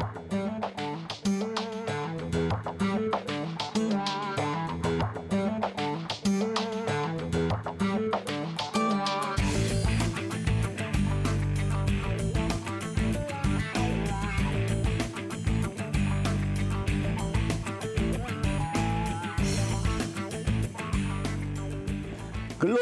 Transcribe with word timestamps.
Thank 0.00 0.32
you. 0.32 0.49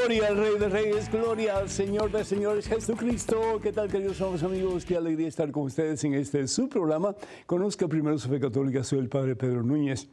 Gloria 0.08 0.28
al 0.28 0.38
Rey 0.38 0.58
de 0.58 0.68
Reyes, 0.70 1.12
gloria 1.12 1.58
al 1.58 1.68
Señor 1.68 2.10
de 2.10 2.24
Señores 2.24 2.66
Jesucristo. 2.66 3.60
¿Qué 3.62 3.72
tal, 3.72 3.90
queridos 3.90 4.22
amigos? 4.42 4.86
Qué 4.86 4.96
alegría 4.96 5.28
estar 5.28 5.50
con 5.50 5.64
ustedes 5.64 6.02
en 6.02 6.14
este 6.14 6.48
su 6.48 6.66
programa. 6.66 7.14
Conozca 7.44 7.86
primero 7.86 8.16
su 8.16 8.30
fe 8.30 8.40
católica, 8.40 8.82
soy 8.82 9.00
el 9.00 9.10
Padre 9.10 9.36
Pedro 9.36 9.62
Núñez. 9.62 10.08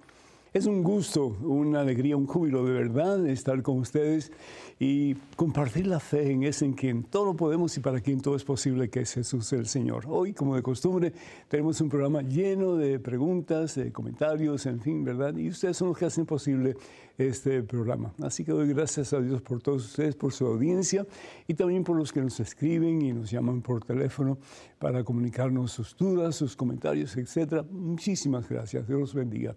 Es 0.56 0.68
un 0.68 0.84
gusto, 0.84 1.36
una 1.42 1.82
alegría, 1.82 2.16
un 2.16 2.28
júbilo 2.28 2.64
de 2.64 2.72
verdad 2.72 3.28
estar 3.28 3.62
con 3.62 3.80
ustedes 3.80 4.32
y 4.80 5.16
compartir 5.36 5.86
la 5.86 6.00
fe 6.00 6.32
en 6.32 6.44
ese 6.44 6.64
en 6.64 6.72
quien 6.72 7.04
todo 7.04 7.26
lo 7.26 7.36
podemos 7.36 7.76
y 7.76 7.82
para 7.82 8.00
quien 8.00 8.22
todo 8.22 8.38
es 8.38 8.46
posible, 8.46 8.90
que 8.90 9.02
es 9.02 9.14
Jesús 9.16 9.52
el 9.52 9.68
Señor. 9.68 10.06
Hoy, 10.08 10.32
como 10.32 10.56
de 10.56 10.62
costumbre, 10.62 11.12
tenemos 11.50 11.82
un 11.82 11.90
programa 11.90 12.22
lleno 12.22 12.78
de 12.78 13.00
preguntas, 13.00 13.76
de 13.76 13.92
comentarios, 13.92 14.66
en 14.66 14.80
fin, 14.80 15.04
¿verdad? 15.04 15.36
Y 15.36 15.50
ustedes 15.50 15.76
son 15.76 15.90
los 15.90 15.98
que 15.98 16.06
hacen 16.06 16.26
posible 16.26 16.78
este 17.18 17.62
programa. 17.62 18.14
Así 18.22 18.46
que 18.46 18.54
doy 18.54 18.70
gracias 18.70 19.12
a 19.12 19.20
Dios 19.20 19.42
por 19.42 19.62
todos 19.62 19.84
ustedes, 19.84 20.16
por 20.16 20.32
su 20.32 20.46
audiencia 20.46 21.06
y 21.50 21.56
también 21.56 21.84
por 21.84 21.98
los 21.98 22.14
que 22.14 22.22
nos 22.22 22.40
escriben 22.40 23.02
y 23.02 23.12
nos 23.12 23.30
llaman 23.30 23.62
por 23.62 23.84
teléfono 23.84 24.38
para 24.80 25.04
comunicarnos 25.04 25.74
sus 25.74 25.98
dudas, 25.98 26.38
sus 26.38 26.56
comentarios, 26.56 27.18
etc. 27.18 27.66
Muchísimas 27.70 28.48
gracias. 28.48 28.88
Dios 28.88 29.02
los 29.02 29.14
bendiga. 29.14 29.54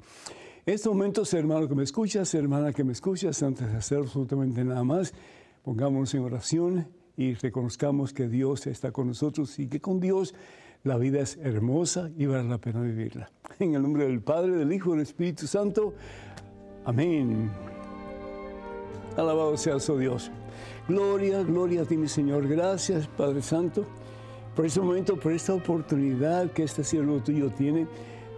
Estos 0.68 0.92
momentos, 0.92 1.32
hermano 1.32 1.66
que 1.66 1.74
me 1.74 1.82
escuchas, 1.82 2.34
hermana 2.34 2.74
que 2.74 2.84
me 2.84 2.92
escuchas, 2.92 3.42
antes 3.42 3.72
de 3.72 3.78
hacer 3.78 4.00
absolutamente 4.00 4.62
nada 4.62 4.84
más, 4.84 5.14
pongámonos 5.64 6.12
en 6.12 6.20
oración 6.20 6.86
y 7.16 7.32
reconozcamos 7.32 8.12
que 8.12 8.28
Dios 8.28 8.66
está 8.66 8.92
con 8.92 9.06
nosotros 9.06 9.58
y 9.58 9.66
que 9.66 9.80
con 9.80 9.98
Dios 9.98 10.34
la 10.84 10.98
vida 10.98 11.20
es 11.20 11.38
hermosa 11.38 12.10
y 12.18 12.26
vale 12.26 12.46
la 12.50 12.58
pena 12.58 12.82
vivirla. 12.82 13.30
En 13.60 13.76
el 13.76 13.80
nombre 13.80 14.04
del 14.04 14.20
Padre, 14.20 14.56
del 14.56 14.70
Hijo 14.70 14.90
y 14.90 14.98
del 14.98 15.00
Espíritu 15.04 15.46
Santo. 15.46 15.94
Amén. 16.84 17.50
Alabado 19.16 19.56
sea 19.56 19.80
su 19.80 19.96
Dios. 19.96 20.30
Gloria, 20.86 21.44
gloria 21.44 21.80
a 21.80 21.84
ti, 21.86 21.96
mi 21.96 22.08
Señor. 22.08 22.46
Gracias, 22.46 23.08
Padre 23.08 23.40
Santo, 23.40 23.86
por 24.54 24.66
este 24.66 24.80
momento, 24.80 25.18
por 25.18 25.32
esta 25.32 25.54
oportunidad 25.54 26.52
que 26.52 26.64
este 26.64 26.84
siervo 26.84 27.22
tuyo 27.22 27.48
tiene 27.48 27.86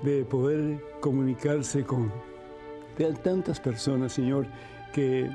de 0.05 0.25
poder 0.25 0.90
comunicarse 1.01 1.85
con 1.85 2.13
tantas 3.23 3.59
personas, 3.59 4.13
Señor, 4.13 4.47
que 4.93 5.31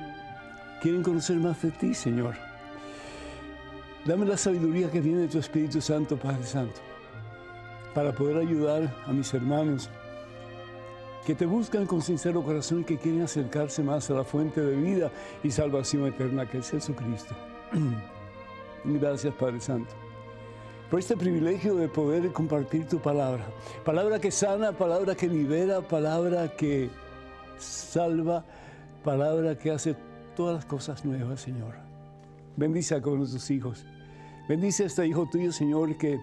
quieren 0.82 1.02
conocer 1.04 1.38
más 1.38 1.62
de 1.62 1.72
ti, 1.72 1.94
Señor. 1.94 2.36
Dame 4.06 4.26
la 4.26 4.38
sabiduría 4.38 4.92
que 4.92 5.02
viene 5.02 5.22
de 5.22 5.28
tu 5.28 5.40
Espíritu 5.40 5.82
Santo, 5.82 6.16
Padre 6.16 6.44
Santo, 6.44 6.80
para 7.94 8.14
poder 8.14 8.38
ayudar 8.38 8.96
a 9.08 9.12
mis 9.12 9.34
hermanos 9.34 9.90
que 11.26 11.34
te 11.34 11.48
buscan 11.48 11.88
con 11.88 12.04
sincero 12.04 12.44
corazón 12.44 12.82
y 12.82 12.84
que 12.84 12.98
quieren 13.00 13.24
acercarse 13.24 13.82
más 13.82 14.12
a 14.12 14.14
la 14.14 14.24
fuente 14.24 14.62
de 14.62 14.76
vida 14.76 15.12
y 15.44 15.50
salvación 15.50 16.06
eterna 16.06 16.48
que 16.48 16.60
es 16.60 16.70
Jesucristo. 16.70 17.36
Gracias, 18.84 19.34
Padre 19.34 19.60
Santo 19.60 20.05
por 20.90 21.00
este 21.00 21.18
privilegio 21.18 21.76
de 21.76 21.88
poder 21.88 22.32
compartir 22.32 22.88
tu 22.88 23.00
palabra. 23.00 23.46
Palabra 23.84 24.20
que 24.20 24.32
sana, 24.32 24.72
palabra 24.72 25.16
que 25.16 25.28
libera, 25.28 25.82
palabra 25.82 26.56
que 26.56 26.90
salva, 27.58 28.44
palabra 29.04 29.58
que 29.58 29.72
hace 29.72 29.96
todas 30.36 30.56
las 30.56 30.66
cosas 30.66 31.04
nuevas, 31.04 31.42
Señor. 31.42 31.74
Bendice 32.56 32.96
a 32.96 33.02
todos 33.02 33.18
nuestros 33.18 33.50
hijos. 33.52 33.86
Bendice 34.48 34.84
a 34.84 34.86
este 34.88 35.08
hijo 35.08 35.28
tuyo, 35.32 35.52
Señor, 35.52 35.98
que 35.98 36.20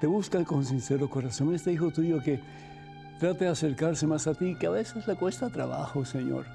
te 0.00 0.06
busca 0.06 0.44
con 0.44 0.64
sincero 0.64 1.08
corazón. 1.08 1.54
Este 1.54 1.72
hijo 1.72 1.90
tuyo 1.90 2.20
que 2.22 2.40
trate 3.20 3.44
de 3.44 3.50
acercarse 3.50 4.06
más 4.06 4.26
a 4.26 4.34
ti, 4.34 4.56
que 4.58 4.66
a 4.66 4.70
veces 4.70 5.06
le 5.06 5.14
cuesta 5.14 5.50
trabajo, 5.50 6.04
Señor. 6.04 6.46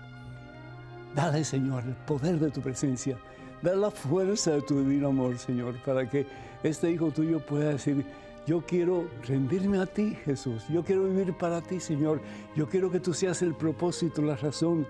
Dale, 1.16 1.44
Señor, 1.46 1.84
el 1.86 1.96
poder 1.96 2.40
de 2.40 2.52
tu 2.52 2.60
presencia. 2.60 3.18
Dale 3.62 3.78
la 3.78 3.92
fuerza 3.92 4.52
de 4.52 4.62
tu 4.62 4.80
divino 4.80 5.08
amor, 5.08 5.38
Señor, 5.38 5.76
para 5.84 6.10
que 6.10 6.26
este 6.64 6.92
hijo 6.92 7.12
tuyo 7.12 7.40
pueda 7.40 7.70
decir, 7.70 8.06
yo 8.46 8.62
quiero 8.62 9.08
rendirme 9.28 9.80
a 9.80 9.88
ti, 9.88 10.16
Jesús. 10.24 10.64
Yo 10.70 10.84
quiero 10.84 11.06
vivir 11.06 11.34
para 11.34 11.62
ti, 11.62 11.80
Señor. 11.80 12.22
Yo 12.56 12.70
quiero 12.70 12.92
que 12.92 13.00
tú 13.00 13.14
seas 13.14 13.42
el 13.42 13.56
propósito, 13.56 14.22
la 14.22 14.36
razón. 14.36 14.86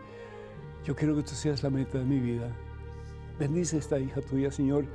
Yo 0.84 0.96
quiero 0.96 1.16
que 1.16 1.24
tú 1.24 1.36
seas 1.36 1.64
la 1.64 1.70
meta 1.70 1.98
de 1.98 2.06
mi 2.06 2.20
vida. 2.20 2.50
Bendice 3.40 3.78
esta 3.78 3.98
hija 3.98 4.20
tuya, 4.22 4.52
Señor. 4.52 4.86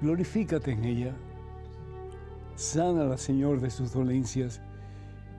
Glorifícate 0.00 0.70
en 0.70 0.84
ella. 0.84 1.16
Sánala, 2.54 3.18
Señor, 3.18 3.60
de 3.60 3.70
sus 3.70 3.92
dolencias. 3.92 4.60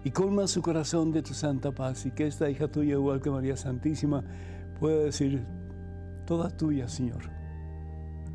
Y 0.04 0.12
colma 0.12 0.48
su 0.48 0.62
corazón 0.62 1.14
de 1.14 1.22
tu 1.22 1.34
santa 1.34 1.72
paz. 1.72 2.06
Y 2.06 2.12
que 2.12 2.28
esta 2.28 2.50
hija 2.50 2.68
tuya, 2.68 2.94
igual 2.94 3.22
que 3.22 3.30
María 3.30 3.56
Santísima, 3.56 4.26
pueda 4.78 5.04
decir, 5.04 5.46
toda 6.32 6.50
tuya, 6.50 6.88
Señor. 6.88 7.24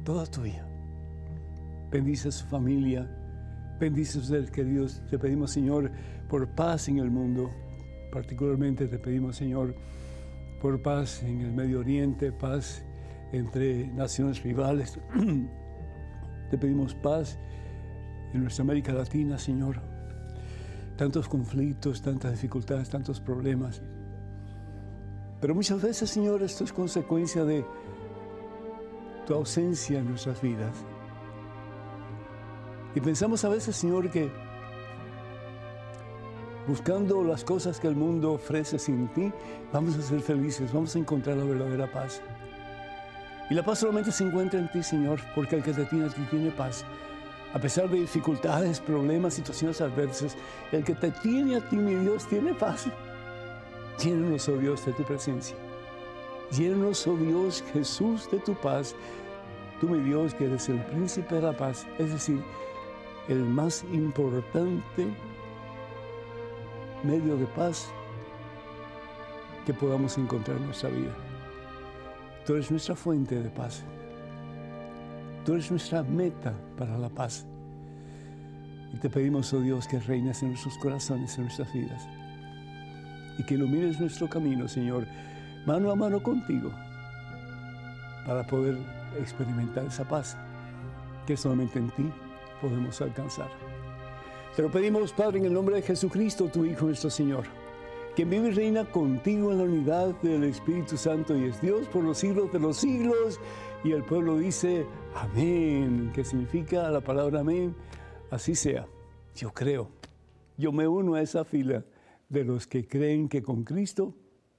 Toda 0.04 0.26
tuya. 0.26 0.66
Bendice 1.90 2.28
a 2.28 2.30
su 2.30 2.44
familia. 2.44 3.08
Bendice 3.80 4.18
a 4.18 4.20
ustedes, 4.20 4.50
queridos. 4.50 5.00
Te 5.08 5.18
pedimos, 5.18 5.50
Señor, 5.50 5.90
por 6.28 6.46
paz 6.46 6.88
en 6.88 6.98
el 6.98 7.10
mundo. 7.10 7.50
Particularmente 8.12 8.86
te 8.86 8.98
pedimos, 8.98 9.36
Señor, 9.36 9.74
por 10.60 10.82
paz 10.82 11.22
en 11.22 11.40
el 11.40 11.52
Medio 11.52 11.80
Oriente, 11.80 12.32
paz 12.32 12.84
entre 13.32 13.86
naciones 13.86 14.42
rivales. 14.42 14.98
te 16.50 16.58
pedimos 16.58 16.94
paz 16.96 17.38
en 18.34 18.42
nuestra 18.42 18.62
América 18.62 18.92
Latina, 18.92 19.38
Señor. 19.38 19.80
Tantos 20.98 21.30
conflictos, 21.30 22.02
tantas 22.02 22.32
dificultades, 22.32 22.90
tantos 22.90 23.20
problemas. 23.20 23.80
Pero 25.40 25.54
muchas 25.54 25.80
veces, 25.80 26.10
Señor, 26.10 26.42
esto 26.42 26.64
es 26.64 26.74
consecuencia 26.74 27.42
de 27.46 27.64
tu 29.26 29.34
ausencia 29.34 29.98
en 29.98 30.08
nuestras 30.08 30.40
vidas. 30.40 30.74
Y 32.94 33.00
pensamos 33.00 33.44
a 33.44 33.50
veces, 33.50 33.76
Señor, 33.76 34.10
que 34.10 34.30
buscando 36.66 37.22
las 37.22 37.44
cosas 37.44 37.78
que 37.78 37.88
el 37.88 37.94
mundo 37.94 38.32
ofrece 38.32 38.78
sin 38.78 39.08
ti, 39.08 39.30
vamos 39.72 39.96
a 39.96 40.02
ser 40.02 40.20
felices, 40.20 40.72
vamos 40.72 40.96
a 40.96 40.98
encontrar 40.98 41.36
la 41.36 41.44
verdadera 41.44 41.90
paz. 41.92 42.22
Y 43.50 43.54
la 43.54 43.62
paz 43.62 43.80
solamente 43.80 44.10
se 44.10 44.24
encuentra 44.24 44.58
en 44.58 44.70
ti, 44.70 44.82
Señor, 44.82 45.20
porque 45.34 45.56
el 45.56 45.62
que 45.62 45.72
te 45.72 45.84
tiene 45.84 46.06
a 46.06 46.08
ti 46.08 46.22
tiene 46.30 46.50
paz. 46.50 46.84
A 47.54 47.58
pesar 47.58 47.88
de 47.88 47.98
dificultades, 47.98 48.80
problemas, 48.80 49.34
situaciones 49.34 49.80
adversas, 49.80 50.36
el 50.72 50.82
que 50.82 50.94
te 50.94 51.10
tiene 51.10 51.56
a 51.56 51.68
ti, 51.68 51.76
mi 51.76 51.94
Dios, 51.94 52.26
tiene 52.26 52.54
paz. 52.54 52.86
Llénanos, 54.02 54.48
oh 54.48 54.58
Dios, 54.58 54.84
de 54.84 54.92
tu 54.92 55.04
presencia. 55.04 55.56
Llénanos, 56.52 57.06
oh 57.06 57.16
Dios, 57.16 57.64
Jesús, 57.72 58.30
de 58.30 58.38
tu 58.38 58.54
paz. 58.54 58.94
Tú, 59.80 59.88
mi 59.88 60.00
Dios, 60.00 60.34
que 60.34 60.46
eres 60.46 60.68
el 60.68 60.80
príncipe 60.86 61.34
de 61.34 61.42
la 61.42 61.56
paz, 61.56 61.86
es 61.98 62.12
decir, 62.12 62.42
el 63.28 63.44
más 63.44 63.84
importante 63.92 65.06
medio 67.02 67.36
de 67.36 67.46
paz 67.46 67.88
que 69.64 69.74
podamos 69.74 70.16
encontrar 70.16 70.56
en 70.58 70.66
nuestra 70.66 70.88
vida. 70.88 71.14
Tú 72.46 72.54
eres 72.54 72.70
nuestra 72.70 72.94
fuente 72.94 73.40
de 73.40 73.50
paz. 73.50 73.82
Tú 75.44 75.54
eres 75.54 75.70
nuestra 75.70 76.02
meta 76.04 76.54
para 76.78 76.96
la 76.96 77.08
paz. 77.08 77.44
Y 78.94 78.98
te 78.98 79.10
pedimos, 79.10 79.52
oh 79.52 79.60
Dios, 79.60 79.88
que 79.88 79.98
reines 79.98 80.42
en 80.42 80.50
nuestros 80.50 80.78
corazones, 80.78 81.36
en 81.36 81.44
nuestras 81.44 81.72
vidas. 81.72 82.08
Y 83.38 83.44
que 83.44 83.54
ilumines 83.54 84.00
nuestro 84.00 84.28
camino, 84.28 84.68
Señor, 84.68 85.06
mano 85.66 85.90
a 85.90 85.96
mano 85.96 86.22
contigo, 86.22 86.70
para 88.24 88.46
poder 88.46 88.78
experimentar 89.20 89.84
esa 89.84 90.04
paz 90.04 90.36
que 91.26 91.36
solamente 91.36 91.78
en 91.80 91.90
ti 91.90 92.10
podemos 92.60 93.00
alcanzar. 93.00 93.48
Te 94.54 94.62
lo 94.62 94.70
pedimos, 94.70 95.12
Padre, 95.12 95.40
en 95.40 95.46
el 95.46 95.52
nombre 95.52 95.76
de 95.76 95.82
Jesucristo, 95.82 96.48
tu 96.48 96.64
Hijo, 96.64 96.86
nuestro 96.86 97.10
Señor, 97.10 97.44
que 98.14 98.24
vive 98.24 98.48
y 98.48 98.52
reina 98.52 98.84
contigo 98.84 99.50
en 99.50 99.58
la 99.58 99.64
unidad 99.64 100.14
del 100.22 100.44
Espíritu 100.44 100.96
Santo 100.96 101.36
y 101.36 101.44
es 101.44 101.60
Dios 101.60 101.88
por 101.88 102.04
los 102.04 102.18
siglos 102.18 102.50
de 102.52 102.60
los 102.60 102.78
siglos. 102.78 103.40
Y 103.84 103.92
el 103.92 104.04
pueblo 104.04 104.38
dice, 104.38 104.86
amén, 105.14 106.10
que 106.14 106.24
significa 106.24 106.88
la 106.90 107.00
palabra 107.00 107.40
amén, 107.40 107.74
así 108.30 108.54
sea. 108.54 108.86
Yo 109.34 109.52
creo, 109.52 109.90
yo 110.56 110.72
me 110.72 110.88
uno 110.88 111.14
a 111.14 111.20
esa 111.20 111.44
fila 111.44 111.84
de 112.28 112.44
los 112.44 112.66
que 112.66 112.86
creen 112.86 113.28
que 113.28 113.42
con 113.42 113.64
Cristo 113.64 114.14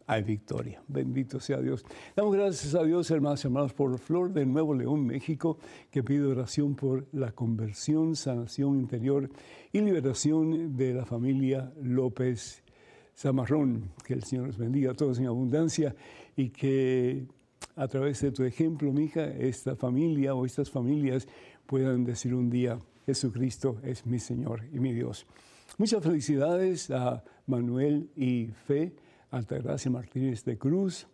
hay 0.07 0.23
victoria. 0.23 0.81
Bendito 0.87 1.39
sea 1.39 1.61
Dios. 1.61 1.85
Damos 2.15 2.33
gracias 2.33 2.73
a 2.73 2.83
Dios, 2.83 3.11
hermanos 3.11 3.43
y 3.43 3.47
hermanos, 3.47 3.73
por 3.73 3.99
Flor 3.99 4.31
de 4.31 4.45
Nuevo 4.45 4.73
León, 4.73 5.05
México, 5.05 5.59
que 5.91 6.01
pide 6.01 6.25
oración 6.25 6.75
por 6.75 7.05
la 7.11 7.33
conversión, 7.33 8.15
sanación 8.15 8.79
interior 8.79 9.29
y 9.73 9.81
liberación 9.81 10.77
de 10.77 10.93
la 10.93 11.05
familia 11.05 11.73
López 11.81 12.63
Zamarrón. 13.15 13.91
Que 14.05 14.13
el 14.13 14.23
Señor 14.23 14.47
los 14.47 14.57
bendiga 14.57 14.91
a 14.91 14.95
todos 14.95 15.19
en 15.19 15.27
abundancia 15.27 15.93
y 16.37 16.49
que 16.49 17.27
a 17.75 17.87
través 17.89 18.21
de 18.21 18.31
tu 18.31 18.43
ejemplo, 18.45 18.93
mija, 18.93 19.25
esta 19.25 19.75
familia 19.75 20.33
o 20.35 20.45
estas 20.45 20.71
familias 20.71 21.27
puedan 21.65 22.05
decir 22.05 22.33
un 22.33 22.49
día, 22.49 22.79
Jesucristo 23.05 23.79
es 23.83 24.05
mi 24.05 24.19
Señor 24.19 24.63
y 24.73 24.79
mi 24.79 24.93
Dios. 24.93 25.25
Muchas 25.77 26.01
felicidades 26.01 26.89
a 26.91 27.23
Manuel 27.45 28.09
y 28.15 28.47
Fe 28.65 28.93
Altagracia 29.31 29.91
Martínez 29.91 30.43
de 30.43 30.57
Cruz 30.57 31.07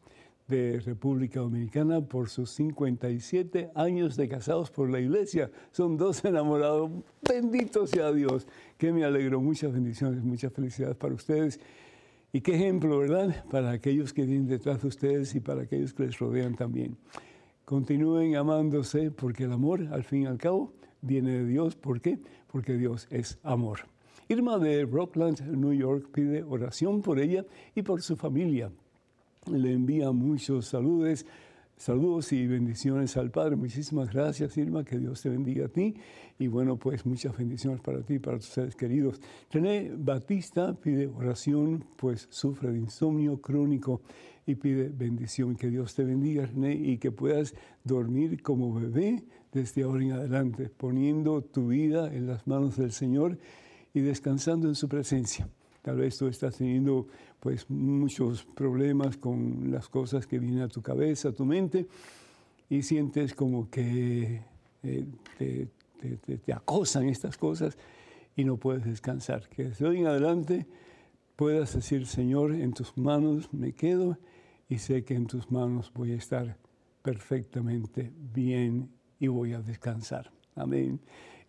de 0.48 0.80
República 0.82 1.40
Dominicana 1.40 2.02
por 2.02 2.30
sus 2.30 2.50
57 2.52 3.72
años 3.76 4.16
de 4.18 4.28
casados 4.28 4.70
por 4.72 4.90
la 4.90 5.00
iglesia. 5.00 5.52
Son 5.72 5.98
dos 5.98 6.24
enamorados. 6.26 6.92
Bendito 7.28 7.88
sea 7.88 8.12
Dios, 8.12 8.48
que 8.78 8.92
me 8.92 9.04
alegro. 9.04 9.42
Muchas 9.42 9.72
bendiciones, 9.72 10.24
muchas 10.24 10.52
felicidades 10.52 10.98
para 10.98 11.14
ustedes. 11.14 11.60
Y 12.32 12.42
qué 12.42 12.56
ejemplo, 12.56 12.98
¿verdad? 12.98 13.46
Para 13.50 13.72
aquellos 13.72 14.12
que 14.12 14.26
vienen 14.26 14.48
detrás 14.48 14.82
de 14.82 14.88
ustedes 14.88 15.34
y 15.36 15.40
para 15.40 15.64
aquellos 15.64 15.94
que 15.94 16.04
les 16.04 16.18
rodean 16.18 16.56
también. 16.56 16.98
Continúen 17.64 18.36
amándose 18.36 19.12
porque 19.12 19.46
el 19.46 19.54
amor, 19.54 19.88
al 19.92 20.04
fin 20.04 20.24
y 20.24 20.26
al 20.26 20.38
cabo, 20.38 20.74
viene 21.02 21.32
de 21.32 21.46
Dios. 21.46 21.76
¿Por 21.76 22.02
qué? 22.02 22.20
Porque 22.52 22.74
Dios 22.74 23.08
es 23.10 23.40
amor. 23.44 23.93
Irma 24.30 24.58
de 24.58 24.86
Rockland, 24.86 25.42
New 25.42 25.74
York, 25.74 26.10
pide 26.12 26.44
oración 26.44 27.02
por 27.02 27.20
ella 27.20 27.46
y 27.76 27.82
por 27.82 28.02
su 28.02 28.16
familia. 28.16 28.72
Le 29.52 29.74
envía 29.74 30.12
muchos 30.12 30.68
saludos 30.68 31.26
Saludos 31.78 32.32
y 32.32 32.48
bendiciones 32.48 33.18
al 33.18 33.30
Padre. 33.30 33.58
Muchísimas 33.58 34.14
gracias, 34.14 34.56
Irma. 34.58 34.86
Que 34.86 35.00
Dios 35.00 35.22
te 35.22 35.30
bendiga 35.30 35.66
a 35.66 35.68
ti. 35.68 35.96
Y 36.40 36.48
bueno, 36.48 36.78
pues 36.78 37.06
muchas 37.06 37.36
bendiciones 37.38 37.82
para 37.82 38.02
ti 38.02 38.14
y 38.14 38.20
para 38.20 38.38
tus 38.38 38.48
seres 38.48 38.76
queridos. 38.76 39.20
René 39.52 39.92
Batista 39.94 40.74
pide 40.76 41.08
oración, 41.08 41.84
pues 41.98 42.28
sufre 42.30 42.72
de 42.72 42.78
insomnio 42.78 43.42
crónico 43.42 44.02
y 44.46 44.56
pide 44.56 44.90
bendición. 44.90 45.56
Que 45.56 45.70
Dios 45.70 45.94
te 45.94 46.06
bendiga, 46.06 46.46
René, 46.46 46.74
y 46.74 47.00
que 47.00 47.12
puedas 47.12 47.54
dormir 47.84 48.42
como 48.42 48.74
bebé 48.74 49.24
desde 49.52 49.84
ahora 49.84 50.04
en 50.04 50.12
adelante, 50.14 50.70
poniendo 50.70 51.42
tu 51.42 51.68
vida 51.68 52.14
en 52.14 52.28
las 52.28 52.48
manos 52.48 52.78
del 52.78 52.94
Señor 52.94 53.38
y 53.94 54.02
descansando 54.02 54.68
en 54.68 54.76
su 54.76 54.88
presencia. 54.90 55.48
Tal 55.82 55.98
vez 55.98 56.18
tú 56.18 56.28
estás 56.28 56.58
teniendo 56.58 57.08
pues 57.40 57.70
muchos 57.70 58.46
problemas 58.46 59.18
con 59.18 59.70
las 59.70 59.90
cosas 59.90 60.26
que 60.26 60.40
vienen 60.40 60.62
a 60.62 60.70
tu 60.70 60.82
cabeza, 60.82 61.30
a 61.30 61.32
tu 61.34 61.46
mente, 61.46 61.88
y 62.70 62.82
sientes 62.84 63.34
como 63.34 63.70
que 63.70 64.42
eh, 64.82 65.06
te, 65.38 66.54
acosan 66.54 67.08
estas 67.10 67.38
cosas 67.38 67.78
y 68.36 68.46
no 68.46 68.58
puedes 68.58 68.86
descansar. 68.86 69.48
Que 69.50 69.66
desde 69.66 69.86
hoy 69.86 70.00
en 70.00 70.08
adelante 70.08 70.66
puedas 71.36 71.76
decir, 71.76 72.08
Señor, 72.08 72.54
en 72.54 72.74
tus 72.74 72.98
manos 72.98 73.54
me 73.54 73.74
quedo 73.74 74.18
y 74.70 74.78
sé 74.78 75.04
que 75.04 75.16
en 75.16 75.28
tus 75.28 75.52
manos 75.52 75.92
voy 75.94 76.14
a 76.14 76.16
estar 76.16 76.58
perfectamente 77.02 78.12
bien 78.34 78.90
y 79.20 79.28
voy 79.28 79.54
a 79.54 79.62
descansar. 79.62 80.32
Amén. 80.56 81.00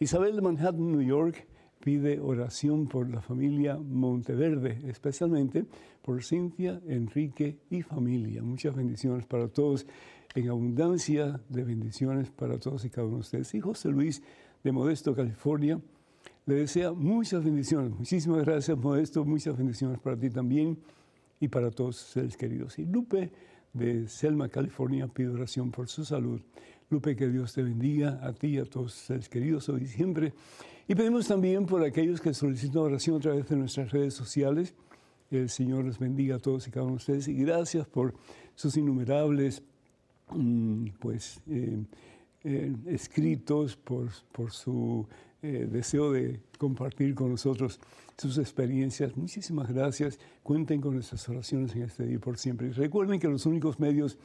Isabel 0.00 0.34
de 0.34 0.42
Manhattan, 0.42 0.90
New 0.92 1.02
York, 1.02 1.46
pide 1.84 2.18
oración 2.18 2.86
por 2.86 3.10
la 3.10 3.20
familia 3.20 3.76
Monteverde, 3.76 4.80
especialmente 4.88 5.66
por 6.00 6.24
Cintia, 6.24 6.80
Enrique 6.88 7.58
y 7.68 7.82
familia. 7.82 8.42
Muchas 8.42 8.74
bendiciones 8.74 9.26
para 9.26 9.48
todos, 9.48 9.86
en 10.34 10.48
abundancia 10.48 11.42
de 11.50 11.62
bendiciones 11.62 12.30
para 12.30 12.58
todos 12.58 12.86
y 12.86 12.88
cada 12.88 13.06
uno 13.06 13.16
de 13.16 13.20
ustedes. 13.20 13.54
Y 13.54 13.60
José 13.60 13.90
Luis 13.90 14.22
de 14.62 14.72
Modesto, 14.72 15.14
California, 15.14 15.78
le 16.46 16.54
desea 16.54 16.90
muchas 16.94 17.44
bendiciones. 17.44 17.90
Muchísimas 17.90 18.46
gracias, 18.46 18.78
Modesto. 18.78 19.22
Muchas 19.26 19.54
bendiciones 19.54 19.98
para 19.98 20.16
ti 20.16 20.30
también 20.30 20.78
y 21.38 21.48
para 21.48 21.70
todos 21.70 21.96
sus 21.96 22.08
seres 22.14 22.38
queridos. 22.38 22.78
Y 22.78 22.86
Lupe 22.86 23.30
de 23.74 24.08
Selma, 24.08 24.48
California, 24.48 25.06
pide 25.06 25.28
oración 25.28 25.70
por 25.70 25.88
su 25.88 26.02
salud. 26.02 26.40
Lupe, 26.90 27.16
que 27.16 27.28
Dios 27.28 27.52
te 27.52 27.62
bendiga 27.62 28.20
a 28.22 28.32
ti 28.32 28.48
y 28.48 28.58
a 28.58 28.64
todos 28.64 28.92
sus 28.92 29.02
seres 29.02 29.28
queridos 29.28 29.68
hoy 29.68 29.82
y 29.82 29.86
siempre. 29.86 30.32
Y 30.86 30.94
pedimos 30.94 31.26
también 31.26 31.66
por 31.66 31.82
aquellos 31.82 32.20
que 32.20 32.34
solicitan 32.34 32.82
oración 32.82 33.16
a 33.16 33.20
través 33.20 33.48
de 33.48 33.56
nuestras 33.56 33.90
redes 33.90 34.14
sociales. 34.14 34.74
El 35.30 35.48
Señor 35.48 35.86
les 35.86 35.98
bendiga 35.98 36.36
a 36.36 36.38
todos 36.38 36.68
y 36.68 36.70
cada 36.70 36.84
uno 36.84 36.92
de 36.92 36.98
ustedes 36.98 37.28
y 37.28 37.34
gracias 37.34 37.86
por 37.86 38.14
sus 38.54 38.76
innumerables 38.76 39.62
mm, 40.30 40.88
pues, 41.00 41.40
eh, 41.48 41.82
eh, 42.44 42.74
escritos, 42.86 43.76
por, 43.76 44.10
por 44.30 44.52
su 44.52 45.06
eh, 45.42 45.66
deseo 45.70 46.12
de 46.12 46.40
compartir 46.58 47.14
con 47.14 47.30
nosotros 47.30 47.80
sus 48.16 48.38
experiencias. 48.38 49.16
Muchísimas 49.16 49.72
gracias. 49.72 50.18
Cuenten 50.42 50.80
con 50.80 50.94
nuestras 50.94 51.28
oraciones 51.28 51.74
en 51.74 51.82
este 51.82 52.06
día 52.06 52.18
por 52.18 52.38
siempre. 52.38 52.68
Y 52.68 52.70
recuerden 52.72 53.18
que 53.18 53.28
los 53.28 53.46
únicos 53.46 53.80
medios 53.80 54.18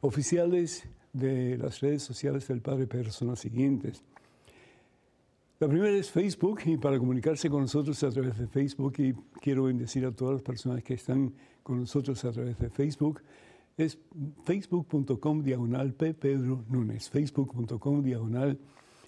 oficiales 0.00 0.84
de 1.12 1.58
las 1.58 1.80
redes 1.80 2.02
sociales 2.02 2.46
del 2.48 2.60
Padre 2.60 2.86
Pedro 2.86 3.10
son 3.10 3.28
los 3.28 3.40
siguientes. 3.40 4.02
La 5.58 5.68
primera 5.68 5.90
es 5.90 6.10
Facebook 6.10 6.60
y 6.64 6.76
para 6.78 6.98
comunicarse 6.98 7.50
con 7.50 7.62
nosotros 7.62 8.02
a 8.02 8.10
través 8.10 8.38
de 8.38 8.46
Facebook 8.46 8.94
y 8.98 9.12
quiero 9.40 9.64
bendecir 9.64 10.06
a 10.06 10.12
todas 10.12 10.34
las 10.34 10.42
personas 10.42 10.82
que 10.82 10.94
están 10.94 11.34
con 11.62 11.80
nosotros 11.80 12.24
a 12.24 12.32
través 12.32 12.58
de 12.58 12.70
Facebook 12.70 13.20
es 13.76 13.98
facebook.com 14.44 15.42
diagonal 15.42 15.92
P. 15.94 16.14
Pedro 16.14 16.64
Núñez, 16.68 17.08
facebook.com 17.08 18.02
diagonal 18.02 18.58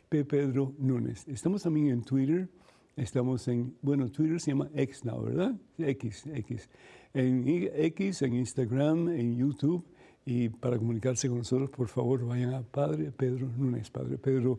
P. 0.08 0.24
Pedro 0.24 0.74
Núñez. 0.78 1.26
Estamos 1.28 1.62
también 1.62 1.88
en 1.88 2.02
Twitter, 2.02 2.48
estamos 2.96 3.48
en, 3.48 3.74
bueno, 3.82 4.10
Twitter 4.10 4.40
se 4.40 4.52
llama 4.52 4.70
X 4.74 5.04
now, 5.04 5.22
¿verdad? 5.22 5.54
X, 5.78 6.26
X. 6.26 6.68
En 7.14 7.44
X, 7.46 8.22
en 8.22 8.34
Instagram, 8.34 9.08
en 9.08 9.36
YouTube 9.36 9.84
y 10.24 10.48
para 10.48 10.78
comunicarse 10.78 11.28
con 11.28 11.38
nosotros, 11.38 11.70
por 11.70 11.88
favor, 11.88 12.24
vayan 12.26 12.54
a 12.54 12.62
Padre 12.62 13.10
Pedro 13.10 13.48
Núñez, 13.56 13.90
Padre 13.90 14.18
Pedro 14.18 14.58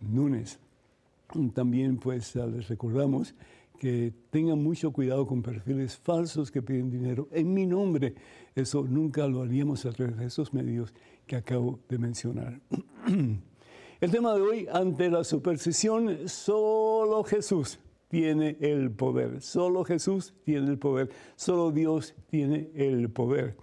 Núñez. 0.00 0.58
También 1.54 1.96
pues 1.96 2.34
les 2.34 2.68
recordamos 2.68 3.34
que 3.78 4.12
tengan 4.30 4.62
mucho 4.62 4.92
cuidado 4.92 5.26
con 5.26 5.42
perfiles 5.42 5.96
falsos 5.96 6.50
que 6.50 6.62
piden 6.62 6.90
dinero 6.90 7.28
en 7.32 7.52
mi 7.52 7.66
nombre. 7.66 8.14
Eso 8.54 8.84
nunca 8.88 9.26
lo 9.26 9.42
haríamos 9.42 9.86
a 9.86 9.92
través 9.92 10.16
de 10.18 10.26
esos 10.26 10.52
medios 10.52 10.92
que 11.26 11.36
acabo 11.36 11.80
de 11.88 11.98
mencionar. 11.98 12.60
El 14.00 14.10
tema 14.10 14.34
de 14.34 14.40
hoy, 14.40 14.68
ante 14.72 15.08
la 15.08 15.22
superstición, 15.22 16.28
solo 16.28 17.22
Jesús 17.22 17.78
tiene 18.08 18.56
el 18.60 18.90
poder. 18.90 19.40
Solo 19.40 19.84
Jesús 19.84 20.34
tiene 20.44 20.68
el 20.68 20.78
poder. 20.78 21.08
Solo 21.36 21.70
Dios 21.70 22.14
tiene 22.28 22.68
el 22.74 23.10
poder. 23.10 23.56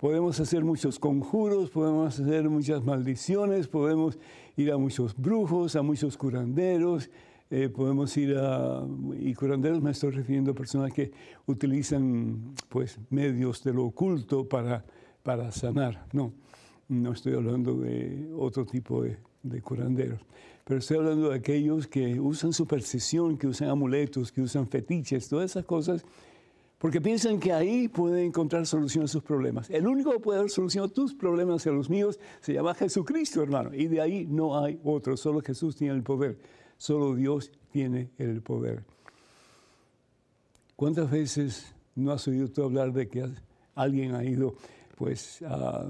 Podemos 0.00 0.40
hacer 0.40 0.64
muchos 0.64 0.98
conjuros, 0.98 1.68
podemos 1.68 2.18
hacer 2.18 2.48
muchas 2.48 2.82
maldiciones, 2.82 3.68
podemos 3.68 4.18
ir 4.56 4.72
a 4.72 4.78
muchos 4.78 5.14
brujos, 5.14 5.76
a 5.76 5.82
muchos 5.82 6.16
curanderos, 6.16 7.10
eh, 7.50 7.68
podemos 7.68 8.16
ir 8.16 8.34
a, 8.38 8.82
y 9.18 9.34
curanderos 9.34 9.82
me 9.82 9.90
estoy 9.90 10.12
refiriendo 10.12 10.52
a 10.52 10.54
personas 10.54 10.90
que 10.94 11.12
utilizan 11.44 12.54
pues 12.70 12.98
medios 13.10 13.62
de 13.62 13.74
lo 13.74 13.84
oculto 13.84 14.48
para, 14.48 14.86
para 15.22 15.52
sanar, 15.52 16.06
no, 16.14 16.32
no 16.88 17.12
estoy 17.12 17.34
hablando 17.34 17.74
de 17.74 18.26
otro 18.38 18.64
tipo 18.64 19.02
de, 19.02 19.18
de 19.42 19.60
curanderos, 19.60 20.22
pero 20.64 20.78
estoy 20.78 20.96
hablando 20.96 21.28
de 21.28 21.36
aquellos 21.36 21.86
que 21.86 22.18
usan 22.18 22.54
superstición, 22.54 23.36
que 23.36 23.48
usan 23.48 23.68
amuletos, 23.68 24.32
que 24.32 24.40
usan 24.40 24.66
fetiches, 24.66 25.28
todas 25.28 25.50
esas 25.50 25.66
cosas 25.66 26.06
porque 26.80 26.98
piensan 26.98 27.38
que 27.38 27.52
ahí 27.52 27.88
pueden 27.88 28.24
encontrar 28.24 28.66
solución 28.66 29.04
a 29.04 29.06
sus 29.06 29.22
problemas. 29.22 29.68
El 29.68 29.86
único 29.86 30.12
que 30.12 30.18
puede 30.18 30.38
dar 30.38 30.48
solución 30.48 30.86
a 30.86 30.88
tus 30.88 31.12
problemas 31.12 31.66
y 31.66 31.68
a 31.68 31.72
los 31.72 31.90
míos 31.90 32.18
se 32.40 32.54
llama 32.54 32.72
Jesucristo, 32.72 33.42
hermano. 33.42 33.74
Y 33.74 33.86
de 33.86 34.00
ahí 34.00 34.26
no 34.26 34.58
hay 34.58 34.80
otro. 34.82 35.14
Solo 35.18 35.42
Jesús 35.42 35.76
tiene 35.76 35.94
el 35.94 36.02
poder. 36.02 36.38
Solo 36.78 37.14
Dios 37.14 37.52
tiene 37.70 38.08
el 38.16 38.40
poder. 38.40 38.82
¿Cuántas 40.74 41.10
veces 41.10 41.70
no 41.96 42.12
has 42.12 42.26
oído 42.26 42.48
tú 42.48 42.62
hablar 42.62 42.94
de 42.94 43.10
que 43.10 43.30
alguien 43.74 44.14
ha 44.14 44.24
ido 44.24 44.54
pues, 44.96 45.42
a, 45.42 45.86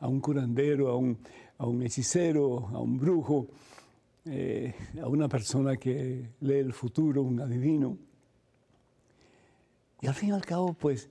un 0.00 0.20
curandero, 0.20 0.88
a 0.88 0.96
un, 0.96 1.82
hechicero, 1.84 2.66
a 2.72 2.80
un 2.80 2.98
brujo, 2.98 3.46
eh, 4.24 4.74
a 5.00 5.06
una 5.06 5.28
persona 5.28 5.76
que 5.76 6.30
lee 6.40 6.54
el 6.54 6.72
futuro, 6.72 7.22
un 7.22 7.40
adivino? 7.40 8.05
Y 10.00 10.06
al 10.06 10.14
fin 10.14 10.30
y 10.30 10.32
al 10.32 10.44
cabo, 10.44 10.74
pues, 10.74 11.08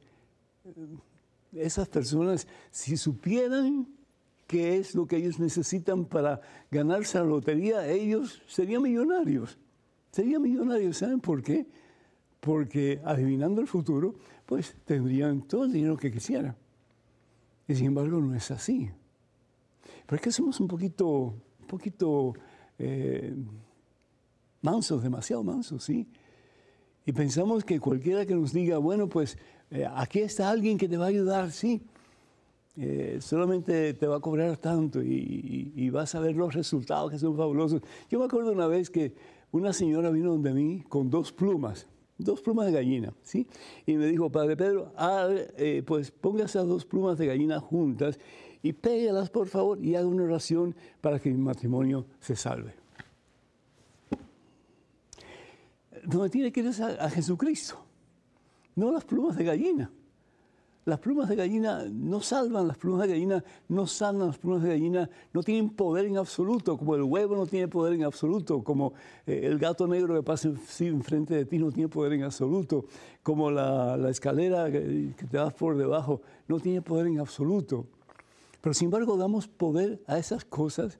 esas 1.53 1.87
personas, 1.87 2.47
si 2.71 2.97
supieran 2.97 3.87
qué 4.47 4.77
es 4.77 4.95
lo 4.95 5.07
que 5.07 5.17
ellos 5.17 5.39
necesitan 5.39 6.05
para 6.05 6.41
ganarse 6.69 7.17
la 7.17 7.25
lotería, 7.25 7.87
ellos 7.87 8.41
serían 8.47 8.83
millonarios. 8.83 9.57
Serían 10.11 10.41
millonarios, 10.41 10.97
¿saben 10.97 11.19
por 11.19 11.41
qué? 11.41 11.65
porque 12.45 13.01
adivinando 13.03 13.59
el 13.59 13.67
futuro, 13.67 14.13
pues 14.45 14.75
tendrían 14.85 15.41
todo 15.41 15.65
el 15.65 15.73
dinero 15.73 15.97
que 15.97 16.11
quisieran. 16.11 16.55
Y 17.67 17.73
sin 17.73 17.87
embargo 17.87 18.21
no 18.21 18.35
es 18.35 18.51
así. 18.51 18.91
Pero 20.05 20.15
es 20.15 20.21
que 20.21 20.31
somos 20.31 20.59
un 20.59 20.67
poquito, 20.67 21.33
un 21.59 21.67
poquito 21.67 22.33
eh, 22.77 23.35
mansos, 24.61 25.01
demasiado 25.01 25.43
mansos, 25.43 25.83
¿sí? 25.83 26.07
Y 27.05 27.11
pensamos 27.11 27.63
que 27.63 27.79
cualquiera 27.79 28.25
que 28.25 28.33
nos 28.33 28.51
diga, 28.51 28.79
bueno, 28.79 29.07
pues 29.07 29.37
eh, 29.69 29.87
aquí 29.95 30.19
está 30.19 30.49
alguien 30.49 30.77
que 30.77 30.87
te 30.87 30.97
va 30.97 31.05
a 31.05 31.09
ayudar, 31.09 31.51
sí, 31.51 31.81
eh, 32.77 33.19
solamente 33.21 33.93
te 33.93 34.07
va 34.07 34.17
a 34.17 34.19
cobrar 34.19 34.57
tanto 34.57 35.01
y, 35.01 35.89
vas 35.91 36.13
a 36.15 36.19
ver 36.19 36.35
los 36.35 36.53
resultados 36.53 37.11
que 37.11 37.19
son 37.19 37.37
fabulosos. 37.37 37.81
Yo 38.09 38.19
me 38.19 38.25
acuerdo 38.25 38.51
una 38.51 38.67
vez 38.67 38.89
que 38.89 39.13
una 39.51 39.71
señora 39.71 40.09
vino 40.09 40.31
donde 40.31 40.51
mí 40.51 40.83
con 40.89 41.09
dos 41.09 41.31
plumas, 41.31 41.87
dos 42.17 42.41
plumas 42.41 42.65
de 42.65 42.73
gallina, 42.73 43.13
¿sí? 43.21 43.47
Y 43.85 43.93
me 43.93 44.07
dijo, 44.07 44.29
Padre 44.29 44.57
Pedro, 44.57 44.91
ah, 44.97 45.29
pues 45.85 46.11
ponga 46.11 46.45
esas 46.45 46.67
dos 46.67 46.85
plumas 46.85 47.17
de 47.17 47.27
gallina 47.27 47.59
juntas 47.59 48.19
y 48.61 48.73
pégalas, 48.73 49.29
por 49.29 49.47
favor, 49.47 49.79
y 49.79 49.95
haga 49.95 50.07
una 50.07 50.23
oración 50.23 50.75
para 50.99 51.19
que 51.19 51.29
mi 51.29 51.37
matrimonio 51.37 52.07
se 52.19 52.35
salve. 52.35 52.84
Donde 56.03 56.29
tiene 56.29 56.51
que 56.51 56.61
ir 56.61 56.71
a 56.99 57.09
Jesucristo, 57.09 57.77
no 58.75 58.91
las 58.91 59.05
plumas 59.05 59.37
de 59.37 59.43
gallina. 59.43 59.91
Las 60.85 60.99
plumas 60.99 61.27
de 61.27 61.35
gallina 61.35 61.83
no 61.91 62.21
salvan, 62.21 62.67
las 62.67 62.77
plumas 62.77 63.01
de 63.01 63.07
gallina 63.07 63.43
no 63.69 63.87
sanan, 63.87 64.27
las 64.27 64.37
plumas 64.37 64.61
de 64.61 64.69
gallina 64.69 65.09
no 65.33 65.41
tienen 65.41 65.71
poder 65.71 66.05
en 66.05 66.17
absoluto, 66.17 66.77
como 66.77 66.93
el 66.93 67.01
huevo 67.01 67.35
no 67.35 67.47
tiene 67.47 67.67
poder 67.67 67.93
en 67.93 68.03
absoluto, 68.03 68.63
como 68.63 68.93
eh, 69.25 69.41
el 69.45 69.57
gato 69.57 69.87
negro 69.87 70.13
que 70.13 70.21
pasa 70.21 70.51
enfrente 70.81 71.33
de 71.33 71.45
ti 71.45 71.57
no 71.57 71.71
tiene 71.71 71.89
poder 71.89 72.13
en 72.13 72.23
absoluto, 72.23 72.85
como 73.23 73.49
la, 73.49 73.97
escalera 74.11 74.71
que, 74.71 75.13
que 75.17 75.25
te 75.25 75.37
vas 75.37 75.55
por 75.55 75.75
debajo 75.75 76.21
no 76.47 76.59
tiene 76.59 76.83
poder 76.83 77.07
en 77.07 77.19
absoluto. 77.19 77.87
Pero 78.61 78.75
sin 78.75 78.85
embargo 78.85 79.17
damos 79.17 79.47
poder 79.47 79.99
a 80.05 80.19
esas 80.19 80.45
cosas 80.45 80.99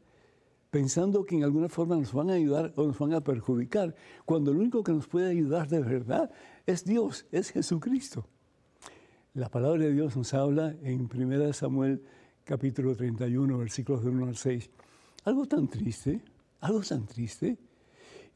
pensando 0.75 1.25
que 1.25 1.37
en 1.37 1.45
alguna 1.45 1.69
forma 1.69 1.95
nos 1.95 2.11
van 2.11 2.29
a 2.29 2.33
ayudar 2.33 2.73
o 2.75 2.85
nos 2.85 2.99
van 2.99 3.13
a 3.13 3.21
perjudicar, 3.21 3.95
cuando 4.25 4.51
el 4.51 4.57
único 4.57 4.83
que 4.83 4.91
nos 4.91 5.07
puede 5.07 5.29
ayudar 5.29 5.69
de 5.69 5.79
verdad 5.79 6.29
es 6.65 6.83
Dios, 6.83 7.25
es 7.31 7.51
Jesucristo. 7.51 8.27
La 9.35 9.47
palabra 9.47 9.83
de 9.83 9.93
Dios 9.93 10.17
nos 10.17 10.33
habla 10.33 10.75
en 10.83 11.09
1 11.09 11.53
Samuel 11.53 12.03
capítulo 12.43 12.93
31, 12.93 13.57
versículos 13.57 14.03
de 14.03 14.09
1 14.09 14.27
al 14.27 14.35
6. 14.35 14.69
Algo 15.23 15.45
tan 15.45 15.69
triste, 15.69 16.21
algo 16.59 16.81
tan 16.81 17.05
triste. 17.05 17.57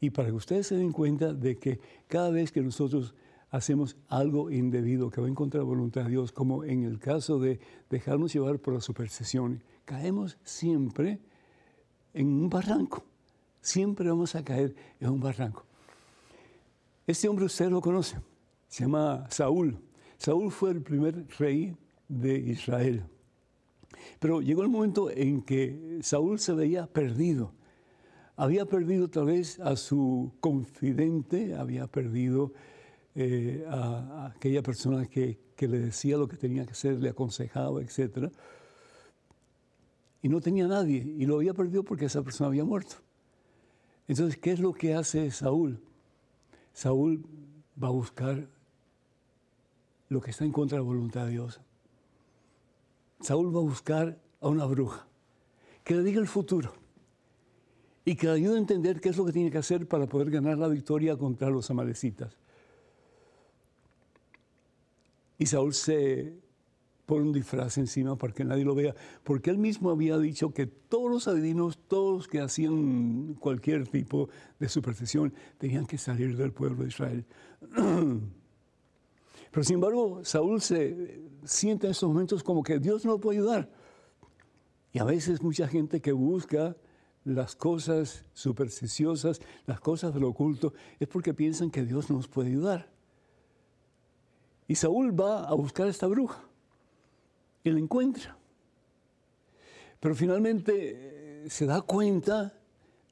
Y 0.00 0.08
para 0.08 0.28
que 0.28 0.34
ustedes 0.34 0.68
se 0.68 0.76
den 0.76 0.92
cuenta 0.92 1.34
de 1.34 1.58
que 1.58 1.78
cada 2.06 2.30
vez 2.30 2.52
que 2.52 2.62
nosotros 2.62 3.14
hacemos 3.50 3.98
algo 4.08 4.50
indebido 4.50 5.10
que 5.10 5.20
va 5.20 5.28
en 5.28 5.34
contra 5.34 5.60
de 5.60 5.66
la 5.66 5.68
voluntad 5.68 6.04
de 6.04 6.12
Dios, 6.12 6.32
como 6.32 6.64
en 6.64 6.84
el 6.84 6.98
caso 7.00 7.38
de 7.38 7.60
dejarnos 7.90 8.32
llevar 8.32 8.60
por 8.60 8.72
la 8.72 8.80
superstición, 8.80 9.62
caemos 9.84 10.38
siempre 10.42 11.20
en 12.14 12.26
un 12.26 12.50
barranco. 12.50 13.04
Siempre 13.60 14.08
vamos 14.08 14.34
a 14.34 14.44
caer 14.44 14.74
en 15.00 15.10
un 15.10 15.20
barranco. 15.20 15.64
Este 17.06 17.28
hombre 17.28 17.44
usted 17.44 17.68
lo 17.68 17.80
conoce, 17.80 18.16
se 18.68 18.84
llama 18.84 19.26
Saúl. 19.30 19.78
Saúl 20.16 20.50
fue 20.52 20.70
el 20.70 20.82
primer 20.82 21.26
rey 21.38 21.76
de 22.08 22.38
Israel. 22.38 23.04
Pero 24.18 24.40
llegó 24.40 24.62
el 24.62 24.68
momento 24.68 25.10
en 25.10 25.42
que 25.42 25.98
Saúl 26.02 26.38
se 26.38 26.52
veía 26.52 26.86
perdido. 26.86 27.52
Había 28.36 28.64
perdido 28.66 29.08
tal 29.08 29.26
vez 29.26 29.58
a 29.60 29.76
su 29.76 30.32
confidente, 30.40 31.54
había 31.54 31.86
perdido 31.86 32.52
eh, 33.14 33.64
a, 33.68 34.32
aquella 34.34 34.62
persona 34.62 35.06
que, 35.06 35.38
que, 35.56 35.68
le 35.68 35.80
decía 35.80 36.16
lo 36.16 36.28
que 36.28 36.36
tenía 36.36 36.64
que 36.64 36.72
hacer, 36.72 36.94
le 37.02 37.10
aconsejaba, 37.10 37.82
etc. 37.82 38.30
Y 40.22 40.28
no 40.28 40.40
tenía 40.40 40.66
nadie, 40.66 40.98
y 40.98 41.24
lo 41.26 41.36
había 41.36 41.54
perdido 41.54 41.82
porque 41.82 42.06
esa 42.06 42.22
persona 42.22 42.48
había 42.48 42.64
muerto. 42.64 42.96
Entonces, 44.06 44.38
¿qué 44.38 44.52
es 44.52 44.60
lo 44.60 44.72
que 44.72 44.94
hace 44.94 45.30
Saúl? 45.30 45.80
Saúl 46.72 47.24
va 47.82 47.88
a 47.88 47.92
buscar 47.92 48.48
lo 50.08 50.20
que 50.20 50.30
está 50.32 50.44
en 50.44 50.52
contra 50.52 50.76
de 50.76 50.82
la 50.82 50.86
voluntad 50.86 51.24
de 51.24 51.30
Dios. 51.30 51.60
Saúl 53.20 53.54
va 53.54 53.60
a 53.60 53.62
buscar 53.62 54.18
a 54.40 54.48
una 54.48 54.66
bruja 54.66 55.06
que 55.84 55.94
le 55.94 56.02
diga 56.02 56.20
el 56.20 56.26
futuro 56.26 56.72
y 58.04 58.16
que 58.16 58.26
le 58.26 58.32
ayude 58.32 58.56
a 58.56 58.58
entender 58.58 59.00
qué 59.00 59.10
es 59.10 59.16
lo 59.16 59.24
que 59.24 59.32
tiene 59.32 59.50
que 59.50 59.58
hacer 59.58 59.86
para 59.86 60.06
poder 60.06 60.30
ganar 60.30 60.58
la 60.58 60.68
victoria 60.68 61.16
contra 61.16 61.50
los 61.50 61.70
amalecitas. 61.70 62.36
Y 65.38 65.46
Saúl 65.46 65.72
se 65.72 66.34
pone 67.10 67.26
un 67.26 67.32
disfraz 67.32 67.76
encima 67.76 68.16
para 68.16 68.32
que 68.32 68.44
nadie 68.44 68.64
lo 68.64 68.72
vea, 68.72 68.94
porque 69.24 69.50
él 69.50 69.58
mismo 69.58 69.90
había 69.90 70.16
dicho 70.16 70.54
que 70.54 70.68
todos 70.68 71.10
los 71.10 71.26
adivinos, 71.26 71.76
todos 71.88 72.28
que 72.28 72.40
hacían 72.40 73.34
cualquier 73.40 73.88
tipo 73.88 74.28
de 74.60 74.68
superstición, 74.68 75.34
tenían 75.58 75.86
que 75.86 75.98
salir 75.98 76.36
del 76.36 76.52
pueblo 76.52 76.84
de 76.84 76.88
Israel. 76.88 77.26
Pero 79.50 79.64
sin 79.64 79.74
embargo, 79.74 80.20
Saúl 80.24 80.60
se 80.60 81.20
siente 81.42 81.88
en 81.88 81.90
estos 81.90 82.08
momentos 82.08 82.44
como 82.44 82.62
que 82.62 82.78
Dios 82.78 83.04
no 83.04 83.10
lo 83.10 83.20
puede 83.20 83.38
ayudar. 83.38 83.68
Y 84.92 85.00
a 85.00 85.04
veces 85.04 85.42
mucha 85.42 85.66
gente 85.66 86.00
que 86.00 86.12
busca 86.12 86.76
las 87.24 87.56
cosas 87.56 88.24
supersticiosas, 88.34 89.40
las 89.66 89.80
cosas 89.80 90.14
de 90.14 90.20
lo 90.20 90.28
oculto, 90.28 90.74
es 91.00 91.08
porque 91.08 91.34
piensan 91.34 91.72
que 91.72 91.84
Dios 91.84 92.08
no 92.08 92.18
nos 92.18 92.28
puede 92.28 92.50
ayudar. 92.50 92.88
Y 94.68 94.76
Saúl 94.76 95.20
va 95.20 95.48
a 95.48 95.54
buscar 95.54 95.88
a 95.88 95.90
esta 95.90 96.06
bruja 96.06 96.49
y 97.64 97.70
la 97.70 97.78
encuentra. 97.78 98.36
Pero 100.00 100.14
finalmente 100.14 101.44
eh, 101.44 101.50
se 101.50 101.66
da 101.66 101.82
cuenta 101.82 102.54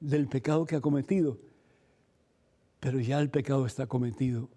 del 0.00 0.28
pecado 0.28 0.64
que 0.64 0.76
ha 0.76 0.81
cometido. 0.81 1.38
Pero 2.81 3.00
ya 3.00 3.19
el 3.21 3.31
pecado 3.31 3.67
está 3.67 3.87
cometido. 3.87 4.49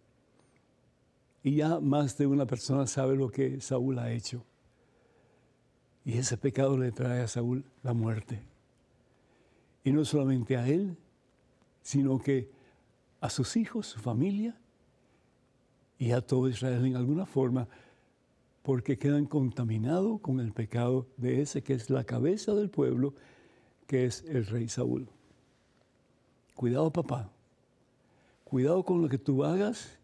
Y 1.43 1.55
ya 1.55 1.79
más 1.79 2.17
de 2.17 2.27
una 2.27 2.45
persona 2.45 2.85
sabe 2.87 3.15
lo 3.15 3.29
que 3.29 3.59
Saúl 3.61 3.99
ha 3.99 4.11
hecho. 4.11 4.45
Y 6.05 6.17
ese 6.17 6.37
pecado 6.37 6.77
le 6.77 6.91
trae 6.91 7.21
a 7.21 7.27
Saúl 7.27 7.65
la 7.83 7.93
muerte. 7.93 8.41
Y 9.83 9.91
no 9.91 10.05
solamente 10.05 10.57
a 10.57 10.67
él, 10.67 10.95
sino 11.81 12.19
que 12.19 12.49
a 13.19 13.29
sus 13.29 13.55
hijos, 13.57 13.87
su 13.87 13.99
familia 13.99 14.55
y 15.97 16.11
a 16.11 16.21
todo 16.21 16.47
Israel 16.47 16.85
en 16.85 16.95
alguna 16.95 17.25
forma, 17.25 17.67
porque 18.63 18.97
quedan 18.97 19.25
contaminados 19.25 20.21
con 20.21 20.39
el 20.39 20.53
pecado 20.53 21.07
de 21.17 21.41
ese 21.41 21.63
que 21.63 21.73
es 21.73 21.89
la 21.89 22.03
cabeza 22.03 22.53
del 22.53 22.69
pueblo, 22.69 23.13
que 23.87 24.05
es 24.05 24.23
el 24.27 24.45
rey 24.45 24.69
Saúl. 24.69 25.07
Cuidado 26.55 26.91
papá, 26.91 27.31
cuidado 28.43 28.83
con 28.83 29.01
lo 29.01 29.09
que 29.09 29.17
tú 29.17 29.43
hagas 29.43 29.97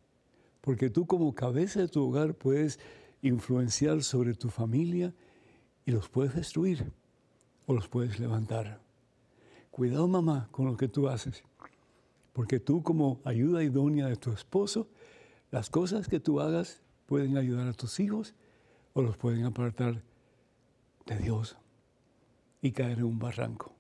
porque 0.68 0.90
tú 0.90 1.06
como 1.08 1.34
cabeza 1.34 1.80
de 1.80 1.88
tu 1.88 2.06
hogar 2.06 2.34
puedes 2.34 2.78
influenciar 3.22 4.04
sobre 4.04 4.34
tu 4.34 4.50
familia 4.50 5.14
y 5.86 5.92
los 5.92 6.10
puedes 6.10 6.36
destruir 6.36 6.92
o 7.68 7.74
los 7.74 7.88
puedes 7.88 8.20
levantar. 8.20 8.82
Cuidado 9.72 10.10
mamá 10.10 10.50
con 10.52 10.66
lo 10.66 10.76
que 10.76 10.90
tú 10.90 11.08
haces, 11.08 11.42
porque 12.34 12.60
tú 12.60 12.84
como 12.84 13.22
ayuda 13.24 13.64
idónea 13.64 14.08
de 14.08 14.18
tu 14.18 14.34
esposo, 14.34 14.90
las 15.52 15.70
cosas 15.70 16.10
que 16.10 16.20
tú 16.20 16.42
hagas 16.42 16.82
pueden 17.06 17.38
ayudar 17.38 17.70
a 17.70 17.74
tus 17.74 18.02
hijos 18.02 18.34
o 18.98 19.04
los 19.04 19.16
pueden 19.16 19.46
apartar 19.46 20.02
de 21.06 21.18
Dios 21.20 21.56
y 22.64 22.72
caer 22.72 22.98
en 22.98 23.04
un 23.04 23.20
barranco. 23.20 23.76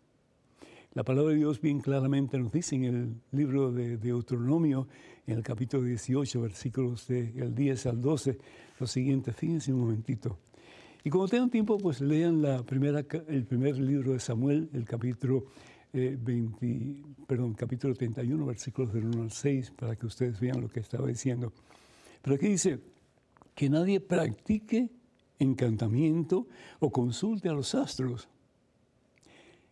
La 0.93 1.03
palabra 1.03 1.31
de 1.31 1.39
Dios 1.39 1.59
bien 1.59 1.79
claramente 1.79 2.37
nos 2.37 2.51
dice 2.51 2.75
en 2.75 2.83
el 2.83 3.15
libro 3.31 3.71
de 3.71 3.97
Deuteronomio, 3.97 4.87
en 5.25 5.37
el 5.37 5.43
capítulo 5.43 5.81
18, 5.85 6.39
versículos 6.39 7.07
del 7.07 7.55
10 7.55 7.85
al 7.87 7.99
12, 7.99 8.37
lo 8.79 8.85
siguiente. 8.85 9.33
Fíjense 9.33 9.73
un 9.73 9.79
momentito. 9.79 10.37
Y 11.03 11.09
cuando 11.09 11.29
tengan 11.29 11.49
tiempo, 11.49 11.79
pues 11.79 11.99
lean 11.99 12.45
el 12.45 13.43
primer 13.45 13.79
libro 13.79 14.13
de 14.13 14.19
Samuel, 14.19 14.69
el 14.73 14.85
capítulo, 14.85 15.45
20, 15.93 16.63
eh, 16.63 17.03
perdón, 17.25 17.55
capítulo 17.55 17.95
31, 17.95 18.45
versículos 18.45 18.93
del 18.93 19.05
1 19.05 19.23
al 19.23 19.31
6, 19.31 19.71
para 19.71 19.95
que 19.95 20.05
ustedes 20.05 20.39
vean 20.39 20.61
lo 20.61 20.69
que 20.69 20.79
estaba 20.79 21.07
diciendo. 21.07 21.53
Pero 22.21 22.35
aquí 22.35 22.49
dice, 22.49 22.79
que 23.57 23.71
nadie 23.71 23.99
practique 23.99 24.91
encantamiento 25.39 26.47
o 26.79 26.91
consulte 26.91 27.49
a 27.49 27.53
los 27.53 27.75
astros 27.75 28.29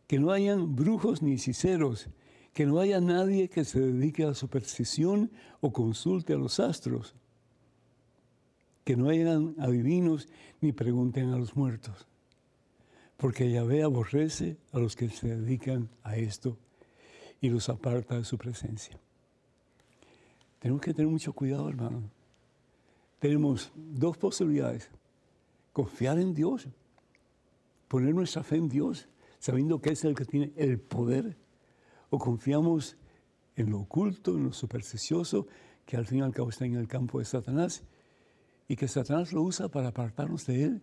que 0.07 0.19
no 0.19 0.31
hayan 0.31 0.75
brujos 0.75 1.21
ni 1.21 1.33
hechiceros, 1.33 2.09
que 2.53 2.65
no 2.65 2.79
haya 2.79 3.01
nadie 3.01 3.49
que 3.49 3.65
se 3.65 3.79
dedique 3.79 4.23
a 4.23 4.27
la 4.27 4.33
superstición 4.35 5.31
o 5.61 5.73
consulte 5.73 6.33
a 6.33 6.37
los 6.37 6.59
astros, 6.59 7.15
que 8.83 8.95
no 8.95 9.09
hayan 9.09 9.55
adivinos 9.59 10.27
ni 10.61 10.71
pregunten 10.71 11.31
a 11.31 11.37
los 11.37 11.55
muertos, 11.55 12.07
porque 13.17 13.51
Yahvé 13.51 13.83
aborrece 13.83 14.57
a 14.71 14.79
los 14.79 14.95
que 14.95 15.09
se 15.09 15.35
dedican 15.35 15.89
a 16.03 16.17
esto 16.17 16.57
y 17.41 17.49
los 17.49 17.67
aparta 17.69 18.15
de 18.15 18.23
su 18.23 18.37
presencia. 18.37 18.99
Tenemos 20.59 20.81
que 20.81 20.93
tener 20.93 21.11
mucho 21.11 21.33
cuidado, 21.33 21.67
hermano. 21.67 22.03
Tenemos 23.19 23.71
dos 23.75 24.17
posibilidades. 24.17 24.89
Confiar 25.75 26.19
en 26.19 26.33
Dios, 26.33 26.69
poner 27.89 28.15
nuestra 28.15 28.43
fe 28.43 28.55
en 28.55 28.69
Dios, 28.69 29.09
sabiendo 29.39 29.81
que 29.81 29.89
es 29.89 30.05
el 30.05 30.15
que 30.15 30.23
tiene 30.23 30.53
el 30.55 30.79
poder, 30.79 31.35
o 32.09 32.17
confiamos 32.17 32.95
en 33.57 33.71
lo 33.71 33.81
oculto, 33.81 34.37
en 34.37 34.45
lo 34.45 34.53
supersticioso, 34.53 35.47
que 35.85 35.97
al 35.97 36.05
fin 36.05 36.19
y 36.19 36.21
al 36.21 36.31
cabo 36.31 36.47
está 36.47 36.63
en 36.65 36.75
el 36.75 36.87
campo 36.87 37.19
de 37.19 37.25
Satanás, 37.25 37.83
y 38.69 38.77
que 38.77 38.87
Satanás 38.87 39.33
lo 39.33 39.41
usa 39.41 39.67
para 39.67 39.89
apartarnos 39.89 40.45
de 40.45 40.63
Él 40.63 40.81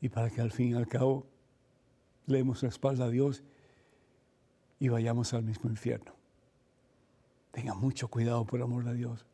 y 0.00 0.10
para 0.10 0.30
que 0.30 0.40
al 0.40 0.52
fin 0.52 0.68
y 0.68 0.74
al 0.74 0.86
cabo 0.86 1.26
le 2.26 2.38
demos 2.38 2.62
la 2.62 2.68
espalda 2.68 3.06
a 3.06 3.10
Dios 3.10 3.42
y 4.78 4.90
vayamos 4.90 5.34
al 5.34 5.42
mismo 5.42 5.68
infierno. 5.68 6.14
Tenga 7.50 7.74
mucho 7.74 8.06
cuidado 8.06 8.46
por 8.46 8.62
amor 8.62 8.86
a 8.86 8.92
Dios. 8.92 9.26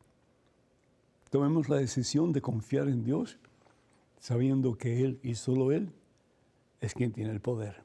Tomemos 1.28 1.68
la 1.68 1.76
decisión 1.76 2.32
de 2.32 2.40
confiar 2.40 2.88
en 2.88 3.04
Dios, 3.04 3.38
sabiendo 4.20 4.78
que 4.78 5.02
Él 5.02 5.18
y 5.22 5.34
solo 5.34 5.72
Él 5.72 5.90
es 6.80 6.94
quien 6.94 7.12
tiene 7.12 7.30
el 7.30 7.40
poder. 7.40 7.82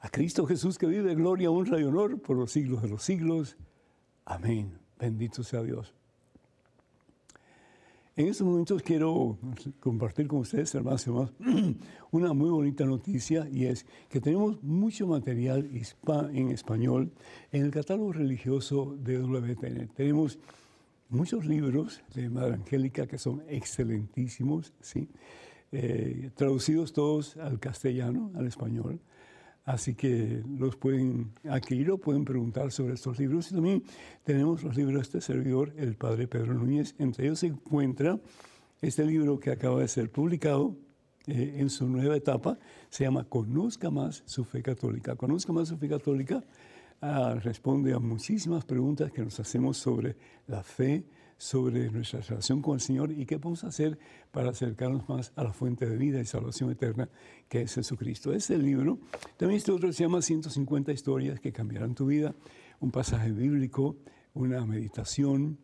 A 0.00 0.08
Cristo 0.08 0.46
Jesús 0.46 0.78
que 0.78 0.86
vive 0.86 1.14
gloria, 1.14 1.50
honra 1.50 1.78
y 1.78 1.84
honor 1.84 2.20
por 2.22 2.36
los 2.36 2.50
siglos 2.50 2.80
de 2.80 2.88
los 2.88 3.02
siglos. 3.02 3.56
Amén. 4.24 4.78
Bendito 4.98 5.42
sea 5.42 5.62
Dios. 5.62 5.92
En 8.16 8.26
estos 8.26 8.46
momentos 8.46 8.82
quiero 8.82 9.38
compartir 9.78 10.26
con 10.26 10.40
ustedes, 10.40 10.74
hermanos 10.74 11.06
y 11.06 11.10
hermanos, 11.10 11.32
una 12.10 12.32
muy 12.32 12.50
bonita 12.50 12.84
noticia 12.84 13.48
y 13.50 13.66
es 13.66 13.86
que 14.08 14.20
tenemos 14.20 14.62
mucho 14.62 15.06
material 15.06 15.70
en 16.32 16.50
español 16.50 17.12
en 17.50 17.64
el 17.64 17.70
catálogo 17.70 18.12
religioso 18.12 18.96
de 18.98 19.18
WTN. 19.18 19.88
Tenemos 19.94 20.38
muchos 21.10 21.44
libros 21.44 22.02
de 22.14 22.30
Madre 22.30 22.54
Angélica 22.54 23.06
que 23.06 23.18
son 23.18 23.42
excelentísimos, 23.48 24.72
¿sí? 24.80 25.08
Eh, 25.72 26.30
traducidos 26.34 26.92
todos 26.92 27.36
al 27.36 27.60
castellano, 27.60 28.32
al 28.34 28.46
español. 28.46 29.00
Así 29.64 29.94
que 29.94 30.42
los 30.58 30.74
pueden 30.76 31.32
adquirir 31.48 31.90
o 31.90 31.98
pueden 31.98 32.24
preguntar 32.24 32.72
sobre 32.72 32.94
estos 32.94 33.18
libros. 33.18 33.50
Y 33.50 33.54
también 33.54 33.82
tenemos 34.24 34.64
los 34.64 34.76
libros 34.76 34.94
de 34.94 35.02
este 35.02 35.20
servidor, 35.20 35.72
el 35.76 35.94
padre 35.94 36.26
Pedro 36.26 36.54
Núñez. 36.54 36.94
Entre 36.98 37.26
ellos 37.26 37.40
se 37.40 37.48
encuentra 37.48 38.18
este 38.80 39.04
libro 39.04 39.38
que 39.38 39.50
acaba 39.50 39.80
de 39.80 39.88
ser 39.88 40.10
publicado 40.10 40.74
eh, 41.26 41.56
en 41.58 41.70
su 41.70 41.88
nueva 41.88 42.16
etapa. 42.16 42.58
Se 42.88 43.04
llama 43.04 43.24
Conozca 43.24 43.90
más 43.90 44.22
su 44.26 44.44
fe 44.44 44.62
católica. 44.62 45.14
Conozca 45.14 45.52
más 45.52 45.68
su 45.68 45.76
fe 45.76 45.88
católica 45.88 46.42
ah, 47.00 47.34
responde 47.42 47.92
a 47.92 47.98
muchísimas 47.98 48.64
preguntas 48.64 49.12
que 49.12 49.22
nos 49.22 49.38
hacemos 49.40 49.76
sobre 49.76 50.16
la 50.46 50.62
fe, 50.62 51.04
sobre 51.36 51.90
nuestra 51.90 52.20
relación 52.20 52.60
con 52.60 52.74
el 52.74 52.80
Señor 52.80 53.12
y 53.12 53.24
qué 53.24 53.38
podemos 53.38 53.64
hacer 53.64 53.98
para 54.30 54.50
acercarnos 54.50 55.08
más 55.08 55.32
a 55.36 55.44
la 55.44 55.52
fuente 55.52 55.88
de 55.88 55.96
vida 55.96 56.20
y 56.20 56.26
salvación 56.26 56.70
eterna 56.70 57.08
que 57.48 57.62
es 57.62 57.74
Jesucristo. 57.74 58.32
Ese 58.32 58.58
libro. 58.58 58.98
También 59.38 59.56
este 59.56 59.72
otro 59.72 59.90
se 59.92 60.02
llama 60.04 60.20
150 60.20 60.92
historias 60.92 61.40
que 61.40 61.50
cambiarán 61.50 61.94
tu 61.94 62.06
vida, 62.06 62.34
un 62.80 62.90
pasaje 62.90 63.32
bíblico, 63.32 63.96
una 64.34 64.66
meditación 64.66 65.58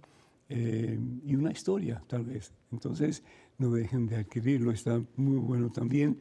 eh, 0.49 0.99
y 1.25 1.35
una 1.35 1.53
historia 1.53 2.03
tal 2.07 2.25
vez. 2.25 2.53
Entonces 2.73 3.23
no 3.59 3.71
dejen 3.71 4.07
de 4.07 4.17
adquirirlo, 4.17 4.71
está 4.71 5.03
muy 5.17 5.39
bueno 5.39 5.71
también. 5.71 6.19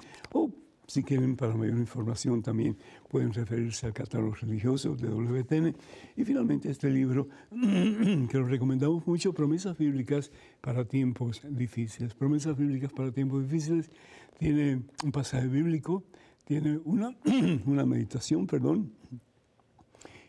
Si 0.87 1.03
quieren 1.03 1.35
para 1.35 1.55
mayor 1.55 1.77
información 1.77 2.41
también 2.43 2.77
pueden 3.09 3.33
referirse 3.33 3.87
al 3.87 3.93
catálogo 3.93 4.35
religioso 4.35 4.95
de 4.95 5.07
WTN. 5.07 5.75
Y 6.15 6.23
finalmente 6.23 6.69
este 6.69 6.89
libro 6.89 7.27
que 7.51 8.37
lo 8.37 8.47
recomendamos 8.47 9.05
mucho, 9.07 9.33
Promesas 9.33 9.77
Bíblicas 9.77 10.31
para 10.61 10.85
tiempos 10.85 11.41
difíciles. 11.49 12.13
Promesas 12.13 12.55
Bíblicas 12.57 12.93
para 12.93 13.11
tiempos 13.11 13.43
difíciles 13.43 13.89
tiene 14.37 14.83
un 15.03 15.11
pasaje 15.11 15.47
bíblico, 15.47 16.03
tiene 16.45 16.79
una, 16.85 17.15
una 17.65 17.85
meditación, 17.85 18.45
perdón, 18.45 18.91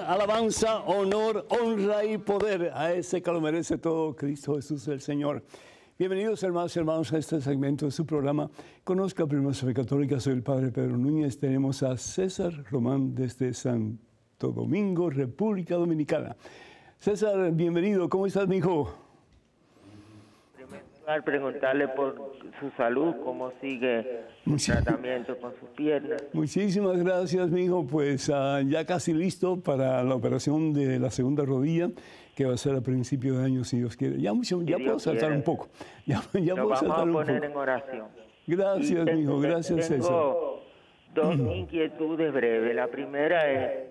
Alabanza, 0.07 0.81
honor, 0.85 1.47
honra 1.51 2.05
y 2.05 2.19
poder 2.19 2.71
a 2.75 2.93
ese 2.93 3.21
que 3.21 3.33
lo 3.33 3.41
merece 3.41 3.79
todo, 3.79 4.15
Cristo 4.15 4.55
Jesús 4.55 4.87
el 4.89 5.01
Señor. 5.01 5.43
Bienvenidos 5.99 6.43
hermanos 6.45 6.75
y 6.77 6.79
hermanos 6.79 7.13
a 7.13 7.19
este 7.19 7.41
segmento 7.41 7.87
de 7.87 7.91
su 7.91 8.07
programa. 8.07 8.49
Conozca 8.85 9.27
Primera 9.27 9.53
Fe 9.53 9.75
Católica, 9.75 10.21
soy 10.21 10.35
el 10.35 10.43
Padre 10.43 10.71
Pedro 10.71 10.97
Núñez. 10.97 11.39
Tenemos 11.39 11.83
a 11.83 11.97
César 11.97 12.65
Román 12.71 13.15
desde 13.15 13.53
Santo 13.53 14.53
Domingo, 14.53 15.11
República 15.11 15.75
Dominicana. 15.75 16.37
César, 16.99 17.51
bienvenido. 17.53 18.09
¿Cómo 18.09 18.27
estás, 18.27 18.47
mi 18.47 18.59
hijo? 18.59 19.08
Preguntarle 21.25 21.89
por 21.89 22.33
su 22.61 22.71
salud, 22.77 23.15
cómo 23.25 23.51
sigue 23.61 24.25
el 24.45 24.57
tratamiento 24.65 25.39
con 25.39 25.53
sus 25.59 25.69
piernas. 25.71 26.23
Muchísimas 26.33 27.03
gracias, 27.03 27.51
mi 27.51 27.65
hijo. 27.65 27.87
Pues 27.87 28.31
ah, 28.33 28.61
ya 28.65 28.85
casi 28.85 29.15
listo 29.15 29.59
para 29.59 30.03
la 30.05 30.15
operación 30.15 30.75
de 30.75 30.99
la 30.99 31.11
segunda 31.11 31.45
rodilla, 31.45 31.89
que 32.37 32.45
va 32.45 32.55
a 32.55 32.59
ser 32.59 32.77
a 32.77 32.83
principio 32.83 33.39
de 33.39 33.45
año, 33.47 33.65
si 33.65 33.79
Dios 33.79 33.97
quiere. 33.97 34.21
Ya, 34.21 34.33
ya 34.65 34.77
puedo 34.77 34.99
saltar 34.99 35.33
un 35.33 35.43
poco. 35.43 35.69
Ya, 36.07 36.23
ya 36.33 36.55
puedo 36.55 36.69
vamos 36.69 36.79
saltar 36.81 37.09
a 37.09 37.13
poner 37.13 37.45
en 37.45 37.57
oración. 37.57 38.07
Gracias, 38.47 39.05
mi 39.05 39.21
hijo. 39.23 39.41
Gracias, 39.41 39.89
tengo 39.89 40.63
César. 41.15 41.35
dos 41.37 41.37
inquietudes 41.57 42.33
breves. 42.33 42.75
La 42.75 42.87
primera 42.89 43.51
es 43.51 43.89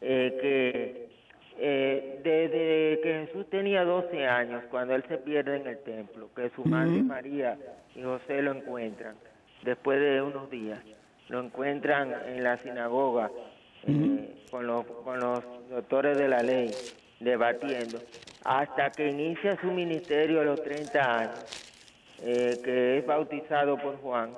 eh, 0.00 0.38
que 0.40 1.07
eh, 1.60 2.20
desde 2.22 3.00
que 3.02 3.26
Jesús 3.26 3.50
tenía 3.50 3.82
12 3.82 4.26
años, 4.26 4.62
cuando 4.70 4.94
él 4.94 5.02
se 5.08 5.18
pierde 5.18 5.56
en 5.56 5.66
el 5.66 5.78
templo, 5.78 6.30
que 6.36 6.50
su 6.50 6.64
madre 6.64 7.02
María 7.02 7.58
y 7.96 8.02
José 8.02 8.42
lo 8.42 8.52
encuentran, 8.52 9.16
después 9.62 10.00
de 10.00 10.22
unos 10.22 10.48
días, 10.50 10.78
lo 11.28 11.40
encuentran 11.40 12.14
en 12.26 12.44
la 12.44 12.58
sinagoga 12.58 13.32
eh, 13.88 14.36
con, 14.52 14.68
los, 14.68 14.84
con 14.84 15.18
los 15.18 15.42
doctores 15.68 16.16
de 16.16 16.28
la 16.28 16.42
ley, 16.42 16.70
debatiendo, 17.18 17.98
hasta 18.44 18.90
que 18.90 19.08
inicia 19.08 19.60
su 19.60 19.66
ministerio 19.72 20.40
a 20.42 20.44
los 20.44 20.62
30 20.62 21.18
años, 21.18 21.74
eh, 22.22 22.56
que 22.62 22.98
es 22.98 23.06
bautizado 23.06 23.76
por 23.78 23.96
Juan. 23.96 24.30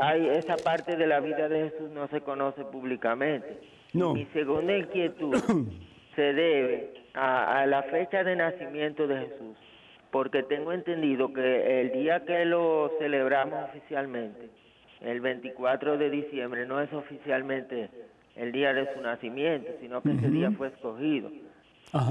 hay 0.00 0.28
esa 0.28 0.56
parte 0.56 0.96
de 0.96 1.06
la 1.06 1.20
vida 1.20 1.46
de 1.46 1.68
Jesús 1.68 1.90
no 1.90 2.08
se 2.08 2.22
conoce 2.22 2.64
públicamente 2.64 3.73
mi 3.94 4.26
segunda 4.32 4.76
inquietud 4.76 5.36
se 6.16 6.32
debe 6.32 6.94
a, 7.14 7.64
la 7.66 7.82
fecha 7.84 8.24
de 8.24 8.36
nacimiento 8.36 9.06
de 9.06 9.20
Jesús, 9.20 9.56
porque 10.10 10.42
tengo 10.42 10.72
entendido 10.72 11.32
que 11.32 11.80
el 11.80 11.92
día 11.92 12.24
que 12.24 12.44
lo 12.44 12.90
celebramos 12.98 13.70
oficialmente, 13.70 14.50
el 15.00 15.20
24 15.20 15.96
de 15.98 16.10
diciembre, 16.10 16.66
no 16.66 16.80
es 16.80 16.92
oficialmente 16.92 17.88
el 18.36 18.52
día 18.52 18.72
de 18.74 18.92
su 18.94 19.00
nacimiento, 19.00 19.70
sino 19.80 20.02
que 20.02 20.12
ese 20.12 20.28
día 20.28 20.50
fue 20.52 20.68
escogido. 20.68 21.30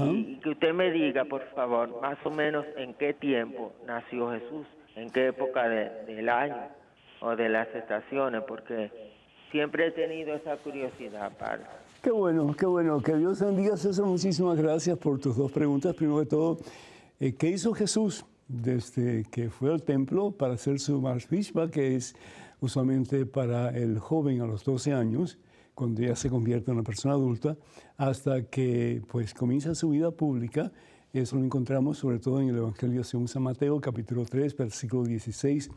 Y, 0.06 0.36
que 0.36 0.50
usted 0.50 0.72
me 0.72 0.90
diga, 0.90 1.26
por 1.26 1.42
favor, 1.50 2.00
más 2.00 2.16
o 2.24 2.30
menos 2.30 2.64
en 2.76 2.94
qué 2.94 3.12
tiempo 3.12 3.74
nació 3.86 4.30
Jesús, 4.30 4.66
en 4.96 5.10
qué 5.10 5.26
época 5.26 5.68
del 5.68 6.28
año 6.30 6.68
o 7.20 7.36
de 7.36 7.50
las 7.50 7.68
estaciones, 7.74 8.42
porque 8.48 8.90
siempre 9.54 9.86
he 9.86 9.90
tenido 9.92 10.34
esa 10.34 10.56
curiosidad, 10.56 11.30
Padre. 11.38 11.62
Qué 12.02 12.10
bueno, 12.10 12.52
qué 12.58 12.66
bueno. 12.66 13.00
Que 13.00 13.14
Dios 13.14 13.38
bendiga, 13.38 13.76
César. 13.76 14.04
Muchísimas 14.04 14.58
gracias 14.58 14.98
por 14.98 15.20
tus 15.20 15.36
dos 15.36 15.52
preguntas. 15.52 15.94
Primero 15.94 16.18
de 16.18 16.26
todo, 16.26 16.58
eh, 17.20 17.36
¿qué 17.36 17.50
hizo 17.50 17.72
Jesús 17.72 18.26
desde 18.48 19.22
que 19.30 19.50
fue 19.50 19.72
al 19.72 19.84
templo 19.84 20.32
para 20.32 20.54
hacer 20.54 20.80
su 20.80 21.00
Mars 21.00 21.28
que 21.70 21.94
es 21.94 22.16
usualmente 22.58 23.26
para 23.26 23.68
el 23.68 24.00
joven 24.00 24.40
a 24.40 24.46
los 24.46 24.64
12 24.64 24.92
años? 24.92 25.38
cuando 25.74 26.02
ya 26.02 26.14
se 26.14 26.30
convierte 26.30 26.70
en 26.70 26.76
una 26.76 26.84
persona 26.84 27.14
adulta, 27.14 27.56
hasta 27.96 28.44
que 28.44 29.02
pues 29.08 29.34
comienza 29.34 29.74
su 29.74 29.90
vida 29.90 30.12
pública. 30.12 30.70
Eso 31.12 31.34
lo 31.34 31.44
encontramos 31.44 31.98
sobre 31.98 32.20
todo 32.20 32.40
en 32.40 32.50
el 32.50 32.58
Evangelio 32.58 33.02
según 33.02 33.26
San 33.26 33.42
Mateo, 33.42 33.80
capítulo 33.80 34.24
3, 34.24 34.56
versículo 34.56 35.02
16, 35.02 35.68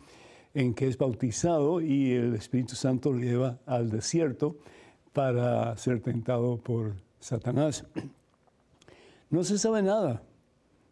en 0.54 0.74
que 0.74 0.88
es 0.88 0.98
bautizado 0.98 1.82
y 1.82 2.12
el 2.14 2.36
Espíritu 2.36 2.76
Santo 2.76 3.12
lo 3.12 3.20
lleva 3.20 3.60
al 3.66 3.90
desierto 3.90 4.58
para 5.14 5.76
ser 5.78 6.02
tentado 6.02 6.58
por 6.58 6.94
Satanás. 7.20 7.86
No 9.30 9.44
se 9.44 9.58
sabe 9.58 9.82
nada. 9.82 10.24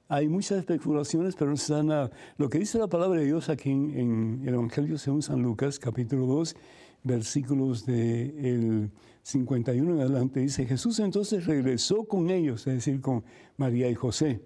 Hay 0.07 0.27
muchas 0.27 0.59
especulaciones, 0.59 1.35
pero 1.35 1.49
no 1.51 1.57
se 1.57 1.67
sabe 1.67 1.83
nada. 1.83 2.11
Lo 2.37 2.49
que 2.49 2.59
dice 2.59 2.77
la 2.77 2.87
palabra 2.87 3.19
de 3.19 3.25
Dios 3.25 3.49
aquí 3.49 3.71
en, 3.71 4.43
el 4.45 4.53
Evangelio 4.53 4.97
según 4.97 5.21
San 5.21 5.41
Lucas, 5.41 5.79
capítulo 5.79 6.25
2, 6.27 6.55
versículos 7.03 7.85
del 7.85 8.91
51 9.23 9.93
en 9.93 9.99
adelante, 9.99 10.41
dice, 10.41 10.65
Jesús 10.65 10.99
entonces 10.99 11.45
regresó 11.45 12.03
con 12.03 12.29
ellos, 12.29 12.67
es 12.67 12.73
decir, 12.75 13.01
con 13.01 13.23
María 13.57 13.89
y 13.89 13.95
José. 13.95 14.41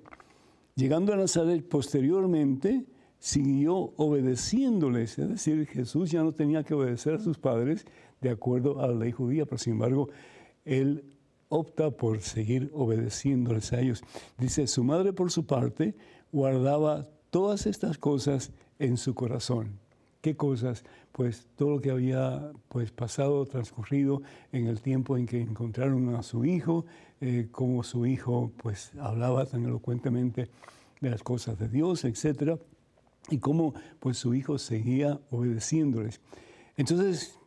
Llegando 0.75 1.13
a 1.13 1.17
Nazaret 1.17 1.67
posteriormente, 1.67 2.85
siguió 3.19 3.93
obedeciéndoles, 3.97 5.19
es 5.19 5.29
decir, 5.29 5.67
Jesús 5.67 6.09
ya 6.11 6.23
no 6.23 6.31
tenía 6.31 6.63
que 6.63 6.73
obedecer 6.73 7.15
a 7.15 7.19
sus 7.19 7.37
padres 7.37 7.85
de 8.21 8.29
acuerdo 8.29 8.81
a 8.81 8.87
la 8.87 8.95
ley 8.95 9.11
judía, 9.11 9.45
pero 9.45 9.57
sin 9.57 9.73
embargo, 9.73 10.09
él 10.65 11.03
opta 11.49 11.91
por 11.91 12.21
seguir 12.21 12.71
obedeciéndoles 12.73 13.73
a 13.73 13.81
ellos. 13.81 14.03
Dice, 14.37 14.67
su 14.67 14.83
madre 14.83 15.13
por 15.13 15.31
su 15.31 15.45
parte 15.45 15.95
guardaba 16.31 17.07
todas 17.29 17.65
estas 17.65 17.97
cosas 17.97 18.51
en 18.77 18.97
su 18.97 19.13
corazón. 19.13 19.79
¿Qué 20.21 20.35
cosas? 20.35 20.83
Pues 21.11 21.47
todo 21.55 21.71
lo 21.71 21.81
que 21.81 21.91
había 21.91 22.51
pues, 22.67 22.91
pasado, 22.91 23.45
transcurrido 23.45 24.21
en 24.51 24.67
el 24.67 24.81
tiempo 24.81 25.17
en 25.17 25.25
que 25.25 25.41
encontraron 25.41 26.15
a 26.15 26.23
su 26.23 26.45
hijo, 26.45 26.85
eh, 27.21 27.47
cómo 27.51 27.83
su 27.83 28.05
hijo 28.05 28.51
pues, 28.57 28.91
hablaba 28.99 29.45
tan 29.45 29.65
elocuentemente 29.65 30.49
de 30.99 31.09
las 31.09 31.23
cosas 31.23 31.57
de 31.57 31.69
Dios, 31.69 32.03
etc. 32.03 32.59
Y 33.29 33.37
cómo 33.39 33.73
pues, 33.99 34.17
su 34.17 34.33
hijo 34.33 34.57
seguía 34.57 35.19
obedeciéndoles. 35.29 36.21
Entonces, 36.77 37.37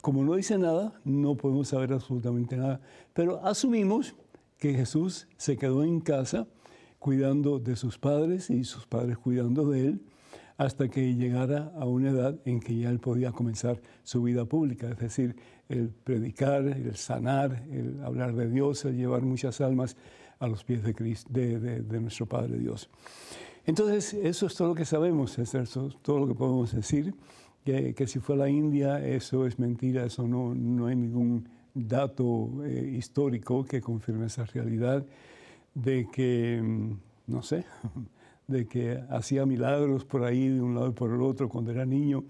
como 0.00 0.24
no 0.24 0.34
dice 0.34 0.58
nada, 0.58 1.00
no 1.04 1.36
podemos 1.36 1.68
saber 1.68 1.92
absolutamente 1.92 2.56
nada, 2.56 2.80
pero 3.12 3.44
asumimos 3.44 4.14
que 4.58 4.74
Jesús 4.74 5.28
se 5.36 5.56
quedó 5.56 5.84
en 5.84 6.00
casa 6.00 6.46
cuidando 6.98 7.58
de 7.58 7.76
sus 7.76 7.98
padres 7.98 8.50
y 8.50 8.64
sus 8.64 8.86
padres 8.86 9.18
cuidando 9.18 9.68
de 9.68 9.86
él 9.86 10.00
hasta 10.56 10.88
que 10.88 11.14
llegara 11.14 11.72
a 11.78 11.84
una 11.84 12.10
edad 12.10 12.36
en 12.44 12.58
que 12.58 12.76
ya 12.76 12.90
él 12.90 12.98
podía 12.98 13.30
comenzar 13.30 13.80
su 14.02 14.22
vida 14.22 14.44
pública, 14.44 14.90
es 14.90 14.98
decir, 14.98 15.36
el 15.68 15.90
predicar, 15.90 16.66
el 16.66 16.96
sanar, 16.96 17.64
el 17.70 18.02
hablar 18.02 18.34
de 18.34 18.50
Dios, 18.50 18.84
el 18.84 18.96
llevar 18.96 19.22
muchas 19.22 19.60
almas 19.60 19.96
a 20.40 20.48
los 20.48 20.64
pies 20.64 20.82
de, 20.82 20.94
Cristo, 20.94 21.30
de, 21.32 22.00
nuestro 22.00 22.26
Padre 22.26 22.58
Dios. 22.58 22.90
Entonces, 23.68 24.14
eso 24.14 24.46
es 24.46 24.54
todo 24.54 24.68
lo 24.68 24.74
que 24.74 24.86
sabemos, 24.86 25.38
eso 25.38 25.60
es 25.60 25.70
todo 26.00 26.18
lo 26.18 26.26
que 26.26 26.34
podemos 26.34 26.72
decir, 26.74 27.12
que, 27.66 28.06
si 28.06 28.18
fue 28.18 28.34
a 28.34 28.38
la 28.38 28.48
India, 28.48 29.06
eso 29.06 29.46
es 29.46 29.58
mentira, 29.58 30.06
eso 30.06 30.26
no, 30.26 30.54
no 30.54 30.86
hay 30.86 30.96
ningún 30.96 31.46
dato 31.74 32.64
eh, 32.64 32.94
histórico 32.96 33.66
que 33.66 33.82
confirme 33.82 34.24
esa 34.24 34.46
realidad 34.46 35.04
de 35.74 36.08
que, 36.10 36.62
mm, 36.62 36.92
no 37.26 37.42
sé, 37.42 37.66
de 38.48 38.66
que 38.66 39.04
hacía 39.10 39.44
milagros 39.44 40.06
por 40.06 40.24
ahí 40.24 40.48
de 40.48 40.62
un 40.62 40.74
lado 40.74 40.88
y 40.88 40.92
por 40.92 41.10
el 41.10 41.20
otro 41.20 41.50
cuando 41.50 41.70
era 41.70 41.84
niño. 41.84 42.24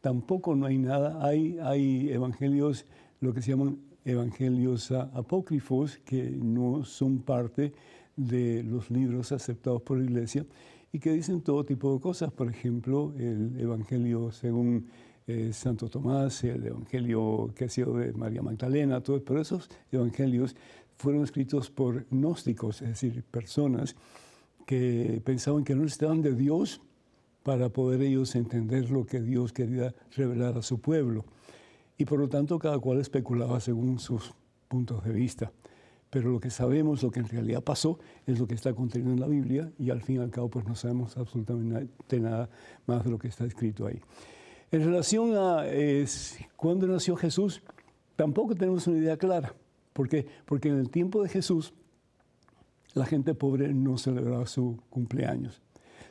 Tampoco 0.00 0.54
no 0.54 0.66
hay 0.66 0.78
nada. 0.78 1.26
Hay, 1.26 1.58
hay 1.60 2.10
evangelios, 2.10 2.86
lo 3.20 3.34
que 3.34 3.42
se 3.42 3.50
llaman 3.50 3.80
evangelios 4.04 4.92
apócrifos, 4.92 5.98
que 6.04 6.22
no 6.30 6.84
son 6.84 7.18
parte 7.18 7.72
de 8.16 8.62
los 8.62 8.92
libros 8.92 9.32
aceptados 9.32 9.82
por 9.82 9.98
la 9.98 10.04
iglesia 10.04 10.46
y 10.94 11.00
que 11.00 11.10
dicen 11.10 11.40
todo 11.40 11.64
tipo 11.64 11.92
de 11.92 12.00
cosas. 12.00 12.30
Por 12.30 12.48
ejemplo, 12.48 13.12
el 13.18 13.58
evangelio 13.58 14.30
según 14.30 14.86
eh, 15.26 15.52
Santo 15.52 15.88
Tomás, 15.88 16.44
el 16.44 16.64
evangelio 16.64 17.50
que 17.56 17.64
ha 17.64 17.68
sido 17.68 17.96
de 17.96 18.12
María 18.12 18.42
Magdalena, 18.42 19.00
todo, 19.00 19.20
pero 19.24 19.40
esos 19.40 19.68
evangelios 19.90 20.54
fueron 20.96 21.24
escritos 21.24 21.68
por 21.68 22.06
gnósticos, 22.10 22.80
es 22.80 22.90
decir, 22.90 23.24
personas 23.24 23.96
que 24.66 25.20
pensaban 25.24 25.64
que 25.64 25.74
no 25.74 25.84
estaban 25.84 26.22
de 26.22 26.36
Dios 26.36 26.80
para 27.42 27.70
poder 27.70 28.00
ellos 28.00 28.36
entender 28.36 28.88
lo 28.92 29.04
que 29.04 29.20
Dios 29.20 29.52
quería 29.52 29.92
revelar 30.16 30.56
a 30.56 30.62
su 30.62 30.80
pueblo. 30.80 31.24
Y 31.98 32.04
por 32.04 32.20
lo 32.20 32.28
tanto 32.28 32.56
cada 32.60 32.78
cual 32.78 33.00
especulaba 33.00 33.58
según 33.58 33.98
sus 33.98 34.32
puntos 34.68 35.02
de 35.02 35.12
vista. 35.12 35.50
Pero 36.14 36.30
lo 36.30 36.38
que 36.38 36.48
sabemos, 36.48 37.02
lo 37.02 37.10
que 37.10 37.18
en 37.18 37.28
realidad 37.28 37.60
pasó, 37.60 37.98
es 38.24 38.38
lo 38.38 38.46
que 38.46 38.54
está 38.54 38.72
contenido 38.72 39.10
en 39.10 39.18
la 39.18 39.26
Biblia 39.26 39.72
y 39.80 39.90
al 39.90 40.00
fin 40.00 40.18
y 40.18 40.18
al 40.20 40.30
cabo 40.30 40.48
pues 40.48 40.64
no 40.64 40.76
sabemos 40.76 41.16
absolutamente 41.16 42.20
nada 42.20 42.48
más 42.86 43.02
de 43.02 43.10
lo 43.10 43.18
que 43.18 43.26
está 43.26 43.44
escrito 43.44 43.84
ahí. 43.84 44.00
En 44.70 44.84
relación 44.84 45.34
a 45.36 45.64
cuándo 46.54 46.86
nació 46.86 47.16
Jesús, 47.16 47.64
tampoco 48.14 48.54
tenemos 48.54 48.86
una 48.86 48.98
idea 48.98 49.16
clara. 49.16 49.56
¿Por 49.92 50.08
qué? 50.08 50.24
Porque 50.44 50.68
en 50.68 50.78
el 50.78 50.88
tiempo 50.88 51.20
de 51.20 51.28
Jesús 51.28 51.74
la 52.92 53.06
gente 53.06 53.34
pobre 53.34 53.74
no 53.74 53.98
celebraba 53.98 54.46
su 54.46 54.78
cumpleaños. 54.90 55.62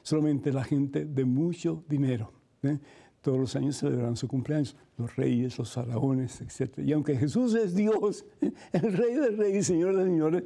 Solamente 0.02 0.52
la 0.52 0.66
gente 0.66 1.06
de 1.06 1.24
mucho 1.24 1.86
dinero. 1.88 2.34
¿eh? 2.64 2.78
Todos 3.24 3.40
los 3.40 3.56
años 3.56 3.78
celebraban 3.78 4.16
su 4.16 4.28
cumpleaños, 4.28 4.76
los 4.98 5.16
reyes, 5.16 5.58
los 5.58 5.72
faraones, 5.72 6.40
etc. 6.42 6.78
Y 6.78 6.94
aunque 6.94 7.16
Jesús 7.16 7.56
es 7.56 7.74
Dios, 7.74 8.26
el 8.72 8.94
rey 8.94 9.16
de 9.16 9.32
reyes, 9.32 9.66
señor 9.66 9.98
de 9.98 10.04
señores, 10.04 10.44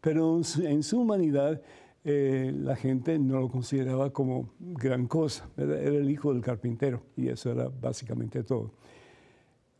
pero 0.00 0.40
en 0.62 0.82
su 0.82 1.00
humanidad 1.00 1.60
eh, 2.04 2.50
la 2.56 2.76
gente 2.76 3.18
no 3.18 3.40
lo 3.40 3.48
consideraba 3.50 4.10
como 4.10 4.48
gran 4.58 5.06
cosa. 5.06 5.50
Era 5.58 5.78
el 5.78 6.08
hijo 6.08 6.32
del 6.32 6.40
carpintero 6.40 7.02
y 7.16 7.28
eso 7.28 7.50
era 7.50 7.68
básicamente 7.68 8.42
todo. 8.42 8.72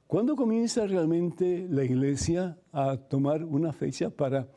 ¿Cuándo 0.06 0.36
comienza 0.36 0.86
realmente 0.86 1.66
la 1.70 1.84
iglesia 1.84 2.58
a 2.72 2.96
tomar 2.98 3.44
una 3.44 3.72
fecha 3.72 4.10
para 4.10 4.48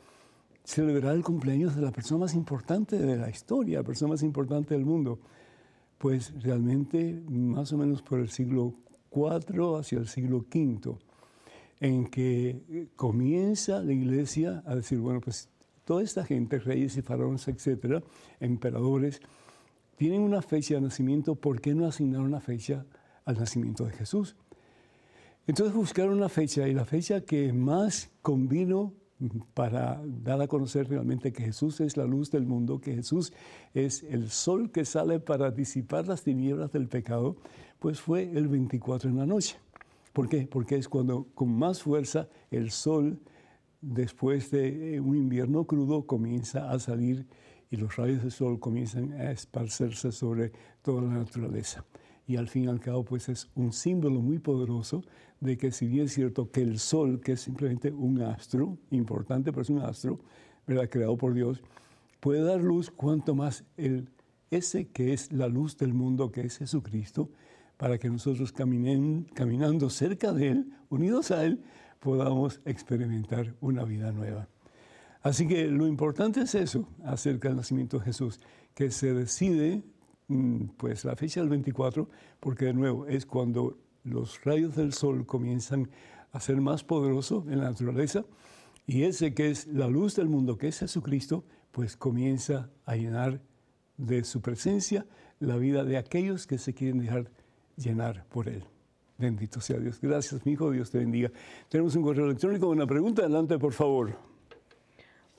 celebrar 0.63 1.15
el 1.15 1.23
cumpleaños 1.23 1.75
de 1.75 1.82
la 1.82 1.91
persona 1.91 2.21
más 2.21 2.34
importante 2.34 2.97
de 2.97 3.17
la 3.17 3.29
historia, 3.29 3.79
la 3.79 3.84
persona 3.84 4.12
más 4.13 4.23
importante 4.23 4.73
del 4.73 4.86
mundo. 4.86 5.19
Pues 6.04 6.34
realmente 6.44 7.24
más 7.30 7.72
o 7.72 7.78
menos 7.78 8.02
por 8.02 8.20
el 8.20 8.28
siglo 8.28 8.74
IV 9.10 9.80
hacia 9.80 10.00
el 10.00 10.10
siglo 10.10 10.39
V, 10.54 10.98
en 11.80 12.08
que 12.08 12.89
comienza 12.98 13.82
la 13.82 13.94
iglesia 13.94 14.62
a 14.66 14.76
decir, 14.76 15.00
bueno, 15.00 15.22
pues 15.22 15.48
toda 15.86 16.04
esta 16.04 16.26
gente, 16.26 16.60
reyes 16.60 16.98
y 16.98 17.02
faraones, 17.04 17.48
etcétera, 17.48 18.04
emperadores, 18.42 19.22
tienen 19.96 20.20
una 20.20 20.42
fecha 20.42 20.76
de 20.76 20.82
nacimiento, 20.82 21.36
¿por 21.36 21.62
qué 21.62 21.74
no 21.74 21.88
asignar 21.88 22.20
una 22.20 22.42
fecha 22.42 22.86
al 23.24 23.38
nacimiento 23.38 23.86
de 23.86 23.94
Jesús? 23.94 24.36
Entonces 25.48 25.74
buscaron 25.74 26.18
una 26.18 26.28
fecha 26.28 26.68
y 26.68 26.74
la 26.74 26.84
fecha 26.84 27.22
que 27.22 27.54
más 27.54 28.12
convino 28.22 28.92
para 29.53 30.01
dar 30.05 30.41
a 30.41 30.47
conocer 30.47 30.89
realmente 30.89 31.31
que 31.31 31.43
Jesús 31.43 31.79
es 31.81 31.97
la 31.97 32.05
luz 32.05 32.31
del 32.31 32.45
mundo, 32.45 32.79
que 32.79 32.95
Jesús 32.95 33.33
es 33.73 34.03
el 34.03 34.29
sol 34.29 34.71
que 34.71 34.86
sale 34.86 35.19
para 35.19 35.51
disipar 35.51 36.07
las 36.07 36.23
tinieblas 36.23 36.71
del 36.71 36.88
pecado, 36.88 37.38
pues 37.79 37.99
fue 37.99 38.23
el 38.23 38.47
24 38.47 39.09
en 39.09 39.17
la 39.17 39.25
noche. 39.25 39.57
¿Por 40.13 40.29
qué? 40.29 40.47
Porque 40.47 40.75
es 40.75 40.88
cuando 40.88 41.27
con 41.33 41.49
más 41.57 41.81
fuerza 41.81 42.29
el 42.51 42.71
sol, 42.71 43.19
después 43.81 44.51
de 44.51 44.99
un 45.01 45.17
invierno 45.17 45.65
crudo, 45.65 46.05
comienza 46.05 46.71
a 46.71 46.79
salir 46.79 47.27
y 47.69 47.77
los 47.77 47.95
rayos 47.95 48.21
del 48.21 48.31
sol 48.31 48.59
comienzan 48.59 49.13
a 49.13 49.31
esparcerse 49.31 50.12
sobre 50.12 50.51
toda 50.81 51.01
la 51.01 51.15
naturaleza. 51.15 51.83
Y 52.25 52.38
al 52.38 52.47
fin 52.47 52.65
y 52.65 52.67
al 52.67 52.79
cabo, 52.79 53.03
pues 53.03 53.27
es 53.27 53.49
un 53.55 53.73
símbolo 53.73 54.21
muy 54.21 54.39
poderoso 54.39 55.03
de 55.43 55.58
que 55.58 55.71
si 55.71 55.88
bien 55.88 56.06
es 56.06 56.13
cierto 56.13 56.49
que 56.49 56.62
el 56.62 56.79
Sol, 56.79 57.19
que 57.19 57.34
es 57.34 57.41
simplemente 57.41 57.91
un 57.91 58.21
astro, 58.21 58.77
importante, 58.91 59.51
pero 59.51 59.62
es 59.63 59.69
un 59.69 59.79
astro, 59.79 60.19
¿verdad? 60.65 60.89
creado 60.89 61.17
por 61.17 61.34
Dios, 61.34 61.62
puede 62.21 62.41
dar 62.41 62.62
luz 62.62 62.89
cuanto 62.89 63.36
más 63.36 63.65
el, 63.75 64.08
ese 64.51 64.88
que 64.88 65.12
es 65.12 65.34
la 65.34 65.49
luz 65.49 65.77
del 65.77 65.93
mundo, 65.93 66.32
que 66.32 66.41
es 66.41 66.60
Jesucristo, 66.60 67.29
para 67.75 67.97
que 67.97 68.10
nosotros 68.10 68.53
caminen, 68.53 69.27
caminando 69.34 69.89
cerca 69.89 70.32
de 70.32 70.51
Él, 70.51 70.73
unidos 70.89 71.32
a 71.32 71.43
Él, 71.45 71.62
podamos 71.99 72.62
experimentar 72.63 73.53
una 73.60 73.84
vida 73.84 74.13
nueva. 74.13 74.47
Así 75.23 75.45
que 75.45 75.67
lo 75.67 75.88
importante 75.88 76.41
es 76.41 76.56
eso 76.56 76.88
acerca 77.03 77.49
del 77.49 77.58
nacimiento 77.58 77.99
de 77.99 78.06
Jesús, 78.06 78.39
que 78.73 78.91
se 78.91 79.13
decide 79.13 79.84
mm, 80.29 80.67
pues 80.77 81.03
la 81.03 81.17
fecha 81.17 81.41
del 81.41 81.49
24, 81.49 82.10
porque 82.39 82.65
de 82.65 82.73
nuevo 82.73 83.08
es 83.08 83.25
cuando 83.25 83.83
los 84.04 84.44
rayos 84.44 84.76
del 84.76 84.94
sol 84.94 85.26
comienzan 85.26 85.89
a 86.32 86.39
ser 86.39 86.62
más 86.62 86.84
poderosos 86.84 87.46
en 87.48 87.60
la 87.60 87.70
naturaleza 87.70 88.26
y 88.86 89.04
ese 89.04 89.34
que 89.34 89.50
es 89.50 89.68
la 89.68 89.88
luz 89.88 90.16
del 90.16 90.28
mundo, 90.28 90.58
que 90.58 90.68
es 90.68 90.80
Jesucristo, 90.80 91.46
pues 91.72 91.96
comienza 91.96 92.70
a 92.86 92.96
llenar 92.96 93.39
de 93.98 94.24
su 94.24 94.42
presencia 94.42 95.06
la 95.39 95.58
vida 95.58 95.84
de 95.84 95.98
aquellos 95.98 96.48
que 96.48 96.58
se 96.58 96.74
quieren 96.74 97.00
dejar 97.00 97.30
llenar 97.78 98.26
por 98.26 98.50
Él. 98.50 98.63
Bendito 99.18 99.62
sea 99.62 99.78
Dios. 99.78 100.00
Gracias, 100.02 100.46
mi 100.46 100.54
hijo. 100.54 100.72
Dios 100.72 100.92
te 100.92 100.98
bendiga. 100.98 101.32
Tenemos 101.70 101.96
un 101.96 102.04
correo 102.04 102.26
electrónico. 102.26 102.68
Una 102.68 102.86
pregunta. 102.86 103.22
Adelante, 103.22 103.58
por 103.58 103.72
favor. 103.72 104.18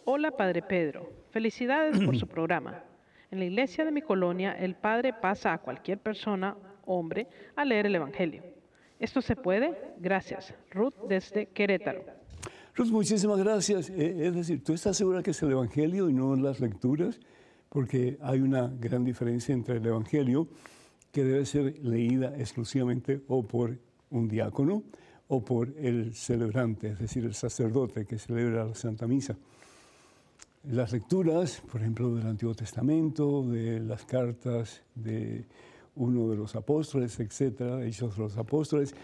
Hola, 0.05 0.31
Padre 0.31 0.63
Pedro. 0.63 1.11
Felicidades 1.31 2.01
por 2.03 2.17
su 2.17 2.27
programa. 2.27 2.83
En 3.31 3.41
la 3.41 3.45
iglesia 3.47 3.85
de 3.85 3.91
mi 3.91 4.01
colonia, 4.01 4.53
el 4.53 4.75
Padre 4.75 5.13
pasa 5.13 5.53
a 5.53 5.59
cualquier 5.59 5.99
persona, 5.99 6.57
hombre, 6.87 7.27
a 7.57 7.65
leer 7.65 7.87
el 7.87 7.97
Evangelio. 7.97 8.54
¿Esto 8.99 9.21
se 9.21 9.37
puede? 9.37 9.95
Gracias. 9.99 10.55
Ruth 10.71 10.95
desde 11.09 11.47
Querétaro. 11.47 12.05
Ruth, 12.75 12.89
muchísimas 12.89 13.39
gracias. 13.39 13.91
Eh, 13.91 14.27
es 14.27 14.35
decir, 14.35 14.63
¿tú 14.65 14.73
estás 14.73 14.97
segura 14.97 15.23
que 15.23 15.31
es 15.31 15.43
el 15.43 15.53
Evangelio 15.53 16.09
y 16.09 16.13
no 16.13 16.35
las 16.37 16.61
lecturas? 16.61 17.21
Porque 17.69 18.19
hay 18.21 18.41
una 18.41 18.69
gran 18.69 19.05
diferencia 19.05 19.53
entre 19.53 19.77
el 19.77 19.87
Evangelio 19.87 20.49
que 21.13 21.25
debe 21.25 21.47
ser 21.47 21.79
leída 21.79 22.35
exclusivamente 22.37 23.23
o 23.29 23.45
por 23.45 23.79
un 24.11 24.29
diácono 24.29 24.83
o 25.29 25.45
por 25.45 25.73
el 25.79 26.15
celebrante, 26.15 26.91
es 26.91 26.99
decir, 26.99 27.25
el 27.25 27.35
sacerdote 27.35 28.05
que 28.05 28.19
celebra 28.19 28.65
la 28.65 28.75
Santa 28.75 29.07
Misa. 29.07 29.37
Las 30.65 30.93
lecturas, 30.93 31.63
por 31.71 31.81
ejemplo, 31.81 32.15
del 32.15 32.27
Antiguo 32.27 32.55
Testamento, 32.55 33.43
de 33.43 33.81
las 33.81 34.05
cartas 34.05 34.83
de 34.95 35.45
uno 35.97 36.29
de 36.29 36.37
los 36.37 36.57
apóstoles, 36.57 37.19
etcétera, 37.21 37.85
hechos 37.85 38.17
de 38.17 38.23
los 38.23 38.37
apóstoles, 38.37 38.95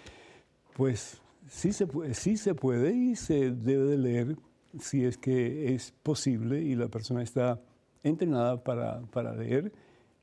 pues 0.76 1.20
sí 1.48 1.72
se, 1.72 1.86
puede, 1.86 2.14
sí 2.14 2.36
se 2.36 2.54
puede 2.54 2.92
y 2.92 3.16
se 3.16 3.50
debe 3.50 3.84
de 3.84 3.98
leer 3.98 4.36
si 4.78 5.04
es 5.04 5.16
que 5.16 5.74
es 5.74 5.92
posible 6.02 6.62
y 6.62 6.74
la 6.74 6.88
persona 6.88 7.22
está 7.22 7.60
entrenada 8.02 8.62
para, 8.62 9.00
para 9.12 9.34
leer 9.34 9.72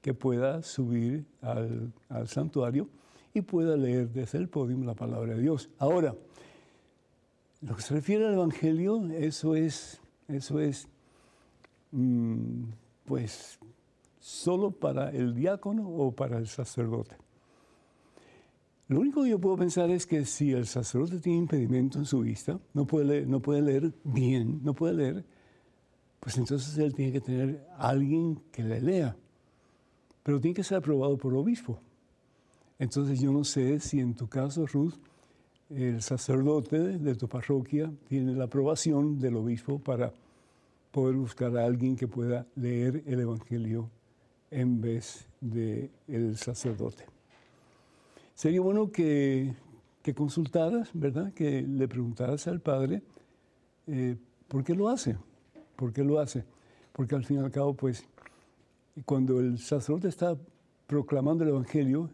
que 0.01 0.13
pueda 0.13 0.63
subir 0.63 1.25
al, 1.41 1.93
santuario 2.27 2.89
y 3.33 3.41
pueda 3.41 3.75
leer 3.75 4.09
desde 4.09 4.37
el 4.37 4.47
podio 4.47 4.77
la 4.77 4.93
palabra 4.93 5.35
de 5.35 5.41
Dios. 5.41 5.69
Ahora, 5.79 6.15
lo 7.61 7.75
que 7.75 7.81
se 7.81 7.93
refiere 7.93 8.25
al 8.25 8.33
Evangelio, 8.33 9.05
eso 9.11 9.55
es, 9.55 9.99
eso 10.27 10.59
es 10.59 10.87
mm, 11.91 12.63
pues, 13.05 13.59
solo 14.27 14.71
para 14.71 15.09
el 15.11 15.33
diácono 15.33 15.87
o 15.87 16.11
para 16.11 16.37
el 16.37 16.47
sacerdote. 16.47 17.15
Lo 18.87 19.01
único 19.01 19.23
que 19.23 19.29
yo 19.29 19.39
puedo 19.39 19.57
pensar 19.57 19.89
es 19.89 20.05
que 20.05 20.25
si 20.25 20.53
el 20.53 20.65
sacerdote 20.65 21.19
tiene 21.19 21.39
impedimento 21.39 21.99
en 21.99 22.05
su 22.05 22.21
vista, 22.21 22.59
no 22.73 22.85
puede 22.85 23.05
leer, 23.05 23.27
no 23.27 23.41
puede 23.41 23.61
leer 23.61 23.93
bien, 24.03 24.61
no 24.63 24.73
puede 24.73 24.93
leer, 24.93 25.25
pues 26.19 26.37
entonces 26.37 26.77
él 26.77 26.93
tiene 26.93 27.11
que 27.11 27.21
tener 27.21 27.67
alguien 27.77 28.41
que 28.51 28.63
le 28.63 28.81
lea 28.81 29.17
pero 30.27 30.41
tiene 30.41 30.55
que 30.55 30.63
ser 30.65 30.79
aprobado 30.79 31.17
por 31.17 31.31
el 31.31 31.39
obispo. 31.39 31.79
Entonces 32.79 33.21
yo 33.21 33.31
no 33.31 33.45
sé 33.45 33.79
si 33.79 34.01
en 34.01 34.13
tu 34.13 34.27
caso, 34.27 34.67
Ruth, 34.67 34.95
el 35.69 36.01
sacerdote 36.01 36.99
de 36.99 37.15
tu 37.15 37.29
parroquia 37.29 37.89
tiene 38.09 38.33
la 38.33 38.43
aprobación 38.43 39.19
del 39.19 39.37
obispo 39.37 39.79
para 39.79 40.11
poder 40.91 41.15
buscar 41.15 41.55
a 41.55 41.63
alguien 41.63 41.95
que 41.95 42.09
pueda 42.09 42.45
leer 42.57 43.03
el 43.05 43.21
Evangelio 43.21 43.89
en 44.51 44.81
vez 44.81 45.27
del 45.41 45.91
el 46.07 46.37
sacerdote. 46.37 47.05
Sería 48.35 48.61
bueno 48.61 48.91
que, 48.91 49.53
que, 50.01 50.13
consultaras, 50.13 50.89
¿verdad? 50.93 51.33
Que 51.33 51.61
le 51.63 51.87
preguntaras 51.87 52.47
al 52.47 52.61
Padre 52.61 53.01
eh, 53.87 54.15
por 54.47 54.63
qué 54.63 54.75
lo 54.75 54.89
hace, 54.89 55.17
por 55.75 55.91
qué 55.91 56.03
lo 56.03 56.19
hace. 56.19 56.43
Porque 56.93 57.15
al 57.15 57.25
fin 57.25 57.37
y 57.37 57.39
al 57.39 57.51
cabo, 57.51 57.73
pues, 57.73 58.05
cuando 59.05 59.39
el 59.39 59.59
sacerdote 59.59 60.07
está 60.07 60.37
proclamando 60.87 61.43
el 61.43 61.49
Evangelio, 61.49 62.09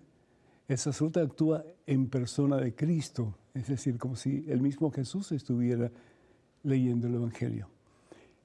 el 0.68 0.78
sacerdote 0.78 1.22
actúa 1.22 1.64
en 1.86 2.08
persona 2.08 2.58
de 2.58 2.74
Cristo, 2.74 3.36
es 3.54 3.68
decir, 3.68 3.98
como 3.98 4.16
si 4.16 4.46
el 4.48 4.62
mismo 4.62 4.92
Jesús 4.92 5.32
estuviera 5.32 5.92
leyendo 6.64 7.08
el 7.08 7.16
Evangelio. 7.16 7.68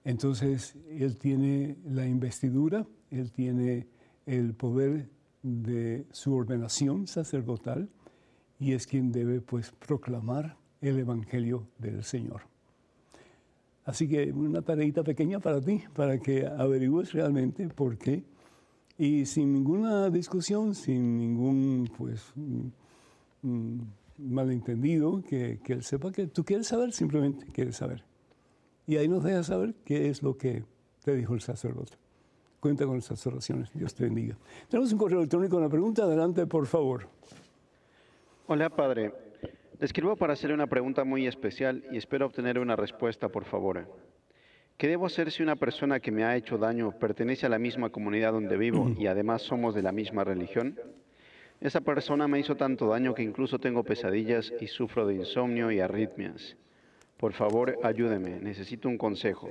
Entonces, 0.05 0.75
él 0.91 1.17
tiene 1.17 1.77
la 1.85 2.07
investidura, 2.07 2.87
él 3.11 3.33
tiene 3.33 3.87
el 4.27 4.55
poder 4.55 5.09
de 5.43 6.07
su 6.11 6.35
ordenación 6.35 7.07
sacerdotal 7.07 7.89
y 8.59 8.73
es 8.73 8.87
quien 8.87 9.13
debe 9.13 9.41
pues 9.41 9.71
proclamar 9.71 10.57
el 10.81 10.99
Evangelio 10.99 11.67
del 11.79 12.05
Señor. 12.05 12.43
Así 13.85 14.07
que 14.09 14.33
una 14.33 14.61
tareita 14.63 15.03
pequeña 15.03 15.41
para 15.41 15.61
ti, 15.61 15.83
para 15.95 16.19
que 16.19 16.47
averigües 16.47 17.13
realmente 17.13 17.69
por 17.69 17.97
qué. 17.97 18.23
Y 18.99 19.25
sin 19.25 19.53
ninguna 19.53 20.11
discusión, 20.11 20.75
sin 20.75 21.17
ningún 21.17 21.91
pues, 21.97 22.33
mm, 22.35 22.67
mm, 23.43 23.81
malentendido, 24.19 25.23
que, 25.23 25.61
que 25.65 25.73
él 25.73 25.83
sepa 25.83 26.13
que 26.13 26.27
tú 26.27 26.45
quieres 26.45 26.67
saber, 26.67 26.93
simplemente 26.93 27.47
quieres 27.47 27.77
saber. 27.77 28.05
Y 28.87 28.97
ahí 28.97 29.09
nos 29.09 29.25
deja 29.25 29.43
saber 29.43 29.75
qué 29.85 30.11
es 30.11 30.23
lo 30.23 30.37
que 30.37 30.65
te 31.05 31.15
dijo 31.15 31.35
el 31.35 31.41
sacerdote. 31.41 31.97
Cuenta 32.61 32.85
con 32.87 32.97
esas 32.97 33.25
oraciones. 33.27 33.71
Dios 33.73 33.95
te 33.95 34.05
bendiga. 34.05 34.37
Tenemos 34.69 34.93
un 34.93 34.99
correo 34.99 35.19
electrónico, 35.19 35.57
una 35.57 35.69
pregunta. 35.69 36.03
Adelante, 36.03 36.47
por 36.47 36.67
favor. 36.67 37.09
Hola, 38.47 38.69
padre. 38.69 39.13
Le 39.79 39.87
escribo 39.87 40.17
para 40.17 40.33
hacerle 40.33 40.55
una 40.55 40.67
pregunta 40.67 41.05
muy 41.05 41.29
especial 41.29 41.85
y 41.93 41.99
espero 41.99 42.27
obtener 42.27 42.59
una 42.59 42.75
respuesta, 42.75 43.29
por 43.29 43.45
favor. 43.45 43.87
¿Qué 44.77 44.89
debo 44.89 45.07
hacer 45.07 45.31
si 45.31 45.43
una 45.43 45.55
persona 45.55 46.01
que 46.01 46.11
me 46.11 46.25
ha 46.25 46.35
hecho 46.37 46.59
daño 46.59 46.91
pertenece 46.99 47.47
a 47.47 47.49
la 47.49 47.59
misma 47.59 47.91
comunidad 47.91 48.33
donde 48.33 48.57
vivo 48.57 48.91
y 48.99 49.07
además 49.07 49.43
somos 49.43 49.75
de 49.75 49.83
la 49.83 49.93
misma 49.93 50.25
religión? 50.25 50.81
Esa 51.61 51.81
persona 51.81 52.27
me 52.27 52.41
hizo 52.41 52.57
tanto 52.57 52.89
daño 52.89 53.15
que 53.15 53.23
incluso 53.23 53.59
tengo 53.59 53.85
pesadillas 53.85 54.53
y 54.61 54.67
sufro 54.67 55.07
de 55.07 55.15
insomnio 55.15 55.71
y 55.71 55.81
arritmias. 55.81 56.57
Por 57.17 57.33
favor, 57.33 57.77
ayúdeme, 57.83 58.41
necesito 58.41 58.89
un 58.89 58.99
consejo. 58.99 59.51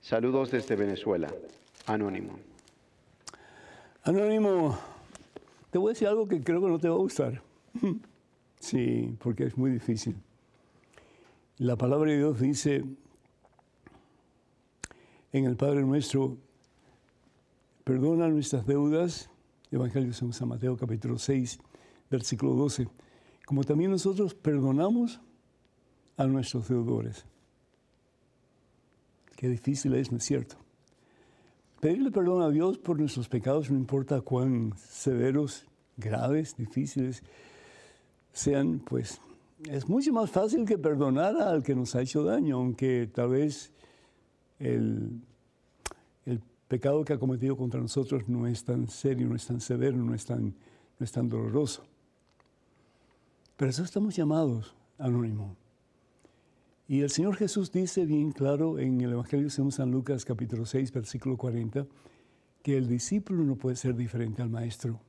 Saludos 0.00 0.50
desde 0.50 0.76
Venezuela. 0.76 1.32
Anónimo. 1.86 2.38
Anónimo, 4.02 4.76
te 5.70 5.78
voy 5.78 5.90
a 5.90 5.92
decir 5.92 6.08
algo 6.08 6.26
que 6.26 6.42
creo 6.42 6.60
que 6.60 6.68
no 6.68 6.78
te 6.78 6.88
va 6.88 6.94
a 6.94 6.98
gustar. 6.98 7.42
Sí, 8.58 9.14
porque 9.20 9.44
es 9.44 9.56
muy 9.56 9.70
difícil. 9.70 10.16
La 11.58 11.76
palabra 11.76 12.10
de 12.10 12.16
Dios 12.16 12.40
dice 12.40 12.82
en 15.32 15.44
el 15.44 15.56
Padre 15.56 15.82
nuestro, 15.82 16.36
perdona 17.84 18.28
nuestras 18.28 18.66
deudas, 18.66 19.30
Evangelio 19.70 20.08
de 20.08 20.32
San 20.32 20.48
Mateo 20.48 20.76
capítulo 20.76 21.18
6, 21.18 21.60
versículo 22.10 22.54
12, 22.54 22.88
como 23.44 23.62
también 23.62 23.92
nosotros 23.92 24.34
perdonamos 24.34 25.20
a 26.16 26.26
nuestros 26.26 26.66
deudores. 26.66 27.24
Qué 29.36 29.48
difícil 29.48 29.94
es, 29.94 30.10
¿no 30.10 30.16
es 30.16 30.24
cierto? 30.24 30.65
Pedirle 31.86 32.10
perdón 32.10 32.42
a 32.42 32.50
Dios 32.50 32.78
por 32.78 32.98
nuestros 32.98 33.28
pecados, 33.28 33.70
no 33.70 33.76
importa 33.76 34.20
cuán 34.20 34.72
severos, 34.76 35.66
graves, 35.96 36.56
difíciles, 36.56 37.22
sean, 38.32 38.80
pues 38.80 39.20
es 39.70 39.88
mucho 39.88 40.12
más 40.12 40.28
fácil 40.28 40.64
que 40.64 40.78
perdonar 40.78 41.36
al 41.36 41.62
que 41.62 41.76
nos 41.76 41.94
ha 41.94 42.02
hecho 42.02 42.24
daño, 42.24 42.56
aunque 42.56 43.08
tal 43.14 43.28
vez 43.28 43.70
el, 44.58 45.22
el 46.24 46.40
pecado 46.66 47.04
que 47.04 47.12
ha 47.12 47.20
cometido 47.20 47.56
contra 47.56 47.80
nosotros 47.80 48.28
no 48.28 48.48
es 48.48 48.64
tan 48.64 48.88
serio, 48.88 49.28
no 49.28 49.36
es 49.36 49.46
tan 49.46 49.60
severo, 49.60 49.96
no 49.96 50.12
es 50.12 50.24
tan, 50.24 50.42
no 50.98 51.04
es 51.04 51.12
tan 51.12 51.28
doloroso. 51.28 51.84
Pero 53.56 53.70
eso 53.70 53.84
estamos 53.84 54.16
llamados, 54.16 54.74
anónimo. 54.98 55.54
Y 56.88 57.00
el 57.00 57.10
Señor 57.10 57.34
Jesús 57.34 57.72
dice 57.72 58.06
bien 58.06 58.30
claro 58.30 58.78
en 58.78 59.00
el 59.00 59.12
Evangelio 59.12 59.48
de 59.48 59.72
San 59.72 59.90
Lucas 59.90 60.24
capítulo 60.24 60.66
6, 60.66 60.92
versículo 60.92 61.36
40, 61.36 61.84
que 62.62 62.76
el 62.76 62.86
discípulo 62.86 63.42
no 63.42 63.56
puede 63.56 63.74
ser 63.74 63.96
diferente 63.96 64.40
al 64.40 64.50
maestro. 64.50 65.00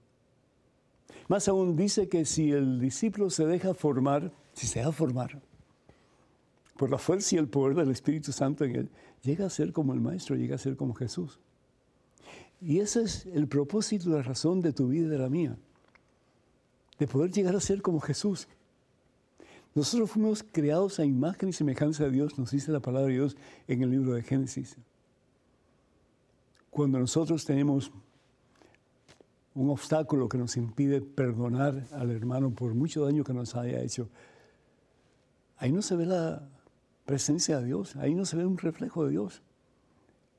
Más 1.28 1.48
aún 1.48 1.76
dice 1.76 2.10
que 2.10 2.26
si 2.26 2.52
el 2.52 2.80
discípulo 2.80 3.30
se 3.30 3.46
deja 3.46 3.76
formar, 3.76 4.34
si 4.54 4.66
se 4.66 4.80
deja 4.80 4.92
formar 4.92 5.40
por 6.78 6.90
la 6.90 6.98
fuerza 6.98 7.36
y 7.36 7.38
el 7.38 7.48
poder 7.48 7.76
del 7.76 7.92
Espíritu 7.92 8.32
Santo 8.32 8.66
en 8.66 8.76
él, 8.76 8.90
llega 9.22 9.46
a 9.46 9.52
ser 9.52 9.72
como 9.72 9.94
el 9.94 10.02
Maestro, 10.02 10.36
llega 10.36 10.56
a 10.56 10.60
ser 10.60 10.78
como 10.78 10.96
Jesús. 10.96 11.40
Y 12.60 12.80
ese 12.80 13.04
es 13.04 13.28
el 13.28 13.48
propósito, 13.48 14.10
la 14.10 14.24
razón 14.24 14.62
de 14.62 14.74
tu 14.74 14.88
vida 14.88 15.06
y 15.06 15.10
de 15.10 15.18
la 15.20 15.30
mía, 15.30 15.58
de 16.98 17.08
poder 17.08 17.32
llegar 17.32 17.56
a 17.56 17.60
ser 17.60 17.84
como 17.84 18.00
Jesús. 18.00 18.48
Nosotros 19.78 20.10
fuimos 20.10 20.42
creados 20.42 21.00
a 21.00 21.06
imagen 21.06 21.50
y 21.50 21.54
semejanza 21.54 22.06
de 22.06 22.10
Dios, 22.10 22.40
nos 22.40 22.50
dice 22.50 22.72
la 22.72 22.80
palabra 22.80 23.10
de 23.10 23.14
Dios 23.14 23.38
en 23.68 23.84
el 23.84 23.92
libro 23.92 24.16
de 24.16 24.24
Génesis. 24.24 24.76
Cuando 26.72 26.98
nosotros 26.98 27.46
tenemos 27.46 27.92
un 29.54 29.70
obstáculo 29.70 30.28
que 30.30 30.40
nos 30.40 30.58
impide 30.58 31.02
perdonar 31.02 31.86
al 31.92 32.10
hermano 32.10 32.50
por 32.50 32.74
mucho 32.74 33.06
daño 33.06 33.24
que 33.24 33.34
nos 33.34 33.54
haya 33.54 33.80
hecho, 33.84 34.10
ahí 35.58 35.72
no 35.72 35.84
se 35.84 35.96
ve 35.96 36.08
la 36.08 36.50
presencia 37.06 37.60
de 37.60 37.68
Dios, 37.68 37.96
ahí 37.98 38.16
no 38.16 38.26
se 38.26 38.36
ve 38.36 38.48
un 38.48 38.58
reflejo 38.58 39.06
de 39.06 39.12
Dios 39.12 39.44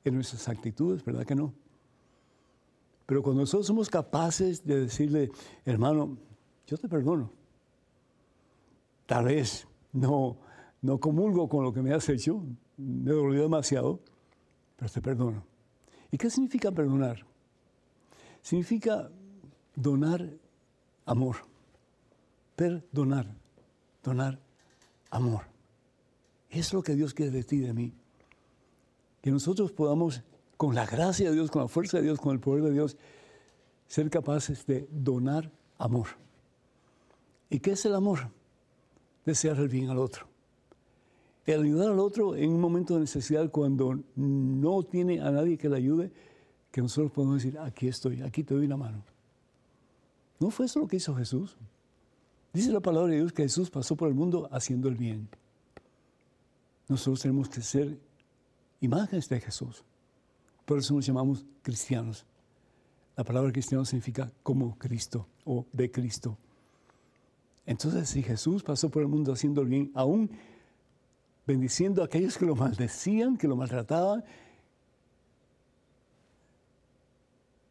en 0.03 0.15
nuestras 0.15 0.49
actitudes, 0.49 1.05
¿verdad 1.05 1.25
que 1.25 1.35
no? 1.35 1.53
Pero 3.05 3.23
cuando 3.23 3.43
nosotros 3.43 3.67
somos 3.67 3.89
capaces 3.89 4.65
de 4.65 4.81
decirle, 4.81 5.31
hermano, 5.63 6.17
yo 6.67 6.77
te 6.77 6.89
perdono, 6.89 7.38
tal 9.09 9.25
vez 9.25 9.67
no, 9.91 10.37
no 10.83 10.99
comulgo 10.99 11.49
con 11.49 11.63
lo 11.63 11.73
que 11.73 11.81
me 11.81 11.95
has 11.95 12.07
hecho, 12.09 12.43
me 12.77 13.11
dolió 13.11 13.41
demasiado, 13.41 14.01
pero 14.75 14.91
te 14.91 15.01
perdono. 15.01 15.43
¿Y 16.11 16.17
qué 16.17 16.29
significa 16.29 16.71
perdonar? 16.71 17.25
Significa 18.43 19.09
donar 19.73 20.29
amor. 21.07 21.37
Perdonar, 22.55 23.33
donar 24.03 24.39
amor. 25.09 25.41
Es 26.51 26.71
lo 26.71 26.83
que 26.83 26.93
Dios 26.93 27.15
quiere 27.15 27.31
de 27.31 27.43
ti 27.43 27.55
y 27.55 27.61
de 27.61 27.73
mí. 27.73 27.95
Que 29.23 29.31
nosotros 29.31 29.71
podamos, 29.71 30.21
con 30.55 30.75
la 30.75 30.85
gracia 30.85 31.29
de 31.29 31.35
Dios, 31.35 31.49
con 31.49 31.63
la 31.63 31.67
fuerza 31.67 31.97
de 31.97 32.03
Dios, 32.03 32.19
con 32.19 32.33
el 32.33 32.39
poder 32.39 32.63
de 32.65 32.73
Dios, 32.73 32.95
ser 33.87 34.07
capaces 34.11 34.67
de 34.67 34.87
donar 34.91 35.51
amor. 35.79 36.09
¿Y 37.49 37.59
qué 37.59 37.71
es 37.71 37.83
el 37.85 37.95
amor? 37.95 38.29
Desear 39.29 39.57
el 39.57 39.67
bien 39.67 39.89
al 39.89 39.97
otro. 39.97 40.27
El 41.45 41.63
ayudar 41.63 41.91
al 41.91 41.99
otro 41.99 42.35
en 42.35 42.51
un 42.51 42.61
momento 42.61 42.93
de 42.93 43.01
necesidad 43.01 43.49
cuando 43.49 43.99
no 44.15 44.83
tiene 44.83 45.19
a 45.21 45.31
nadie 45.31 45.57
que 45.57 45.69
le 45.69 45.77
ayude, 45.77 46.11
que 46.71 46.81
nosotros 46.81 47.11
podemos 47.11 47.41
decir, 47.41 47.57
aquí 47.57 47.87
estoy, 47.87 48.21
aquí 48.21 48.43
te 48.43 48.53
doy 48.53 48.67
la 48.67 48.77
mano. 48.77 49.03
¿No 50.39 50.51
fue 50.51 50.67
eso 50.67 50.79
lo 50.79 50.87
que 50.87 50.97
hizo 50.97 51.15
Jesús? 51.15 51.57
Dice 52.53 52.71
la 52.71 52.79
palabra 52.79 53.11
de 53.11 53.17
Dios 53.17 53.33
que 53.33 53.43
Jesús 53.43 53.69
pasó 53.69 53.95
por 53.95 54.07
el 54.07 54.15
mundo 54.15 54.47
haciendo 54.51 54.87
el 54.89 54.95
bien. 54.95 55.27
Nosotros 56.87 57.21
tenemos 57.21 57.49
que 57.49 57.61
ser 57.61 57.99
imágenes 58.81 59.29
de 59.29 59.39
Jesús. 59.39 59.83
Por 60.65 60.79
eso 60.79 60.93
nos 60.93 61.05
llamamos 61.05 61.45
cristianos. 61.61 62.25
La 63.15 63.23
palabra 63.23 63.51
cristiano 63.51 63.85
significa 63.85 64.31
como 64.43 64.77
Cristo 64.77 65.27
o 65.45 65.65
de 65.73 65.91
Cristo. 65.91 66.37
Entonces, 67.69 68.09
si 68.09 68.23
Jesús 68.23 68.63
pasó 68.63 68.89
por 68.89 69.03
el 69.03 69.07
mundo 69.07 69.31
haciendo 69.31 69.61
el 69.61 69.67
bien, 69.67 69.91
aún 69.93 70.31
bendiciendo 71.45 72.01
a 72.01 72.05
aquellos 72.05 72.35
que 72.35 72.43
lo 72.47 72.55
maldecían, 72.55 73.37
que 73.37 73.47
lo 73.47 73.55
maltrataban, 73.55 74.25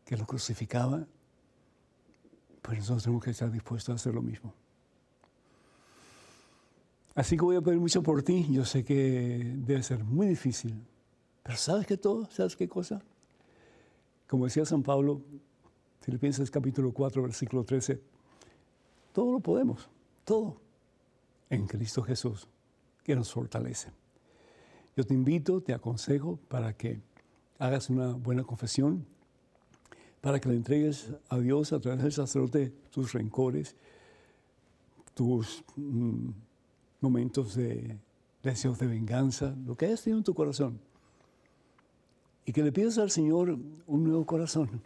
que 0.05 0.17
lo 0.17 0.25
crucificaban, 0.25 1.09
pues 2.63 2.79
nosotros 2.79 3.03
tenemos 3.03 3.25
que 3.25 3.33
estar 3.33 3.51
dispuestos 3.51 3.93
a 3.93 3.97
hacer 3.97 4.15
lo 4.15 4.23
mismo. 4.23 4.55
Así 7.17 7.37
que 7.37 7.43
voy 7.43 7.57
a 7.57 7.61
pedir 7.61 7.81
mucho 7.81 8.01
por 8.01 8.23
ti. 8.23 8.47
Yo 8.53 8.65
sé 8.65 8.85
que 8.85 9.53
debe 9.57 9.83
ser 9.83 10.05
muy 10.05 10.29
difícil. 10.29 10.81
Pero 11.43 11.59
¿sabes 11.59 11.89
qué 11.89 11.97
todo? 11.97 12.31
¿Sabes 12.31 12.55
qué 12.55 12.69
cosa? 12.69 13.03
Como 14.29 14.45
decía 14.45 14.65
San 14.65 14.85
Pablo, 14.85 15.23
Filipenses 16.03 16.53
capítulo 16.53 16.93
4, 16.93 17.21
versículo 17.21 17.65
13, 17.65 18.01
todo 19.18 19.33
lo 19.33 19.40
podemos, 19.40 19.90
todo, 20.24 20.61
en 21.50 21.66
Cristo 21.66 22.04
Jesús, 22.04 22.46
que 23.02 23.16
nos 23.16 23.33
fortalece. 23.33 23.90
Yo 24.96 25.04
te 25.04 25.12
invito, 25.12 25.61
te 25.61 25.74
aconsejo 25.74 26.38
para 26.46 26.72
que 26.76 27.00
hagas 27.59 27.90
una 27.90 28.12
buena 28.12 28.44
confesión, 28.44 29.04
para 30.20 30.38
que 30.38 30.48
le 30.48 30.54
entregues 30.54 31.11
a 31.31 31.38
Dios 31.40 31.72
a 31.72 31.81
través 31.81 32.00
del 32.00 32.12
sacerdote 32.12 32.72
tus 32.92 33.12
rencores, 33.12 33.74
tus 35.14 35.64
mm, 35.74 36.28
momentos 37.00 37.57
de 37.57 37.98
deseos 38.44 38.78
de 38.78 38.87
venganza, 38.87 39.52
lo 39.66 39.76
que 39.76 39.87
hayas 39.87 40.04
tenido 40.04 40.18
en 40.18 40.24
tu 40.24 40.35
corazón. 40.35 40.78
Y 42.44 42.52
que 42.52 42.62
le 42.62 42.70
pidas 42.70 42.98
al 42.98 43.11
Señor 43.11 43.59
un 43.88 44.04
nuevo 44.04 44.24
corazón 44.24 44.81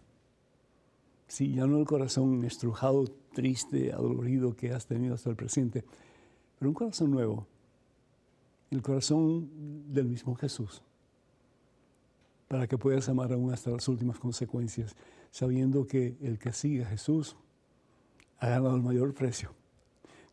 Sí, 1.33 1.55
ya 1.55 1.67
no 1.67 1.79
el 1.79 1.87
corazón 1.87 2.45
estrujado, 2.45 3.07
triste, 3.33 3.93
adolorido 3.93 4.55
que 4.55 4.73
has 4.73 4.87
tenido 4.87 5.15
hasta 5.15 5.31
el 5.31 5.37
presente, 5.37 5.85
pero 6.59 6.71
un 6.71 6.75
corazón 6.75 7.11
nuevo, 7.11 7.47
el 8.71 8.83
corazón 8.83 9.49
del 9.93 10.07
mismo 10.07 10.35
Jesús, 10.35 10.83
para 12.49 12.67
que 12.67 12.79
puedas 12.79 13.09
amar 13.09 13.33
aún 13.33 13.53
hasta 13.53 13.71
las 13.71 13.89
últimas 13.89 14.19
consecuencias, 14.19 14.95
sabiendo 15.31 15.87
que 15.87 16.17
el 16.21 16.39
que 16.39 16.53
sigue 16.53 16.85
a 16.85 16.89
Jesús 16.89 17.37
ha 18.39 18.49
ganado 18.49 18.77
el 18.77 18.83
mayor 18.83 19.15
precio, 19.15 19.53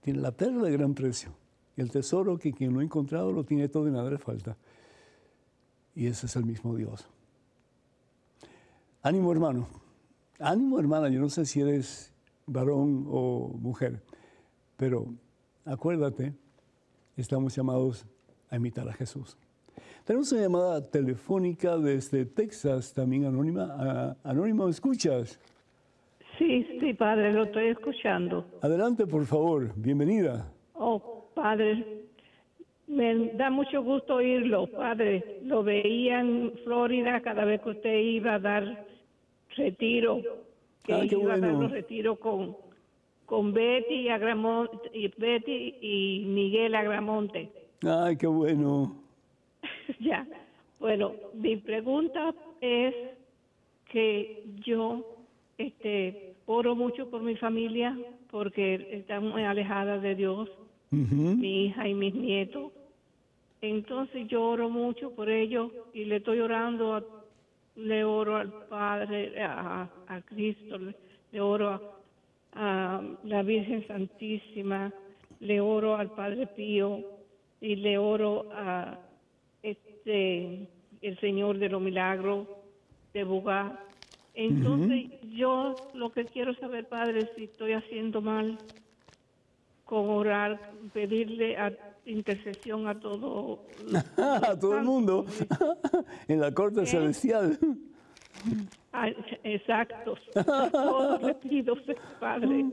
tiene 0.02 0.20
la 0.20 0.32
perla 0.32 0.64
de 0.64 0.72
gran 0.72 0.94
precio, 0.94 1.32
el 1.78 1.92
tesoro 1.92 2.38
que 2.38 2.54
quien 2.54 2.74
lo 2.74 2.82
ha 2.82 2.84
encontrado 2.84 3.32
lo 3.32 3.44
tiene 3.44 3.70
todo 3.70 3.88
y 3.88 3.92
nada 3.92 4.10
le 4.10 4.18
falta, 4.18 4.58
y 5.96 6.08
ese 6.08 6.28
es 6.28 6.36
el 6.36 6.46
mismo 6.46 6.76
Dios. 6.76 7.08
Ánimo 9.02 9.32
hermano. 9.32 9.68
Ánimo, 10.40 10.80
hermana, 10.80 11.10
yo 11.10 11.20
no 11.20 11.30
sé 11.30 11.46
si 11.46 11.60
eres 11.60 12.14
varón 12.52 13.06
o 13.08 13.56
mujer, 13.60 14.02
pero 14.78 15.08
acuérdate, 15.66 16.34
estamos 17.16 17.56
llamados 17.56 18.06
a 18.50 18.56
imitar 18.56 18.88
a 18.90 18.94
Jesús. 18.94 19.38
Tenemos 20.04 20.32
una 20.32 20.42
llamada 20.42 20.90
telefónica 20.90 21.78
desde 21.78 22.26
Texas, 22.26 22.94
también 22.94 23.26
anónima. 23.26 24.18
Anónimo, 24.24 24.68
¿escuchas? 24.68 25.40
Sí, 26.38 26.66
sí, 26.80 26.94
padre, 26.94 27.34
lo 27.34 27.44
estoy 27.44 27.68
escuchando. 27.68 28.46
Adelante, 28.62 29.06
por 29.06 29.26
favor, 29.26 29.72
bienvenida. 29.76 30.52
Oh, 30.74 31.26
padre, 31.36 32.06
me 32.88 33.34
da 33.34 33.50
mucho 33.50 33.84
gusto 33.84 34.16
oírlo, 34.16 34.66
padre. 34.68 35.42
Lo 35.44 35.64
veía 35.64 36.22
en 36.22 36.54
Florida 36.64 37.22
cada 37.22 37.46
vez 37.46 37.62
que 37.62 37.70
usted 37.70 38.00
iba 38.00 38.36
a 38.36 38.40
dar 38.40 38.88
retiro, 39.56 40.22
que 40.84 40.94
ah, 40.94 41.06
iba 41.06 41.34
a 41.34 41.40
dar 41.40 41.54
los 41.54 41.72
retiros 41.72 42.20
con, 42.20 42.56
con 43.26 43.54
Betty, 43.54 44.10
Agramonte, 44.10 44.90
y 44.94 45.08
Betty 45.08 45.76
y 45.82 46.24
Miguel 46.26 46.76
Agramonte. 46.76 47.52
Ay, 47.82 48.18
qué 48.18 48.28
bueno. 48.28 48.96
ya, 50.00 50.28
bueno, 50.80 51.14
mi 51.34 51.58
pregunta 51.58 52.34
es 52.62 52.96
que 53.92 54.44
yo 54.66 55.06
este, 55.58 56.34
oro 56.46 56.76
mucho 56.76 57.10
por 57.10 57.22
mi 57.22 57.36
familia 57.36 57.98
porque 58.32 58.88
está 58.92 59.20
muy 59.20 59.44
alejada 59.44 59.98
de 59.98 60.16
Dios, 60.16 60.50
mi 60.92 61.66
hija 61.66 61.88
y 61.88 61.94
mis 61.94 62.14
nietos. 62.14 62.72
Entonces 63.62 64.28
yo 64.28 64.44
oro 64.44 64.70
mucho 64.70 65.12
por 65.12 65.30
ellos 65.30 65.72
y 65.94 66.06
le 66.06 66.18
estoy 66.18 66.40
orando 66.40 66.96
a 66.96 67.04
le 67.76 68.04
oro 68.04 68.36
al 68.38 68.52
Padre, 68.68 69.34
a, 69.42 69.88
Cristo, 70.26 70.78
le, 70.78 71.42
oro 71.42 71.96
a, 72.54 73.02
la 73.24 73.44
Virgen 73.44 73.86
Santísima, 73.88 74.92
le 75.40 75.60
oro 75.60 75.96
al 75.96 76.12
Padre 76.12 76.48
Pío 76.48 77.04
y 77.62 77.76
le 77.76 77.98
oro 77.98 78.50
a 78.52 78.98
este 79.64 80.68
el 81.02 81.18
Señor 81.20 81.58
de 81.58 81.70
los 81.70 81.82
Milagros 81.82 82.48
de 83.14 83.24
Bugá. 83.24 83.80
Entonces 84.34 85.06
yo 85.32 85.76
lo 85.94 86.12
que 86.12 86.26
quiero 86.26 86.54
saber, 86.56 86.88
Padre, 86.88 87.30
si 87.36 87.46
estoy 87.46 87.74
haciendo 87.74 88.22
mal 88.22 88.58
con 89.90 90.08
orar, 90.08 90.72
pedirle 90.94 91.58
a 91.58 91.74
intercesión 92.06 92.88
a 92.88 93.00
todo. 93.00 93.66
a 94.18 94.56
todo 94.56 94.78
el 94.78 94.84
mundo, 94.84 95.26
en 96.28 96.40
la 96.40 96.54
corte 96.54 96.86
celestial. 96.86 97.58
Ah, 98.94 99.10
exacto. 99.44 100.14
le 101.24 101.34
pido, 101.34 101.74
Padre, 102.20 102.68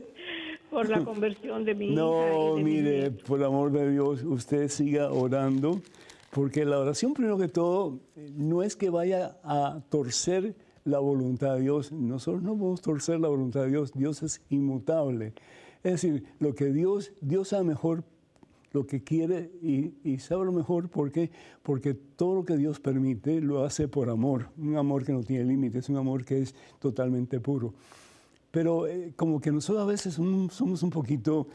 por 0.69 0.87
la 0.87 1.03
conversión 1.03 1.65
de 1.65 1.73
mi 1.73 1.89
no, 1.89 2.55
mire, 2.57 3.09
por 3.09 3.39
el 3.39 3.45
amor 3.45 3.71
de 3.71 3.89
Dios, 3.89 4.23
usted 4.23 4.67
siga 4.67 5.11
orando, 5.11 5.81
porque 6.29 6.65
la 6.65 6.77
oración, 6.77 7.15
primero 7.15 7.39
que 7.39 7.47
todo, 7.47 7.99
no 8.35 8.61
es 8.61 8.75
que 8.75 8.91
vaya 8.91 9.39
a 9.43 9.81
torcer 9.89 10.53
la 10.85 10.99
voluntad 10.99 11.55
de 11.55 11.61
Dios. 11.61 11.91
Nosotros 11.91 12.43
no 12.43 12.51
podemos 12.51 12.81
torcer 12.81 13.19
la 13.19 13.27
voluntad 13.27 13.61
de 13.61 13.69
Dios. 13.69 13.91
Dios 13.93 14.21
es 14.21 14.39
inmutable. 14.49 15.33
Es 15.87 16.01
decir, 16.01 16.25
lo 16.39 16.53
que 16.53 16.65
Dios, 16.73 17.13
Dios 17.21 17.47
sabe 17.47 17.63
mejor 17.63 18.03
lo 18.73 18.85
que 18.85 19.05
quiere 19.05 19.49
y, 19.61 20.17
sabe 20.19 20.43
lo 20.43 20.51
mejor. 20.51 20.89
¿Por 20.89 21.13
qué? 21.13 21.31
Porque 21.63 21.93
todo 21.93 22.35
lo 22.35 22.43
que 22.43 22.57
Dios 22.57 22.81
permite 22.81 23.39
lo 23.39 23.63
hace 23.63 23.87
por 23.87 24.09
amor, 24.09 24.49
un 24.57 24.75
amor 24.75 25.05
que 25.05 25.13
no 25.13 25.23
tiene 25.23 25.45
límites, 25.45 25.87
un 25.87 25.95
amor 25.95 26.25
que 26.25 26.41
es 26.41 26.53
totalmente 26.79 27.39
puro. 27.39 27.73
Pero 28.51 28.85
eh, 28.85 29.13
como 29.15 29.39
que 29.39 29.49
nosotros 29.49 29.81
a 29.81 29.85
veces 29.85 30.15
somos 30.15 30.83
un 30.83 30.89
poquito 30.89 31.47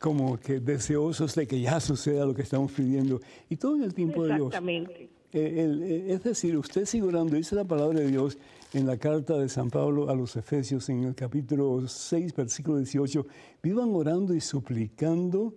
como 0.00 0.36
que 0.36 0.58
deseosos 0.58 1.36
de 1.36 1.46
que 1.46 1.60
ya 1.60 1.78
suceda 1.78 2.26
lo 2.26 2.34
que 2.34 2.42
estamos 2.42 2.72
pidiendo. 2.72 3.20
Y 3.48 3.54
todo 3.54 3.76
en 3.76 3.84
el 3.84 3.94
tiempo 3.94 4.24
de 4.24 4.34
Dios. 4.34 4.48
Exactamente. 4.48 5.02
Eh, 5.02 5.08
eh, 5.32 6.06
es 6.08 6.24
decir, 6.24 6.56
usted 6.56 6.86
sigue 6.86 7.04
orando, 7.04 7.36
dice 7.36 7.54
la 7.54 7.64
palabra 7.64 8.00
de 8.00 8.08
Dios 8.08 8.36
en 8.76 8.86
la 8.86 8.98
carta 8.98 9.38
de 9.38 9.48
San 9.48 9.70
Pablo 9.70 10.10
a 10.10 10.14
los 10.14 10.36
Efesios, 10.36 10.90
en 10.90 11.04
el 11.04 11.14
capítulo 11.14 11.88
6, 11.88 12.34
versículo 12.34 12.76
18, 12.76 13.26
vivan 13.62 13.88
orando 13.94 14.34
y 14.34 14.40
suplicando, 14.42 15.54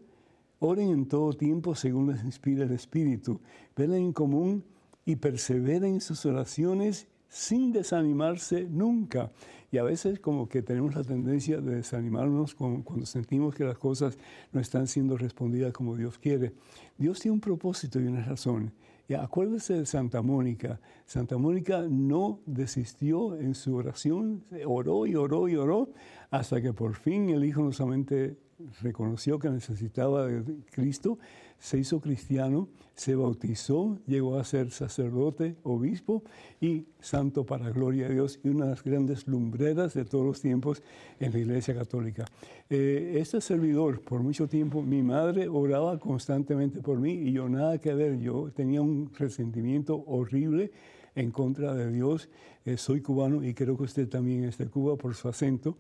oren 0.59 0.89
en 0.89 1.05
todo 1.05 1.33
tiempo 1.33 1.75
según 1.75 2.13
les 2.13 2.23
inspira 2.23 2.63
el 2.63 2.71
Espíritu, 2.71 3.41
velen 3.75 4.03
en 4.03 4.13
común 4.13 4.63
y 5.03 5.17
perseveren 5.17 5.95
en 5.95 6.01
sus 6.01 6.25
oraciones 6.25 7.09
sin 7.27 7.73
desanimarse 7.73 8.63
nunca. 8.69 9.33
Y 9.69 9.79
a 9.79 9.83
veces 9.83 10.21
como 10.21 10.47
que 10.47 10.61
tenemos 10.61 10.95
la 10.95 11.03
tendencia 11.03 11.59
de 11.59 11.75
desanimarnos 11.75 12.55
cuando 12.55 13.05
sentimos 13.05 13.53
que 13.53 13.65
las 13.65 13.77
cosas 13.77 14.17
no 14.53 14.61
están 14.61 14.87
siendo 14.87 15.17
respondidas 15.17 15.73
como 15.73 15.97
Dios 15.97 16.17
quiere. 16.19 16.53
Dios 16.97 17.19
tiene 17.19 17.33
un 17.33 17.41
propósito 17.41 17.99
y 17.99 18.07
una 18.07 18.23
razón. 18.23 18.71
Y 19.09 19.15
acuérdese 19.15 19.73
de 19.73 19.85
Santa 19.87 20.21
Mónica. 20.21 20.79
Santa 21.07 21.35
Mónica 21.39 21.83
no 21.89 22.41
desistió 22.45 23.35
en 23.35 23.55
su 23.55 23.75
oración, 23.75 24.43
oró 24.67 25.07
y 25.07 25.15
oró 25.15 25.49
y 25.49 25.55
oró, 25.55 25.89
hasta 26.29 26.61
que 26.61 26.73
por 26.73 26.93
fin 26.93 27.27
el 27.29 27.43
Hijo 27.43 27.63
no 27.63 27.71
solamente 27.71 28.37
reconoció 28.81 29.39
que 29.39 29.49
necesitaba 29.49 30.27
de 30.27 30.59
Cristo, 30.71 31.17
se 31.59 31.77
hizo 31.77 31.99
cristiano, 31.99 32.69
se 32.95 33.15
bautizó, 33.15 33.97
llegó 34.07 34.37
a 34.37 34.43
ser 34.43 34.71
sacerdote, 34.71 35.55
obispo 35.63 36.23
y 36.59 36.85
santo 36.99 37.45
para 37.45 37.69
gloria 37.69 38.07
de 38.07 38.15
Dios 38.15 38.39
y 38.43 38.49
una 38.49 38.65
de 38.65 38.71
las 38.71 38.83
grandes 38.83 39.27
lumbreras 39.27 39.93
de 39.93 40.05
todos 40.05 40.25
los 40.25 40.41
tiempos 40.41 40.83
en 41.19 41.31
la 41.31 41.39
Iglesia 41.39 41.75
Católica. 41.75 42.25
Eh, 42.69 43.17
este 43.19 43.41
servidor, 43.41 44.01
por 44.01 44.21
mucho 44.21 44.47
tiempo, 44.47 44.81
mi 44.81 45.01
madre 45.01 45.47
oraba 45.47 45.99
constantemente 45.99 46.81
por 46.81 46.99
mí 46.99 47.11
y 47.11 47.33
yo 47.33 47.47
nada 47.47 47.77
que 47.77 47.93
ver, 47.93 48.19
yo 48.19 48.51
tenía 48.51 48.81
un 48.81 49.11
resentimiento 49.17 50.03
horrible 50.07 50.71
en 51.15 51.31
contra 51.31 51.73
de 51.73 51.91
Dios. 51.91 52.29
Eh, 52.65 52.77
soy 52.77 53.01
cubano 53.01 53.43
y 53.43 53.53
creo 53.53 53.77
que 53.77 53.83
usted 53.83 54.07
también 54.07 54.43
es 54.43 54.57
de 54.57 54.67
Cuba 54.67 54.95
por 54.95 55.15
su 55.15 55.27
acento. 55.27 55.77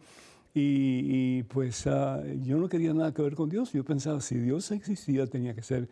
Y, 0.53 1.43
pues 1.43 1.85
ah, 1.87 2.23
yo 2.41 2.57
no 2.57 2.67
quería 2.67 2.93
nada 2.93 3.13
que 3.13 3.21
ver 3.21 3.35
con 3.35 3.49
Dios. 3.49 3.71
Yo 3.71 3.83
pensaba, 3.83 4.19
si 4.21 4.37
Dios 4.37 4.71
existía, 4.71 5.27
tenía 5.27 5.53
que 5.53 5.61
ser 5.61 5.87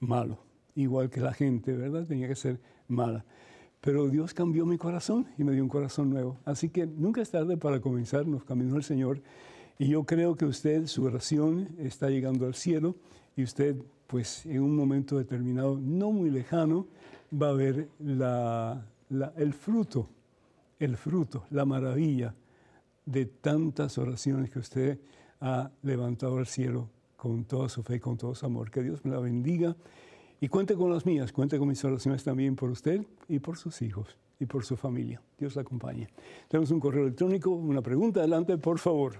malo. 0.00 0.38
Igual 0.74 1.10
que 1.10 1.20
la 1.20 1.32
gente, 1.32 1.76
¿verdad? 1.76 2.06
Tenía 2.06 2.28
que 2.28 2.34
ser 2.34 2.60
mala. 2.88 3.24
Pero 3.80 4.08
Dios 4.08 4.34
cambió 4.34 4.66
mi 4.66 4.76
corazón 4.76 5.26
y 5.38 5.44
me 5.44 5.52
dio 5.52 5.62
un 5.62 5.68
corazón 5.68 6.10
nuevo. 6.10 6.36
Así 6.44 6.68
que 6.68 6.86
nunca 6.86 7.22
es 7.22 7.30
tarde 7.30 7.56
para 7.56 7.80
comenzar, 7.80 8.26
nos 8.26 8.44
caminó 8.44 8.76
el 8.76 8.82
Señor. 8.82 9.22
Y 9.78 9.88
yo 9.88 10.04
creo 10.04 10.36
que 10.36 10.44
usted, 10.44 10.86
su 10.86 11.04
oración 11.04 11.68
está 11.78 12.10
llegando 12.10 12.46
al 12.46 12.54
cielo 12.54 12.96
y 13.36 13.42
usted, 13.42 13.76
pues 14.06 14.44
en 14.44 14.60
un 14.60 14.76
momento 14.76 15.16
determinado, 15.16 15.78
no 15.80 16.12
muy 16.12 16.30
lejano, 16.30 16.86
va 17.32 17.48
a 17.48 17.52
ver 17.52 17.88
el 19.36 19.52
fruto, 19.54 20.08
el 20.78 20.96
fruto, 20.96 21.44
la 21.50 21.64
maravilla 21.64 22.34
de 23.10 23.26
tantas 23.26 23.98
oraciones 23.98 24.50
que 24.50 24.60
usted 24.60 25.00
ha 25.40 25.70
levantado 25.82 26.38
al 26.38 26.46
cielo 26.46 26.88
con 27.16 27.44
toda 27.44 27.68
su 27.68 27.82
fe 27.82 27.96
y 27.96 28.00
con 28.00 28.16
todo 28.16 28.34
su 28.34 28.46
amor. 28.46 28.70
Que 28.70 28.82
Dios 28.82 29.04
me 29.04 29.10
la 29.10 29.18
bendiga 29.18 29.76
y 30.40 30.48
cuente 30.48 30.74
con 30.74 30.92
las 30.92 31.04
mías, 31.04 31.32
cuente 31.32 31.58
con 31.58 31.68
mis 31.68 31.84
oraciones 31.84 32.22
también 32.22 32.56
por 32.56 32.70
usted 32.70 33.04
y 33.28 33.40
por 33.40 33.58
sus 33.58 33.82
hijos 33.82 34.16
y 34.38 34.46
por 34.46 34.64
su 34.64 34.76
familia. 34.76 35.20
Dios 35.38 35.56
la 35.56 35.62
acompañe. 35.62 36.08
Tenemos 36.48 36.70
un 36.70 36.80
correo 36.80 37.02
electrónico, 37.02 37.50
una 37.50 37.82
pregunta, 37.82 38.20
adelante, 38.20 38.56
por 38.56 38.78
favor. 38.78 39.14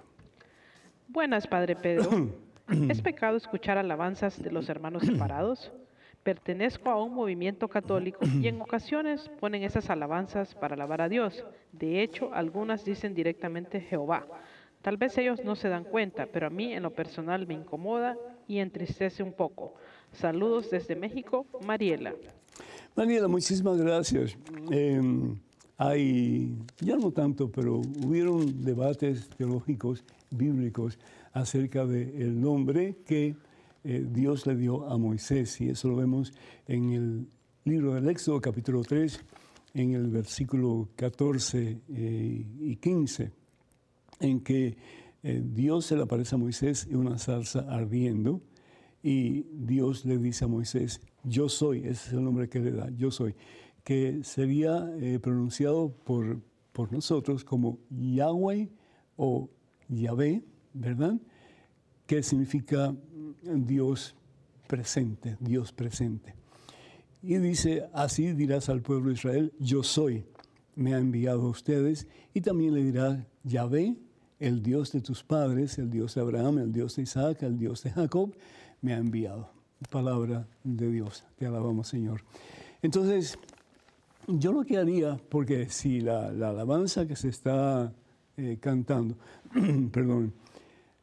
Buenas, 1.09 1.47
Padre 1.47 1.75
Pedro. 1.75 2.31
¿Es 2.89 3.03
pecado 3.03 3.37
escuchar 3.37 3.77
alabanzas 3.77 4.41
de 4.41 4.53
los 4.53 4.69
hermanos 4.69 5.03
separados? 5.03 5.73
Pertenezco 6.23 6.91
a 6.91 7.03
un 7.03 7.15
movimiento 7.15 7.69
católico 7.69 8.21
y 8.41 8.49
en 8.49 8.61
ocasiones 8.61 9.31
ponen 9.41 9.63
esas 9.63 9.89
alabanzas 9.89 10.55
para 10.55 10.75
alabar 10.75 11.01
a 11.01 11.09
Dios. 11.09 11.45
De 11.73 12.03
hecho, 12.03 12.35
algunas 12.35 12.85
dicen 12.85 13.15
directamente 13.15 13.81
Jehová. 13.81 14.27
Tal 14.83 14.97
vez 14.97 15.17
ellos 15.19 15.45
no 15.45 15.57
se 15.57 15.69
dan 15.69 15.85
cuenta, 15.85 16.27
pero 16.27 16.47
a 16.47 16.51
mí 16.51 16.73
en 16.73 16.83
lo 16.83 16.91
personal 16.91 17.47
me 17.47 17.55
incomoda 17.55 18.17
y 18.47 18.59
entristece 18.59 19.23
un 19.23 19.33
poco. 19.33 19.75
Saludos 20.13 20.71
desde 20.71 20.97
México, 20.97 21.47
Mariela. 21.67 22.15
Mariela, 22.97 23.29
muchísimas 23.29 23.79
gracias. 23.81 24.37
Em, 24.71 25.39
hay, 25.77 26.55
ya 26.81 26.97
no 26.97 27.11
tanto, 27.11 27.51
pero 27.51 27.77
hubieron 28.05 28.63
debates 28.63 29.29
teológicos, 29.31 30.05
bíblicos, 30.31 30.99
acerca 31.33 31.87
del 31.87 32.41
nombre 32.41 32.97
que 33.07 33.37
eh, 33.85 34.07
Dios 34.11 34.47
le 34.47 34.57
dio 34.57 34.89
a 34.89 34.99
Moisés. 34.99 35.61
Y 35.61 35.69
eso 35.71 35.89
lo 35.89 35.97
vemos 35.97 36.33
en 36.67 36.93
el 36.93 37.29
libro 37.65 37.95
del 37.95 38.09
Éxodo, 38.09 38.41
capítulo 38.41 38.83
3, 38.83 39.25
en 39.75 39.95
el 39.95 40.09
versículo 40.09 40.89
14 40.97 41.81
eh, 41.89 42.47
y 42.61 42.77
15, 42.77 43.33
en 44.21 44.41
que 44.41 44.77
eh, 45.23 45.43
Dios 45.45 45.87
se 45.87 45.97
le 45.97 46.03
aparece 46.03 46.35
a 46.35 46.39
Moisés 46.39 46.87
en 46.91 46.97
una 46.97 47.19
zarza 47.19 47.61
ardiendo 47.61 48.41
y 49.03 49.43
Dios 49.53 50.05
le 50.05 50.19
dice 50.19 50.45
a 50.45 50.49
Moisés, 50.49 51.01
yo 51.25 51.49
soy, 51.49 51.79
ese 51.81 51.91
es 51.91 52.13
el 52.13 52.25
nombre 52.25 52.49
que 52.49 52.61
le 52.61 52.73
da, 52.73 52.91
yo 52.91 53.11
soy, 53.11 53.35
que 53.85 54.23
sería 54.25 54.91
pronunciado 55.23 55.91
por, 56.05 56.43
por 56.73 56.93
nosotros 56.93 57.45
como 57.45 57.79
Yahweh 57.89 58.71
o 59.17 59.49
Yahvé, 59.89 60.43
¿verdad? 60.73 61.21
Que 62.07 62.23
significa 62.23 62.95
Dios 63.43 64.15
presente, 64.67 65.37
Dios 65.41 65.73
presente. 65.73 66.35
Y 67.23 67.37
dice, 67.37 67.89
así 67.93 68.33
dirás 68.33 68.69
al 68.69 68.81
pueblo 68.81 69.09
de 69.09 69.15
Israel, 69.15 69.53
yo 69.59 69.83
soy, 69.83 70.25
me 70.75 70.95
ha 70.95 70.99
enviado 70.99 71.43
a 71.43 71.51
ustedes, 71.51 72.07
y 72.33 72.41
también 72.41 72.75
le 72.75 72.83
dirá, 72.83 73.27
Yahvé, 73.45 73.97
el 74.39 74.63
Dios 74.63 74.93
de 74.93 75.01
tus 75.01 75.23
padres, 75.23 75.79
el 75.79 75.91
Dios 75.91 76.15
de 76.15 76.23
Abraham, 76.23 76.59
el 76.59 76.73
Dios 76.73 76.97
de 76.97 77.03
Isaac, 77.03 77.43
el 77.43 77.59
Dios 77.59 77.83
de 77.83 77.91
Jacob, 77.91 78.35
me 78.81 78.95
ha 78.95 78.99
enviado. 78.99 79.51
Palabra 79.91 80.47
de 80.63 80.91
Dios, 80.91 81.25
te 81.39 81.47
alabamos 81.47 81.89
Señor. 81.89 82.23
Entonces, 82.83 83.39
yo 84.27 84.53
lo 84.53 84.65
que 84.65 84.79
haría, 84.79 85.19
porque 85.29 85.69
si 85.69 86.01
la, 86.01 86.29
alabanza 86.29 87.07
que 87.07 87.17
se 87.17 87.29
está 87.29 87.93
eh, 88.37 88.59
cantando, 88.61 89.17
perdón, 89.93 90.33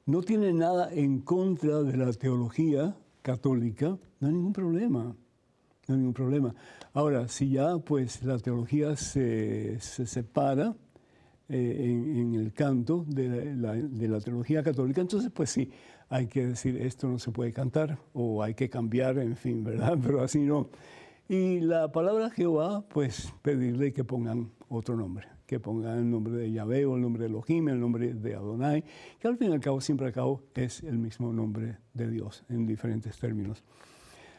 no 0.08 0.22
tiene 0.22 0.53
nada 0.53 0.89
en 0.91 1.20
contra 1.20 1.84
de 1.84 1.97
la 1.97 2.12
teología 2.14 2.95
católica, 3.22 3.97
no 4.20 4.28
hay 4.28 4.34
ningún 4.34 4.53
problema. 4.53 5.03
No 5.03 5.93
hay 5.93 5.97
ningún 5.97 6.14
problema. 6.14 6.55
Ahora, 6.93 7.28
si 7.28 7.49
ya 7.49 7.78
pues 7.78 8.24
la 8.24 8.39
teología 8.39 8.95
se, 8.95 9.80
separa 9.80 10.74
eh, 11.49 11.88
en, 11.89 12.36
el 12.36 12.53
canto 12.53 13.05
de 13.05 13.53
la, 13.55 14.20
teología 14.22 14.64
católica, 14.64 15.01
entonces 15.01 15.30
pues 15.30 15.49
sí, 15.49 15.72
hay 16.08 16.28
que 16.28 16.47
decir 16.47 16.78
esto 16.82 17.10
no 17.10 17.20
se 17.20 17.32
puede 17.32 17.51
cantar 17.51 17.99
o 18.14 18.41
hay 18.41 18.53
que 18.53 18.70
cambiar, 18.70 19.18
en 19.20 19.36
fin, 19.36 19.62
¿verdad? 19.64 19.97
Pero 20.03 20.22
así 20.22 20.39
no. 20.39 20.70
Y 21.28 21.60
la 21.60 21.91
palabra 21.91 22.30
Jehová, 22.30 22.88
pues 22.88 23.34
pedirle 23.41 23.91
que 23.91 24.05
pongan 24.05 24.51
otro 24.70 24.95
nombre 24.95 25.36
que 25.48 25.62
pongan 25.62 25.98
el 25.98 26.12
nombre 26.12 26.34
de 26.34 26.52
Yahvé 26.52 26.86
o 26.86 26.95
el 26.95 27.02
nombre 27.02 27.24
de 27.24 27.30
Elohim, 27.30 27.70
el 27.70 27.80
nombre 27.80 28.14
de 28.14 28.36
Adonai, 28.36 28.84
que 29.18 29.28
al 29.28 29.38
fin 29.38 29.50
y 29.50 29.54
al 29.54 29.62
cabo, 29.62 29.80
siempre 29.80 30.06
al 30.06 30.14
cabo, 30.14 30.43
es 30.54 30.84
el 30.84 30.98
mismo 31.00 31.32
nombre 31.32 31.78
de 31.93 32.12
Dios 32.12 32.43
en 32.50 32.68
diferentes 32.68 33.18
términos. 33.18 33.64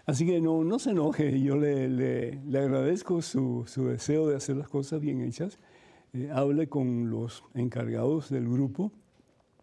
Así 0.04 0.26
que 0.26 0.40
no, 0.40 0.64
no 0.64 0.78
se 0.78 0.90
enoje, 0.90 1.40
yo 1.42 1.56
le, 1.56 1.88
le, 1.88 2.58
agradezco 2.58 3.22
su, 3.22 3.64
su, 3.66 3.86
deseo 3.86 4.28
de 4.28 4.36
hacer 4.36 4.56
las 4.56 4.68
cosas 4.68 5.00
bien 5.00 5.22
hechas. 5.22 5.58
Eh, 6.12 6.30
hable 6.32 6.68
con 6.68 7.10
los 7.10 7.42
encargados 7.54 8.30
del 8.30 8.48
grupo 8.48 8.92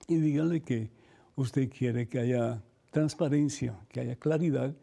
y 0.08 0.18
díganle 0.18 0.62
que 0.62 0.90
usted 1.36 1.70
quiere 1.70 2.08
que 2.08 2.20
haya 2.20 2.64
transparencia, 2.92 3.80
que 3.90 4.00
haya 4.02 4.16
claridad 4.16 4.76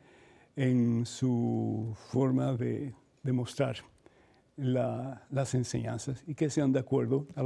en 0.55 1.07
su 1.07 1.95
forma 2.11 2.55
de 2.55 2.95
las 4.57 5.55
enseñanzas 5.55 6.25
y 6.27 6.35
que 6.35 6.51
sean 6.51 6.73
de 6.73 6.81
acuerdo 6.81 7.27
a, 7.35 7.43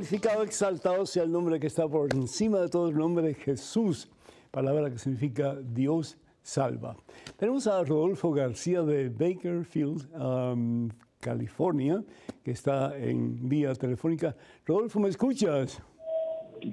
Glorificado, 0.00 0.42
exaltado 0.44 1.04
sea 1.04 1.24
el 1.24 1.30
nombre 1.30 1.60
que 1.60 1.66
está 1.66 1.86
por 1.86 2.14
encima 2.14 2.58
de 2.60 2.68
todo 2.70 2.88
el 2.88 2.96
nombre 2.96 3.22
de 3.26 3.34
Jesús, 3.34 4.08
palabra 4.50 4.90
que 4.90 4.98
significa 4.98 5.54
Dios 5.62 6.16
salva. 6.42 6.96
Tenemos 7.36 7.66
a 7.66 7.84
Rodolfo 7.84 8.32
García 8.32 8.80
de 8.80 9.10
Bakerfield, 9.10 10.08
um, 10.16 10.88
California, 11.20 12.02
que 12.42 12.52
está 12.52 12.96
en 12.96 13.46
vía 13.46 13.74
telefónica. 13.74 14.34
Rodolfo, 14.64 15.00
¿me 15.00 15.10
escuchas? 15.10 15.82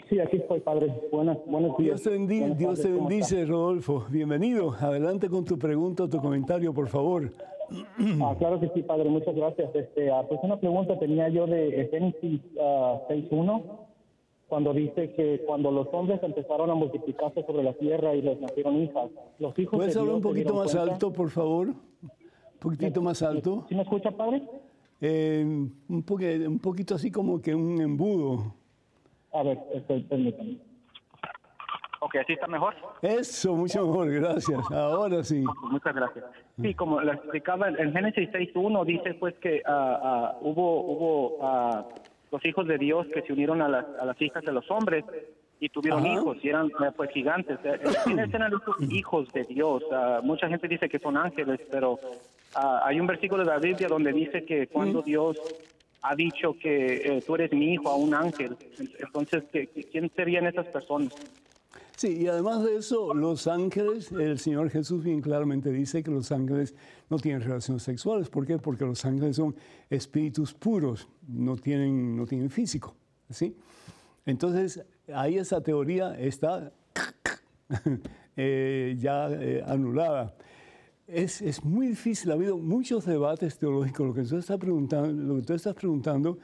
Sí, 0.10 0.20
aquí 0.22 0.38
estoy, 0.38 0.62
padre. 0.62 0.94
Buenas, 1.12 1.38
buenos 1.46 1.78
días. 1.78 2.02
Dios 2.02 2.04
te, 2.04 2.18
bendi- 2.18 2.40
Buenas 2.40 2.58
Dios 2.58 2.76
tardes, 2.80 2.86
te 2.86 2.98
¿cómo 2.98 3.10
bendice, 3.10 3.46
Rodolfo. 3.46 4.06
Bienvenido. 4.10 4.72
Adelante 4.74 5.30
con 5.30 5.44
tu 5.44 5.60
pregunta 5.60 6.04
o 6.04 6.08
tu 6.10 6.20
comentario, 6.22 6.74
por 6.74 6.88
favor. 6.88 7.30
Ah, 8.22 8.36
claro 8.38 8.60
que 8.60 8.70
sí, 8.70 8.82
padre. 8.84 9.10
Muchas 9.10 9.36
gracias. 9.36 9.74
Este, 9.76 10.10
ah, 10.12 10.24
pues 10.28 10.40
una 10.44 10.60
pregunta 10.60 10.98
tenía 11.00 11.30
yo 11.30 11.46
de 11.48 11.88
Génesis 11.92 12.42
ah, 12.62 13.02
6.1, 13.10 13.62
cuando 14.48 14.74
dice 14.74 15.12
que 15.14 15.44
cuando 15.46 15.72
los 15.72 15.88
hombres 15.92 16.22
empezaron 16.24 16.70
a 16.70 16.76
multiplicarse 16.76 17.44
sobre 17.46 17.64
la 17.64 17.74
tierra 17.74 18.16
y 18.16 18.22
les 18.22 18.40
nacieron 18.40 18.82
hijas, 18.82 19.10
los 19.40 19.58
hijos 19.60 19.78
¿Puedes 19.78 19.94
de 19.94 20.00
hablar 20.00 20.16
un 20.16 20.22
Dios 20.22 20.32
poquito 20.32 20.54
más 20.54 20.74
cuenta- 20.74 20.94
alto, 20.94 21.12
por 21.14 21.30
favor? 21.30 21.68
Un 21.70 22.60
poquitito 22.60 23.02
más 23.02 23.22
alto. 23.22 23.66
¿Sí 23.70 23.76
me 23.76 23.82
escucha, 23.84 24.12
padre? 24.12 24.42
Eh, 25.02 25.44
un, 25.90 26.04
poque- 26.04 26.48
un 26.48 26.60
poquito 26.60 26.96
así 26.96 27.12
como 27.12 27.40
que 27.42 27.54
un 27.54 27.80
embudo. 27.82 28.54
A 29.34 29.44
ver, 29.44 29.60
este, 29.74 30.00
permítame. 30.02 30.58
Ok, 32.08 32.16
¿así 32.16 32.34
está 32.34 32.48
mejor? 32.48 32.74
Eso, 33.02 33.54
mucho 33.54 33.86
mejor, 33.86 34.10
gracias. 34.10 34.72
Ahora 34.72 35.26
sí. 35.26 35.44
Muchas 35.70 35.94
gracias. 35.94 36.24
Sí, 36.62 36.74
como 36.74 37.02
lo 37.02 37.12
explicaba 37.12 37.68
en 37.68 37.92
Génesis 37.92 38.30
6.1 38.30 38.86
dice 38.86 39.14
pues 39.16 39.36
que 39.40 39.62
ah, 39.66 40.00
ah, 40.02 40.38
hubo 40.40 40.80
hubo 40.86 41.38
ah, 41.42 41.86
los 42.32 42.46
hijos 42.46 42.66
de 42.66 42.78
Dios 42.78 43.08
que 43.14 43.24
se 43.24 43.34
unieron 43.34 43.62
a 43.62 43.68
las, 43.68 43.86
a 44.00 44.06
las 44.06 44.22
hijas 44.22 44.42
de 44.46 44.54
los 44.54 44.72
hombres 44.72 45.04
y 45.60 45.68
tuvieron 45.68 46.06
Ajá. 46.06 46.14
hijos 46.14 46.38
y 46.42 46.48
eran 46.48 46.68
eh, 46.68 46.92
pues 46.96 47.10
gigantes. 47.12 47.60
Eh, 47.66 47.78
eh, 47.84 47.90
¿Quiénes 48.06 48.34
eran 48.34 48.54
estos 48.54 48.78
hijos 48.90 49.30
de 49.34 49.44
Dios? 49.44 49.84
Mucha 50.24 50.48
gente 50.48 50.70
dice 50.70 50.88
que 50.88 51.00
son 51.00 51.18
ángeles, 51.18 51.60
pero 51.70 52.00
hay 52.56 53.02
un 53.02 53.08
versículo 53.08 53.44
de 53.44 53.50
la 53.50 53.60
Biblia 53.60 53.90
donde 53.90 54.14
dice 54.14 54.46
que 54.46 54.68
cuando 54.68 55.02
Dios 55.02 55.36
ha 56.04 56.16
dicho 56.16 56.54
que 56.58 57.18
eh, 57.18 57.22
tú 57.28 57.36
eres 57.36 57.52
mi 57.52 57.74
hijo 57.74 57.90
a 57.90 57.98
un 57.98 58.14
ángel, 58.14 58.56
entonces 58.98 59.44
¿qué- 59.52 59.68
¿quién 59.92 60.10
serían 60.16 60.48
esas 60.48 60.68
personas? 60.68 61.14
Sí, 61.98 62.16
y 62.16 62.28
además 62.28 62.64
de 62.64 62.76
eso, 62.76 63.12
los 63.16 63.48
ángeles, 63.48 64.12
el 64.12 64.38
Señor 64.38 64.70
Jesús 64.70 65.04
bien 65.04 65.20
claramente 65.20 65.72
dice 65.72 66.04
que 66.04 66.12
los 66.12 66.32
ángeles 66.32 66.76
no 67.10 67.18
tienen 67.18 67.42
relaciones 67.42 67.82
sexuales. 67.82 68.30
¿Por 68.30 68.46
qué? 68.46 68.60
Porque 68.60 68.86
los 68.86 69.04
ángeles 69.04 69.38
son 69.38 69.56
espíritus 69.90 70.54
puros, 70.54 71.10
no 71.28 71.56
tienen, 71.56 72.16
no 72.16 72.28
tienen 72.28 72.52
físico. 72.52 72.96
¿sí? 73.32 73.58
Entonces, 74.28 74.86
ahí 75.12 75.40
esa 75.40 75.60
teoría 75.62 76.16
está 76.20 76.72
eh, 78.38 78.96
ya 79.00 79.32
eh, 79.32 79.64
anulada. 79.66 80.36
Es, 81.08 81.42
es 81.42 81.64
muy 81.64 81.88
difícil, 81.88 82.30
ha 82.30 82.36
habido 82.36 82.60
muchos 82.60 83.08
debates 83.08 83.58
teológicos. 83.58 84.06
Lo 84.06 84.14
que 84.14 84.22
tú 84.22 84.38
estás 84.38 84.60
preguntando, 84.60 85.34
lo 85.34 85.36
que 85.38 85.48
tú 85.48 85.54
estás 85.56 85.74
preguntando 85.74 86.38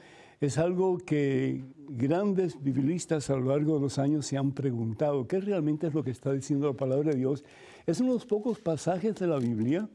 es 0.43 0.57
algo 0.57 0.97
que 0.97 1.63
grandes 1.87 2.61
biblistas 2.61 3.29
a 3.29 3.37
lo 3.37 3.45
largo 3.45 3.75
de 3.75 3.79
los 3.79 3.97
años 3.97 4.25
se 4.25 4.37
han 4.37 4.51
preguntado. 4.51 5.25
¿Qué 5.25 5.39
realmente 5.39 5.87
es 5.87 5.93
lo 5.93 6.03
que 6.03 6.11
está 6.11 6.33
diciendo 6.33 6.67
la 6.67 6.73
palabra 6.73 7.11
de 7.11 7.17
Dios? 7.17 7.45
Es 7.85 8.01
uno 8.01 8.09
de 8.09 8.15
los 8.15 8.25
pocos 8.25 8.59
pasajes 8.59 9.15
de 9.15 9.27
la 9.27 9.39
Biblia 9.39 9.87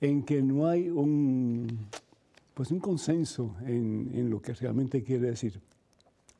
en 0.00 0.22
que 0.22 0.40
no 0.40 0.66
hay 0.66 0.88
un, 0.88 1.66
pues 2.54 2.70
un 2.70 2.80
consenso 2.80 3.54
en, 3.66 4.30
lo 4.30 4.40
que 4.40 4.54
realmente 4.54 5.02
quiere 5.02 5.32
decir. 5.32 5.60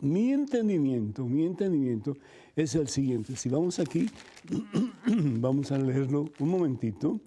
Mi 0.01 0.33
entendimiento, 0.33 1.27
mi 1.27 1.45
entendimiento 1.45 2.17
es 2.57 2.75
el 2.75 2.89
siguiente. 2.89 3.37
Si 3.37 3.51
vamos 3.51 3.79
aquí, 3.79 4.09
vamos 5.39 5.71
a 5.71 5.77
leerlo 5.77 6.31
un 6.39 6.49
momentito 6.49 7.21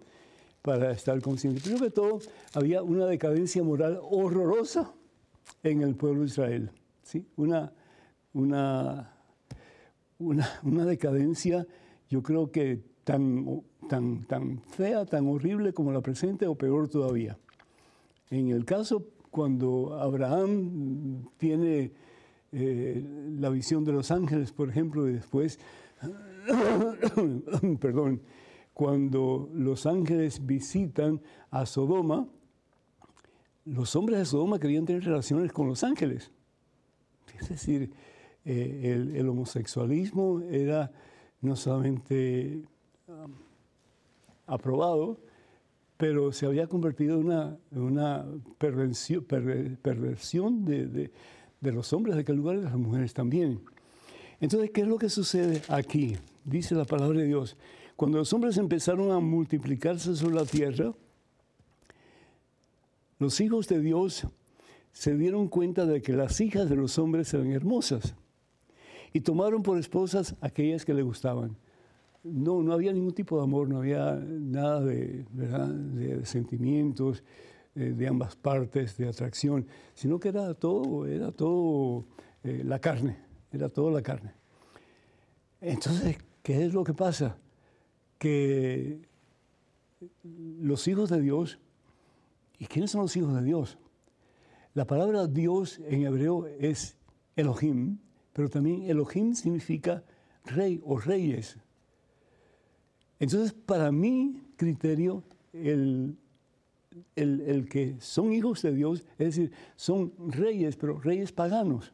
para 0.64 0.94
estar 0.94 1.22
conscientes. 1.22 1.62
Primero 1.62 1.86
que 1.86 1.92
todo, 1.92 2.20
había 2.56 2.82
una 2.82 3.06
decadencia 3.06 3.62
moral 3.62 4.00
horrorosa 4.02 4.96
en 5.64 5.82
el 5.82 5.96
pueblo 5.96 6.22
de 6.22 6.28
Israel. 6.28 6.72
¿sí? 7.04 7.26
Una, 7.36 7.72
una, 8.34 9.14
una, 10.20 10.50
una 10.64 10.86
decadencia, 10.86 11.66
yo 12.10 12.22
creo 12.24 12.52
que 12.52 12.82
tan, 13.04 13.62
tan, 13.90 14.26
tan 14.26 14.62
fea, 14.62 15.06
tan 15.06 15.28
horrible 15.28 15.74
como 15.74 15.92
la 15.92 16.02
presente 16.02 16.48
o 16.48 16.56
peor 16.56 16.90
todavía. 16.90 17.38
En 18.30 18.50
el 18.50 18.66
caso 18.66 19.06
cuando 19.34 19.96
Abraham 20.00 21.28
tiene 21.38 21.92
eh, 22.52 23.04
la 23.40 23.50
visión 23.50 23.84
de 23.84 23.92
los 23.92 24.12
ángeles, 24.12 24.52
por 24.52 24.70
ejemplo, 24.70 25.10
y 25.10 25.14
después, 25.14 25.60
perdón, 27.80 28.22
cuando 28.76 29.50
los 29.54 29.88
ángeles 29.88 30.46
visitan 30.46 31.20
a 31.50 31.66
Sodoma, 31.66 32.28
los 33.66 33.96
hombres 33.96 34.20
de 34.20 34.26
Sodoma 34.26 34.60
querían 34.60 34.86
tener 34.86 35.04
relaciones 35.04 35.52
con 35.52 35.68
los 35.68 35.84
ángeles. 35.84 36.32
Es 37.40 37.50
decir, 37.50 37.92
eh, 38.46 39.14
el, 39.16 39.28
homosexualismo 39.30 40.42
era 40.42 40.92
no 41.42 41.56
solamente 41.56 42.64
um, 43.08 43.32
aprobado, 44.48 45.20
pero 45.98 46.32
se 46.32 46.46
había 46.46 46.68
convertido 46.68 47.20
en 47.20 47.26
una, 47.26 47.58
una 47.72 48.26
perversión, 48.58 49.26
perver- 49.26 49.78
perversión 49.78 50.66
de, 50.66 50.88
de- 50.88 51.12
de 51.62 51.72
los 51.72 51.94
hombres 51.94 52.16
de 52.16 52.22
aquel 52.22 52.36
lugar 52.36 52.56
y 52.56 52.60
de 52.60 52.66
las 52.66 52.76
mujeres 52.76 53.14
también. 53.14 53.62
Entonces, 54.42 54.72
¿qué 54.72 54.82
es 54.82 54.88
lo 54.88 54.98
que 54.98 55.08
sucede 55.10 55.62
aquí? 55.70 56.18
Dice 56.44 56.76
la 56.76 56.84
palabra 56.84 57.20
de 57.20 57.28
Dios. 57.28 57.56
Cuando 57.96 58.18
los 58.18 58.34
hombres 58.34 58.58
empezaron 58.58 59.12
a 59.12 59.20
multiplicarse 59.20 60.14
sobre 60.18 60.36
la 60.36 60.44
tierra, 60.46 60.94
los 63.20 63.40
hijos 63.42 63.68
de 63.68 63.80
Dios 63.80 64.28
se 64.92 65.16
dieron 65.16 65.48
cuenta 65.48 65.86
de 65.86 66.02
que 66.02 66.14
las 66.14 66.40
hijas 66.42 66.70
de 66.70 66.76
los 66.76 66.98
hombres 67.00 67.34
eran 67.34 67.52
hermosas 67.52 68.16
y 69.12 69.22
tomaron 69.22 69.64
por 69.64 69.78
esposas 69.78 70.36
aquellas 70.42 70.86
que 70.86 70.94
le 70.94 71.04
gustaban. 71.04 71.58
No, 72.24 72.64
no 72.64 72.74
había 72.74 72.94
ningún 72.94 73.14
tipo 73.14 73.38
de 73.38 73.44
amor, 73.44 73.68
no 73.68 73.80
había 73.80 74.16
nada 74.16 74.82
de, 74.82 75.26
¿verdad? 75.32 75.68
de 75.68 76.26
sentimientos 76.26 77.24
eh, 77.76 77.94
de 77.98 78.08
ambas 78.08 78.36
partes, 78.36 78.98
de 78.98 79.08
atracción, 79.08 79.66
sino 79.96 80.20
que 80.20 80.30
era 80.30 80.54
todo, 80.54 81.08
era 81.08 81.32
todo 81.32 82.06
eh, 82.44 82.62
la 82.64 82.78
carne, 82.80 83.18
era 83.52 83.68
todo 83.68 83.90
la 83.90 84.04
carne. 84.04 84.32
Entonces, 85.60 86.18
¿qué 86.44 86.66
es 86.66 86.74
lo 86.74 86.84
que 86.84 86.94
pasa? 86.94 87.36
Que 88.20 89.00
los 90.24 90.88
hijos 90.88 91.10
de 91.10 91.22
Dios, 91.22 91.58
¿y 92.64 92.66
quiénes 92.66 92.92
son 92.92 93.02
los 93.02 93.18
hijos 93.18 93.36
de 93.36 93.44
Dios? 93.44 93.78
La 94.74 94.88
palabra 94.88 95.28
Dios 95.28 95.80
en 95.86 96.06
hebreo 96.06 96.48
es 96.48 96.96
Elohim, 97.36 97.98
pero 98.32 98.50
también 98.50 98.84
Elohim 98.84 99.36
significa 99.36 100.02
rey 100.46 100.82
o 100.86 100.98
reyes. 100.98 101.58
Entonces, 103.20 103.52
para 103.52 103.92
mi 103.92 104.42
criterio, 104.56 105.24
el, 105.52 106.16
el, 107.18 107.42
el 107.42 107.68
que 107.68 107.98
son 108.00 108.32
hijos 108.32 108.62
de 108.62 108.74
Dios, 108.74 109.06
es 109.18 109.36
decir, 109.36 109.52
son 109.76 110.14
reyes, 110.30 110.78
pero 110.78 111.02
reyes 111.02 111.34
paganos. 111.34 111.94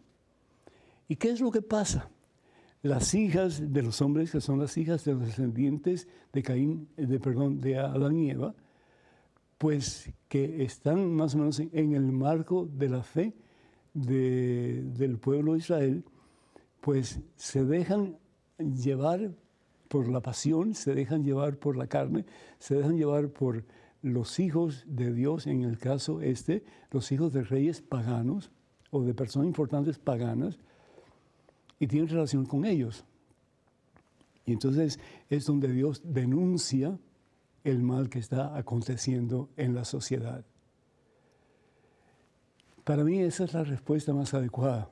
¿Y 1.07 1.15
qué 1.15 1.31
es 1.31 1.41
lo 1.41 1.49
que 1.49 1.63
pasa? 1.63 2.11
Las 2.83 3.15
hijas 3.15 3.73
de 3.73 3.81
los 3.81 4.01
hombres, 4.03 4.31
que 4.31 4.39
son 4.39 4.59
las 4.59 4.77
hijas 4.77 5.03
de 5.03 5.13
los 5.13 5.25
descendientes 5.25 6.07
de 6.31 6.43
Caín, 6.43 6.87
de 6.95 7.19
perdón, 7.19 7.59
de 7.59 7.79
Adán 7.79 8.15
y 8.17 8.29
Eva, 8.29 8.53
pues 9.59 10.09
que 10.29 10.63
están 10.63 11.13
más 11.13 11.35
o 11.35 11.39
menos 11.39 11.59
en, 11.59 11.93
el 11.93 12.11
marco 12.11 12.67
de 12.71 12.89
la 12.89 13.03
fe 13.03 13.35
de- 13.93 14.81
del 14.97 15.17
pueblo 15.19 15.53
de 15.53 15.59
Israel, 15.59 16.03
pues 16.81 17.19
se 17.35 17.65
dejan 17.65 18.17
llevar 18.57 19.31
por 19.89 20.07
la 20.07 20.21
pasión, 20.21 20.73
se 20.73 20.95
dejan 20.95 21.23
llevar 21.23 21.57
por 21.57 21.75
la 21.75 21.87
carne, 21.87 22.25
se 22.57 22.75
dejan 22.75 22.97
llevar 22.97 23.29
por 23.29 23.65
los 24.01 24.39
hijos 24.39 24.85
de 24.87 25.13
Dios, 25.13 25.45
en 25.45 25.63
el 25.63 25.77
caso 25.77 26.21
este, 26.21 26.63
los 26.91 27.11
hijos 27.11 27.33
de 27.33 27.43
reyes 27.43 27.81
paganos 27.81 28.51
o 28.91 29.03
de 29.03 29.13
personas 29.13 29.47
importantes 29.47 29.99
paganas, 29.99 30.57
y 31.79 31.87
tienen 31.87 32.07
relación 32.07 32.45
con 32.45 32.63
ellos. 32.65 33.03
Y 34.45 34.53
entonces 34.53 34.99
es 35.29 35.45
donde 35.45 35.67
Dios 35.71 36.01
denuncia 36.05 36.97
el 37.69 37.81
mal 37.81 38.09
que 38.09 38.19
está 38.19 38.57
aconteciendo 38.57 39.49
en 39.57 39.75
la 39.75 39.85
sociedad. 39.85 40.45
Para 42.83 43.03
mí 43.03 43.19
esa 43.19 43.43
es 43.43 43.53
la 43.53 43.63
respuesta 43.63 44.13
más 44.13 44.33
adecuada, 44.33 44.89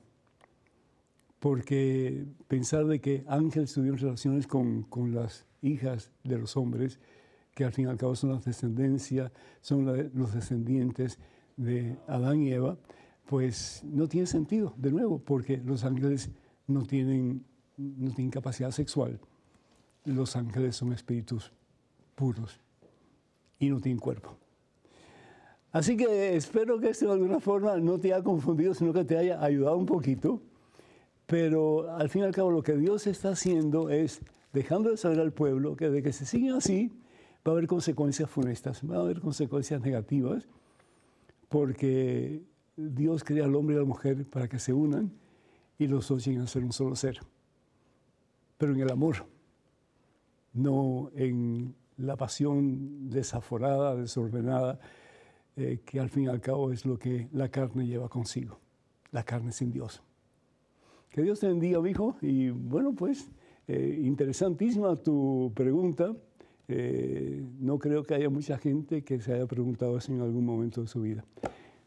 porque 1.40 2.26
pensar 2.48 2.86
de 2.86 3.00
que 3.00 3.24
ángeles 3.28 3.74
tuvieron 3.74 4.00
relaciones 4.00 4.46
con, 4.46 4.84
con 4.84 5.16
las 5.16 5.46
hijas 5.62 6.12
de 6.24 6.38
los 6.38 6.58
hombres, 6.58 7.00
que 7.56 7.66
al 7.66 7.74
fin 7.74 7.86
y 7.86 7.90
al 7.90 7.98
cabo 7.98 8.16
son 8.16 8.32
las 8.32 8.46
descendencia, 8.46 9.32
son 9.62 9.86
los 10.14 10.34
descendientes 10.34 11.18
de 11.56 11.98
Adán 12.08 12.42
y 12.42 12.52
Eva, 12.52 12.78
pues 13.26 13.82
no 13.84 14.08
tiene 14.08 14.28
sentido, 14.28 14.74
de 14.78 14.92
nuevo, 14.92 15.20
porque 15.20 15.58
los 15.58 15.84
ángeles 15.84 16.30
no 16.68 16.86
tienen, 16.86 17.44
no 17.78 18.14
tienen 18.14 18.30
capacidad 18.30 18.72
sexual. 18.72 19.20
Los 20.06 20.36
ángeles 20.36 20.76
son 20.76 20.94
espíritus 20.94 21.52
puros 22.16 22.60
y 23.60 23.70
no 23.70 23.80
tienen 23.80 24.00
cuerpo. 24.00 24.36
Así 25.72 25.98
que 25.98 26.36
espero 26.36 26.80
que 26.80 26.90
esto 26.90 27.06
de 27.08 27.14
alguna 27.14 27.40
forma 27.40 27.78
no 27.78 28.00
te 28.00 28.14
haya 28.14 28.24
confundido, 28.24 28.74
sino 28.74 28.94
que 28.94 29.04
te 29.04 29.18
haya 29.18 29.44
ayudado 29.44 29.78
un 29.78 29.86
poquito. 29.86 30.42
Pero 31.26 31.92
al 31.92 32.10
fin 32.10 32.22
y 32.22 32.26
al 32.26 32.34
cabo 32.34 32.52
lo 32.52 32.64
que 32.64 32.76
Dios 32.78 33.06
está 33.06 33.30
haciendo 33.30 33.90
es 33.90 34.22
dejando 34.54 34.90
de 34.90 34.98
saber 34.98 35.20
al 35.20 35.34
pueblo 35.34 35.76
que 35.76 35.90
de 35.90 36.02
que 36.02 36.14
se 36.14 36.26
siguen 36.26 36.54
así 36.54 36.92
va 37.46 37.52
a 37.52 37.56
haber 37.56 37.68
consecuencias 37.68 38.30
funestas, 38.30 38.82
va 38.90 38.98
a 38.98 39.02
haber 39.02 39.22
consecuencias 39.22 39.82
negativas, 39.82 40.48
porque 41.50 42.42
Dios 42.76 43.24
crea 43.24 43.46
al 43.46 43.56
hombre 43.56 43.76
y 43.76 43.78
a 43.78 43.82
la 43.82 43.88
mujer 43.88 44.26
para 44.26 44.48
que 44.48 44.60
se 44.60 44.74
unan 44.74 45.12
y 45.78 45.88
los 45.88 46.08
dos 46.08 46.26
lleguen 46.26 46.42
a 46.42 46.48
ser 46.48 46.64
un 46.64 46.74
solo 46.74 46.96
ser. 46.96 47.20
Pero 48.58 48.74
en 48.74 48.82
el 48.82 48.92
amor, 48.92 49.26
no 50.54 51.12
en 51.16 51.76
la 51.98 52.16
pasión 52.16 53.10
desaforada, 53.10 53.96
desordenada, 53.96 54.80
eh, 55.56 55.80
que 55.86 56.00
al 56.00 56.10
fin 56.10 56.24
y 56.24 56.28
al 56.28 56.40
cabo 56.40 56.72
es 56.72 56.86
lo 56.86 56.98
que 56.98 57.28
la 57.32 57.50
carne 57.50 57.88
lleva 57.88 58.10
consigo, 58.10 58.60
la 59.12 59.24
carne 59.24 59.52
sin 59.52 59.72
Dios. 59.72 60.04
Que 61.10 61.22
Dios 61.24 61.40
te 61.40 61.48
bendiga, 61.48 61.80
hijo, 61.90 62.16
y 62.22 62.50
bueno, 62.50 62.94
pues 62.94 63.32
eh, 63.68 64.00
interesantísima 64.04 64.96
tu 64.96 65.52
pregunta. 65.56 66.14
Eh, 66.68 67.44
no 67.60 67.80
creo 67.80 68.04
que 68.04 68.14
haya 68.14 68.30
mucha 68.30 68.58
gente 68.58 69.02
que 69.04 69.20
se 69.20 69.34
haya 69.34 69.46
preguntado 69.46 69.98
eso 69.98 70.12
en 70.12 70.22
algún 70.22 70.46
momento 70.46 70.82
de 70.82 70.88
su 70.88 71.02
vida. 71.02 71.24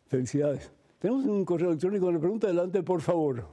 Felicidades. 0.09 0.73
Tenemos 0.99 1.25
un 1.27 1.45
correo 1.45 1.69
electrónico. 1.69 2.11
La 2.11 2.19
pregunta 2.19 2.47
adelante, 2.47 2.83
por 2.83 3.01
favor. 3.01 3.47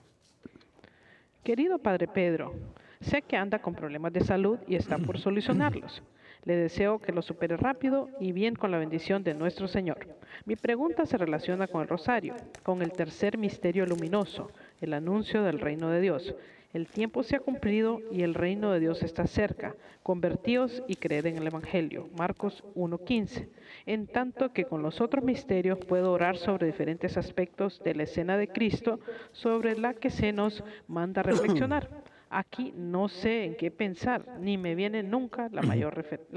Querido 1.44 1.80
Padre 1.80 2.08
Pedro, 2.08 2.54
sé 3.00 3.22
que 3.22 3.38
anda 3.38 3.60
con 3.60 3.76
problemas 3.76 4.12
de 4.12 4.22
salud 4.22 4.58
y 4.68 4.76
está 4.76 4.98
por 4.98 5.18
solucionarlos. 5.18 6.02
Le 6.48 6.56
deseo 6.56 7.00
que 7.00 7.12
lo 7.12 7.22
supere 7.22 7.58
rápido 7.58 8.08
y 8.22 8.32
bien 8.32 8.56
con 8.56 8.72
la 8.72 8.78
bendición 8.78 9.22
de 9.22 9.34
nuestro 9.34 9.68
Señor. 9.68 10.08
Mi 10.46 10.56
pregunta 10.56 11.06
se 11.06 11.18
relaciona 11.18 11.68
con 11.68 11.82
el 11.82 11.90
rosario, 11.90 12.36
con 12.64 12.82
el 12.82 12.94
tercer 12.94 13.38
misterio 13.38 13.86
luminoso, 13.86 14.50
el 14.80 14.94
anuncio 14.94 15.44
del 15.44 15.60
reino 15.60 15.90
de 15.90 16.00
Dios. 16.00 16.34
El 16.72 16.88
tiempo 16.88 17.24
se 17.24 17.36
ha 17.36 17.42
cumplido 17.42 18.00
y 18.14 18.22
el 18.22 18.34
reino 18.34 18.72
de 18.72 18.80
Dios 18.80 19.04
está 19.04 19.28
cerca. 19.28 19.76
Convertíos 20.04 20.84
y 20.88 20.96
creed 20.96 21.26
en 21.26 21.36
el 21.36 21.48
Evangelio. 21.48 22.08
Marcos 22.18 22.64
1.15. 22.76 23.50
En 23.86 24.08
tanto 24.08 24.54
que 24.54 24.64
con 24.64 24.82
los 24.82 25.02
otros 25.02 25.26
misterios 25.26 25.80
puedo 25.80 26.14
orar 26.14 26.38
sobre 26.38 26.68
diferentes 26.68 27.18
aspectos 27.18 27.82
de 27.84 27.94
la 27.94 28.04
escena 28.04 28.38
de 28.38 28.48
Cristo 28.48 29.02
sobre 29.34 29.78
la 29.78 29.96
que 29.96 30.10
se 30.10 30.32
nos 30.32 30.64
manda 30.88 31.24
reflexionar. 31.24 31.90
Aquí 32.30 32.74
no 32.76 33.08
sé 33.08 33.46
en 33.46 33.56
qué 33.56 33.72
pensar, 33.72 34.38
ni 34.40 34.58
me 34.58 34.76
viene 34.76 35.04
nunca 35.04 35.50
la, 35.52 35.62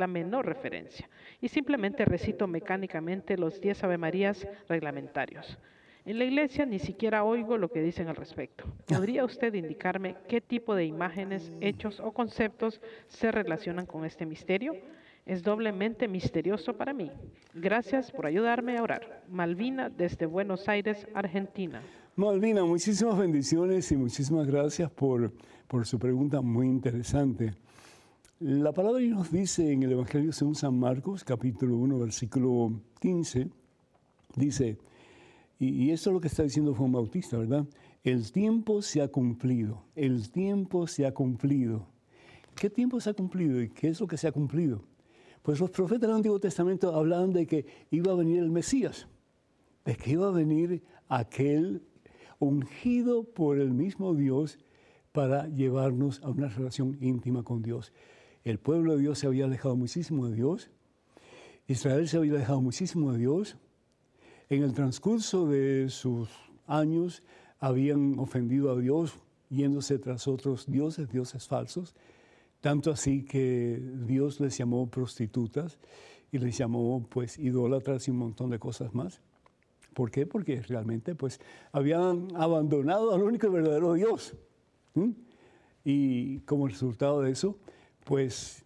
menor 0.06 0.46
referencia. 0.46 1.08
Y 1.40 1.48
simplemente 1.48 2.04
recito 2.04 2.46
mecánicamente 2.46 3.36
los 3.36 3.60
10 3.60 3.84
Ave 3.84 3.98
Marías 3.98 4.46
reglamentarios. 4.68 5.58
En 6.06 6.18
la 6.18 6.24
iglesia 6.24 6.64
ni 6.64 6.78
siquiera 6.78 7.24
oigo 7.24 7.58
lo 7.58 7.70
que 7.70 7.82
dicen 7.82 8.08
al 8.08 8.16
respecto. 8.16 8.64
¿Podría 8.86 9.24
usted 9.24 9.52
indicarme 9.54 10.16
qué 10.28 10.40
tipo 10.40 10.74
de 10.74 10.84
imágenes, 10.84 11.52
hechos 11.60 12.00
o 12.00 12.12
conceptos 12.12 12.80
se 13.06 13.30
relacionan 13.30 13.86
con 13.86 14.04
este 14.04 14.24
misterio? 14.24 14.74
Es 15.26 15.42
doblemente 15.42 16.08
misterioso 16.08 16.76
para 16.76 16.94
mí. 16.94 17.10
Gracias 17.54 18.10
por 18.10 18.26
ayudarme 18.26 18.78
a 18.78 18.82
orar. 18.82 19.24
Malvina 19.28 19.90
desde 19.90 20.26
Buenos 20.26 20.68
Aires, 20.68 21.06
Argentina. 21.14 21.82
Malvina, 22.16 22.64
muchísimas 22.64 23.18
bendiciones 23.18 23.90
y 23.92 23.96
muchísimas 23.96 24.46
gracias 24.46 24.90
por, 24.90 25.32
por 25.70 25.86
su 25.86 26.00
pregunta 26.00 26.40
muy 26.40 26.66
interesante. 26.66 27.54
La 28.40 28.72
palabra 28.72 29.00
nos 29.02 29.30
dice 29.30 29.70
en 29.70 29.84
el 29.84 29.92
Evangelio 29.92 30.32
según 30.32 30.56
San 30.56 30.76
Marcos, 30.76 31.22
capítulo 31.22 31.76
1, 31.76 31.96
versículo 31.96 32.72
15, 33.00 33.48
dice, 34.34 34.78
y, 35.60 35.90
esto 35.90 36.10
es 36.10 36.14
lo 36.14 36.20
que 36.20 36.26
está 36.26 36.42
diciendo 36.42 36.74
Juan 36.74 36.90
Bautista, 36.90 37.38
¿verdad? 37.38 37.66
El 38.02 38.32
tiempo 38.32 38.82
se 38.82 39.00
ha 39.00 39.06
cumplido, 39.06 39.84
el 39.94 40.32
tiempo 40.32 40.88
se 40.88 41.06
ha 41.06 41.14
cumplido. 41.14 41.86
¿Qué 42.56 42.68
tiempo 42.68 42.98
se 42.98 43.10
ha 43.10 43.14
cumplido 43.14 43.62
y 43.62 43.68
qué 43.68 43.90
es 43.90 44.00
lo 44.00 44.08
que 44.08 44.16
se 44.16 44.26
ha 44.26 44.32
cumplido? 44.32 44.82
Pues 45.42 45.60
los 45.60 45.70
profetas 45.70 46.08
del 46.08 46.16
Antiguo 46.16 46.40
Testamento 46.40 46.96
hablaban 46.96 47.32
de 47.32 47.46
que 47.46 47.64
iba 47.92 48.10
a 48.10 48.16
venir 48.16 48.40
el 48.40 48.50
Mesías, 48.50 49.06
de 49.84 49.94
que 49.94 50.10
iba 50.10 50.26
a 50.26 50.32
venir 50.32 50.82
aquel 51.08 51.80
ungido 52.40 53.22
por 53.22 53.60
el 53.60 53.70
mismo 53.70 54.14
Dios 54.16 54.58
para 55.12 55.48
llevarnos 55.48 56.20
a 56.22 56.30
una 56.30 56.48
relación 56.48 56.96
íntima 57.00 57.42
con 57.42 57.62
Dios. 57.62 57.92
El 58.44 58.58
pueblo 58.58 58.94
de 58.94 59.02
Dios 59.02 59.18
se 59.18 59.26
había 59.26 59.44
alejado 59.44 59.76
muchísimo 59.76 60.28
de 60.28 60.34
Dios, 60.34 60.70
Israel 61.66 62.08
se 62.08 62.16
había 62.16 62.32
alejado 62.32 62.60
muchísimo 62.60 63.12
de 63.12 63.18
Dios, 63.18 63.56
en 64.48 64.62
el 64.62 64.72
transcurso 64.72 65.46
de 65.46 65.88
sus 65.88 66.28
años 66.66 67.22
habían 67.58 68.18
ofendido 68.18 68.72
a 68.72 68.78
Dios 68.78 69.14
yéndose 69.50 69.98
tras 69.98 70.26
otros 70.26 70.66
dioses, 70.66 71.10
dioses 71.10 71.46
falsos, 71.46 71.94
tanto 72.60 72.90
así 72.90 73.24
que 73.24 73.80
Dios 74.06 74.40
les 74.40 74.56
llamó 74.56 74.88
prostitutas 74.88 75.78
y 76.32 76.38
les 76.38 76.56
llamó 76.56 77.06
pues 77.08 77.38
idólatras 77.38 78.06
y 78.08 78.10
un 78.10 78.18
montón 78.18 78.50
de 78.50 78.58
cosas 78.58 78.94
más. 78.94 79.20
¿Por 79.94 80.10
qué? 80.10 80.26
Porque 80.26 80.62
realmente 80.62 81.14
pues 81.14 81.40
habían 81.72 82.28
abandonado 82.34 83.14
al 83.14 83.22
único 83.22 83.48
y 83.48 83.50
verdadero 83.50 83.94
Dios. 83.94 84.34
Y 85.84 86.40
como 86.40 86.68
resultado 86.68 87.22
de 87.22 87.30
eso, 87.30 87.58
pues 88.04 88.64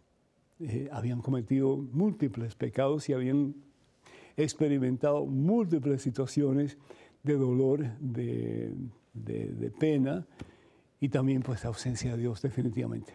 eh, 0.61 0.89
habían 0.93 1.20
cometido 1.20 1.76
múltiples 1.76 2.55
pecados 2.55 3.09
y 3.09 3.12
habían 3.12 3.55
experimentado 4.37 5.26
múltiples 5.26 6.03
situaciones 6.03 6.78
de 7.22 7.35
dolor, 7.35 7.99
de, 7.99 8.72
pena 9.78 10.26
y 11.01 11.09
también 11.09 11.43
pues 11.43 11.64
ausencia 11.64 12.12
de 12.12 12.18
Dios 12.18 12.43
definitivamente. 12.43 13.14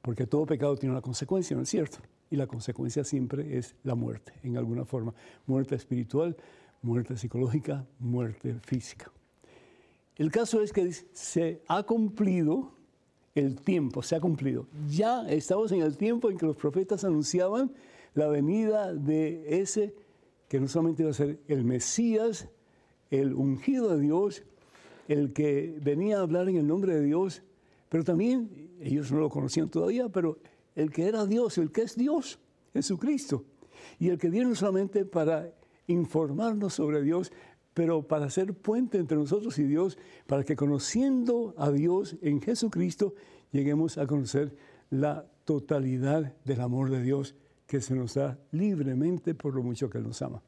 Porque 0.00 0.26
todo 0.26 0.46
pecado 0.46 0.76
tiene 0.76 0.92
una 0.92 1.02
consecuencia, 1.02 1.56
¿no 1.56 1.62
es 1.62 1.68
cierto? 1.68 1.98
Y 2.30 2.36
la 2.36 2.46
consecuencia 2.46 3.04
siempre 3.04 3.56
es 3.56 3.74
la 3.84 3.94
muerte, 3.94 4.32
en 4.42 4.56
alguna 4.56 4.84
forma. 4.84 5.14
Muerte 5.46 5.74
espiritual, 5.74 6.36
muerte 6.82 7.16
psicológica, 7.16 7.86
muerte 7.98 8.56
física. 8.62 9.10
El 10.16 10.30
caso 10.30 10.60
es 10.60 10.72
que 10.72 10.92
se 11.12 11.62
ha 11.68 11.82
cumplido 11.84 12.72
el 13.34 13.60
tiempo, 13.60 14.02
se 14.02 14.16
ha 14.16 14.20
cumplido. 14.20 14.66
Ya 14.88 15.26
estamos 15.28 15.72
en 15.72 15.82
el 15.82 15.96
tiempo 15.96 16.30
en 16.30 16.36
que 16.36 16.46
los 16.46 16.56
profetas 16.56 17.04
anunciaban 17.04 17.72
la 18.14 18.28
venida 18.28 18.92
de 18.92 19.60
ese 19.60 19.94
que 20.48 20.60
no 20.60 20.68
solamente 20.68 21.02
iba 21.02 21.10
a 21.10 21.14
ser 21.14 21.40
el 21.48 21.64
Mesías, 21.64 22.48
el 23.10 23.32
ungido 23.32 23.88
de 23.88 24.00
Dios, 24.02 24.42
el 25.08 25.32
que 25.32 25.78
venía 25.82 26.18
a 26.18 26.20
hablar 26.20 26.48
en 26.50 26.56
el 26.56 26.66
nombre 26.66 26.94
de 26.94 27.02
Dios, 27.02 27.42
pero 27.88 28.04
también, 28.04 28.70
ellos 28.80 29.10
no 29.10 29.18
lo 29.18 29.30
conocían 29.30 29.70
todavía, 29.70 30.10
pero 30.10 30.38
el 30.74 30.90
que 30.90 31.06
era 31.06 31.24
Dios, 31.24 31.56
el 31.56 31.72
que 31.72 31.82
es 31.82 31.96
Dios, 31.96 32.38
Jesucristo, 32.74 33.44
y 33.98 34.10
el 34.10 34.18
que 34.18 34.28
viene 34.28 34.54
solamente 34.54 35.06
para 35.06 35.50
informarnos 35.86 36.74
sobre 36.74 37.02
Dios, 37.02 37.32
pero 37.74 38.06
para 38.06 38.28
ser 38.30 38.54
puente 38.54 38.98
entre 38.98 39.16
nosotros 39.16 39.58
y 39.58 39.64
Dios, 39.64 39.98
para 40.26 40.44
que 40.44 40.56
conociendo 40.56 41.54
a 41.56 41.70
Dios 41.70 42.16
en 42.22 42.40
Jesucristo, 42.40 43.14
lleguemos 43.50 43.98
a 43.98 44.06
conocer 44.06 44.56
la 44.90 45.26
totalidad 45.44 46.34
del 46.44 46.60
amor 46.60 46.90
de 46.90 47.02
Dios 47.02 47.34
que 47.66 47.80
se 47.80 47.94
nos 47.94 48.14
da 48.14 48.38
libremente 48.50 49.34
por 49.34 49.54
lo 49.54 49.62
mucho 49.62 49.88
que 49.88 49.98
Él 49.98 50.04
nos 50.04 50.20
ama. 50.22 50.42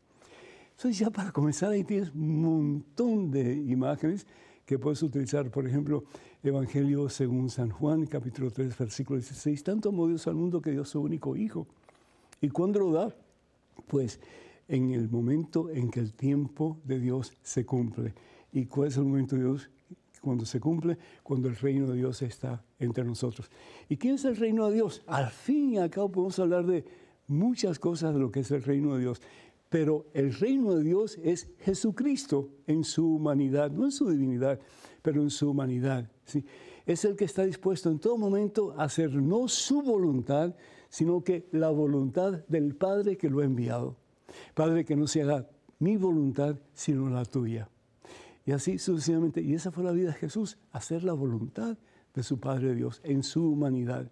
Entonces 0.72 0.99
ya 0.99 1.11
para 1.11 1.33
comenzar 1.33 1.70
ahí 1.70 1.85
tienes 1.85 2.11
un 2.14 2.43
montón 2.43 3.31
de 3.31 3.55
imágenes 3.55 4.27
que 4.66 4.79
puedes 4.79 5.03
utilizar. 5.03 5.51
Por 5.51 5.66
ejemplo, 5.66 6.05
Evangelio 6.43 7.09
según 7.09 7.49
San 7.49 7.70
Juan, 7.70 8.07
capítulo 8.07 8.51
3, 8.51 8.77
versículo 8.77 9.18
16. 9.18 9.62
Tanto 9.64 9.89
amó 9.91 10.09
Dios 10.09 10.27
al 10.27 10.35
mundo 10.35 10.61
que 10.61 10.72
dio 10.72 10.85
su 10.85 11.01
único 11.01 11.37
Hijo. 11.37 11.66
¿Y 12.41 12.51
cuándo 12.51 12.81
lo 12.81 12.93
da? 12.93 13.14
Pues 13.87 14.20
en 14.69 14.91
el 14.91 15.09
momento 15.09 15.71
en 15.71 15.91
que 15.91 16.01
el 16.01 16.15
tiempo 16.15 16.81
de 16.85 17.01
Dios 17.01 17.33
se 17.43 17.65
cumple. 17.65 18.15
¿Y 18.53 18.67
cuál 18.67 18.89
es 18.89 18.97
el 18.97 19.05
momento 19.05 19.37
de 19.37 19.43
Dios 19.43 19.71
cuando 20.21 20.47
se 20.47 20.61
cumple? 20.61 20.97
Cuando 21.23 21.49
el 21.49 21.57
reino 21.57 21.87
de 21.87 21.97
Dios 21.97 22.23
está 22.23 22.65
entre 22.79 23.05
nosotros. 23.05 23.51
¿Y 23.89 23.97
quién 23.97 24.15
es 24.15 24.25
el 24.25 24.37
reino 24.37 24.69
de 24.69 24.75
Dios? 24.75 25.03
Al 25.07 25.31
fin 25.31 25.75
y 25.75 25.79
al 25.79 25.91
cabo 25.91 26.11
podemos 26.11 26.39
hablar 26.39 26.67
de 26.67 26.85
muchas 27.27 27.79
cosas 27.79 28.15
de 28.15 28.21
lo 28.21 28.31
que 28.31 28.41
es 28.41 28.51
el 28.51 28.62
reino 28.62 28.95
de 28.95 29.01
Dios. 29.01 29.21
Pero 29.69 30.07
el 30.15 30.33
reino 30.33 30.75
de 30.75 30.85
Dios 30.85 31.19
es 31.23 31.51
Jesucristo 31.59 32.51
en 32.67 32.85
su 32.85 33.17
humanidad, 33.17 33.73
no 33.73 33.85
en 33.85 33.93
su 33.93 34.09
divinidad, 34.09 34.61
pero 35.03 35.21
en 35.21 35.31
su 35.31 35.51
humanidad. 35.51 36.09
¿sí? 36.25 36.45
Es 36.87 37.05
el 37.05 37.17
que 37.17 37.25
está 37.25 37.45
dispuesto 37.45 37.91
en 37.91 37.99
todo 37.99 38.17
momento 38.17 38.73
a 38.79 38.85
hacer 38.85 39.12
no 39.15 39.49
su 39.49 39.83
voluntad, 39.83 40.55
sino 40.89 41.25
que 41.25 41.49
la 41.51 41.71
voluntad 41.71 42.45
del 42.47 42.77
Padre 42.77 43.17
que 43.17 43.29
lo 43.29 43.41
ha 43.41 43.45
enviado. 43.45 43.97
Padre, 44.55 44.85
que 44.85 44.97
no 44.97 45.07
se 45.07 45.22
haga 45.22 45.49
mi 45.79 45.97
voluntad, 45.97 46.57
sino 46.72 47.09
la 47.09 47.25
tuya. 47.25 47.68
y 48.47 48.53
así 48.53 48.79
sucesivamente. 48.79 49.41
Y 49.41 49.55
esa 49.55 49.70
fue 49.70 49.85
la 49.85 49.93
vida 49.93 50.09
de 50.09 50.14
Jesús, 50.14 50.59
hacer 50.70 51.03
la 51.03 51.14
voluntad 51.14 51.79
de 52.14 52.22
su 52.22 52.39
Padre 52.39 52.75
Dios 52.75 53.01
en 53.05 53.22
su 53.22 53.51
humanidad. 53.51 54.11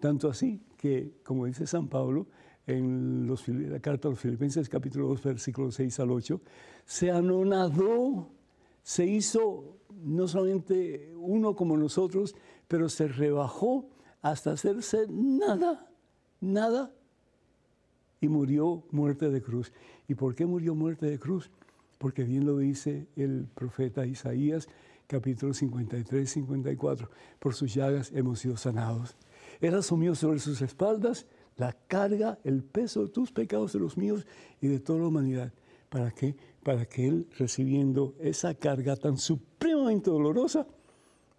Tanto 0.00 0.28
así 0.28 0.62
que, 0.76 1.14
como 1.24 1.46
dice 1.46 1.66
San 1.66 1.88
Pablo 1.88 2.26
en 2.66 3.26
los, 3.26 3.46
la 3.48 3.80
carta 3.80 4.08
a 4.08 4.10
los 4.12 4.20
Filipenses 4.20 4.68
capítulo 4.68 5.08
2, 5.08 5.22
versículos 5.22 5.74
6 5.74 6.00
al 6.00 6.10
8, 6.10 6.40
se 6.84 7.10
anonadó, 7.10 8.30
se 8.82 9.06
hizo 9.06 9.78
no 10.02 10.28
solamente 10.28 11.12
uno 11.16 11.54
como 11.54 11.76
nosotros, 11.76 12.34
pero 12.68 12.88
se 12.88 13.08
rebajó 13.08 13.88
hasta 14.22 14.52
hacerse 14.52 15.06
nada, 15.08 15.90
nada, 16.40 16.94
y 18.24 18.28
murió 18.28 18.82
muerte 18.90 19.28
de 19.28 19.42
cruz. 19.42 19.70
¿Y 20.08 20.14
por 20.14 20.34
qué 20.34 20.46
murió 20.46 20.74
muerte 20.74 21.04
de 21.04 21.18
cruz? 21.18 21.50
Porque 21.98 22.24
bien 22.24 22.46
lo 22.46 22.56
dice 22.56 23.06
el 23.16 23.46
profeta 23.54 24.06
Isaías, 24.06 24.66
capítulo 25.06 25.52
53, 25.52 26.30
54, 26.30 27.10
por 27.38 27.54
sus 27.54 27.74
llagas 27.74 28.12
hemos 28.14 28.38
sido 28.38 28.56
sanados. 28.56 29.14
Él 29.60 29.74
asumió 29.74 30.14
sobre 30.14 30.38
sus 30.38 30.62
espaldas 30.62 31.26
la 31.56 31.74
carga, 31.86 32.38
el 32.44 32.62
peso 32.62 33.02
de 33.02 33.10
tus 33.10 33.30
pecados, 33.30 33.74
de 33.74 33.80
los 33.80 33.98
míos 33.98 34.26
y 34.62 34.68
de 34.68 34.80
toda 34.80 35.00
la 35.00 35.08
humanidad. 35.08 35.52
¿Para 35.90 36.10
qué? 36.10 36.34
Para 36.62 36.86
que 36.86 37.06
Él, 37.06 37.28
recibiendo 37.36 38.14
esa 38.20 38.54
carga 38.54 38.96
tan 38.96 39.18
supremamente 39.18 40.10
dolorosa, 40.10 40.66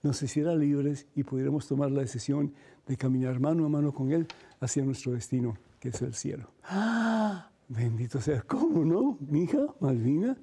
nos 0.03 0.21
hiciera 0.21 0.55
libres 0.55 1.07
y 1.15 1.23
pudiéramos 1.23 1.67
tomar 1.67 1.89
la 1.89 2.01
decisión 2.01 2.53
de 2.85 2.95
caminar 2.95 3.39
mano 3.39 3.65
a 3.65 3.69
mano 3.69 3.91
con 3.91 4.11
Él 4.11 4.27
hacia 4.59 4.85
nuestro 4.85 5.13
destino, 5.13 5.57
que 5.85 5.89
es 5.95 6.01
el 6.01 6.15
cielo. 6.15 6.49
¡Ah! 6.63 7.51
Bendito 7.67 8.19
sea. 8.19 8.41
¿Cómo 8.41 8.83
no, 8.83 9.19
mi 9.19 9.43
hija 9.43 9.67
Malvina? 9.79 10.35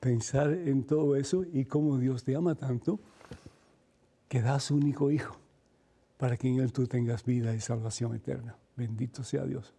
Pensar 0.00 0.50
en 0.50 0.82
todo 0.84 1.14
eso 1.14 1.44
y 1.52 1.66
cómo 1.66 1.98
Dios 1.98 2.24
te 2.24 2.34
ama 2.34 2.56
tanto 2.56 2.98
que 4.28 4.42
da 4.42 4.56
a 4.56 4.60
su 4.60 4.74
único 4.74 5.12
hijo 5.12 5.36
para 6.16 6.36
que 6.36 6.48
en 6.48 6.58
Él 6.58 6.72
tú 6.72 6.88
tengas 6.88 7.24
vida 7.24 7.54
y 7.54 7.60
salvación 7.60 8.16
eterna. 8.16 8.56
Bendito 8.76 9.22
sea 9.22 9.44
Dios. 9.44 9.72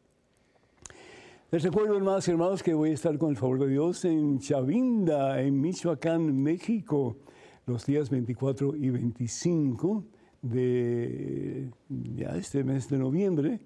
Les 1.51 1.63
recuerdo, 1.63 1.97
hermanos 1.97 2.25
y 2.29 2.31
hermanos, 2.31 2.63
que 2.63 2.73
voy 2.73 2.91
a 2.91 2.93
estar 2.93 3.17
con 3.17 3.31
el 3.31 3.35
favor 3.35 3.59
de 3.59 3.67
Dios 3.67 4.05
en 4.05 4.39
Chavinda, 4.39 5.41
en 5.41 5.59
Michoacán, 5.59 6.33
México, 6.41 7.17
los 7.65 7.85
días 7.85 8.09
24 8.09 8.73
y 8.77 8.89
25 8.89 10.05
de 10.41 11.69
ya 11.89 12.37
este 12.37 12.63
mes 12.63 12.87
de 12.87 12.97
noviembre, 12.97 13.59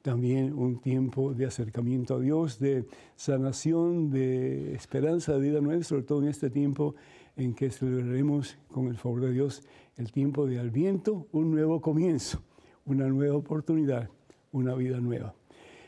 También 0.02 0.56
un 0.56 0.78
tiempo 0.78 1.34
de 1.34 1.46
acercamiento 1.46 2.14
a 2.14 2.20
Dios, 2.20 2.60
de 2.60 2.84
sanación, 3.16 4.10
de 4.10 4.72
esperanza 4.74 5.32
de 5.32 5.40
vida 5.40 5.60
nuestra, 5.60 5.88
sobre 5.88 6.04
todo 6.04 6.22
en 6.22 6.28
este 6.28 6.48
tiempo 6.48 6.94
en 7.36 7.54
que 7.54 7.70
celebraremos 7.70 8.56
con 8.70 8.88
el 8.88 8.96
favor 8.96 9.20
de 9.22 9.32
Dios 9.32 9.62
el 9.96 10.12
tiempo 10.12 10.46
de 10.46 10.58
Adviento, 10.58 11.26
un 11.32 11.50
nuevo 11.50 11.80
comienzo, 11.80 12.42
una 12.84 13.08
nueva 13.08 13.36
oportunidad, 13.36 14.08
una 14.52 14.74
vida 14.74 15.00
nueva. 15.00 15.34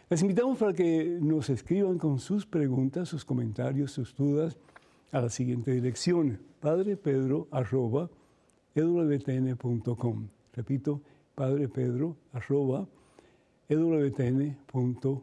Les 0.08 0.22
invitamos 0.22 0.58
para 0.58 0.72
que 0.72 1.18
nos 1.20 1.50
escriban 1.50 1.98
con 1.98 2.18
sus 2.18 2.46
preguntas, 2.46 3.08
sus 3.08 3.24
comentarios, 3.24 3.90
sus 3.92 4.14
dudas 4.14 4.56
a 5.10 5.20
la 5.20 5.28
siguiente 5.28 5.72
dirección, 5.72 6.38
padrepedro 6.60 7.48
arroba 7.50 8.08
ewtn.com. 8.74 10.28
Repito, 10.52 11.00
padrepedro 11.34 12.16
arroba 12.32 12.86
ewtn.com. 13.68 15.22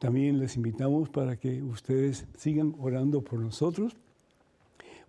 También 0.00 0.38
les 0.38 0.56
invitamos 0.56 1.10
para 1.10 1.36
que 1.36 1.62
ustedes 1.62 2.26
sigan 2.34 2.74
orando 2.78 3.22
por 3.22 3.38
nosotros. 3.38 3.94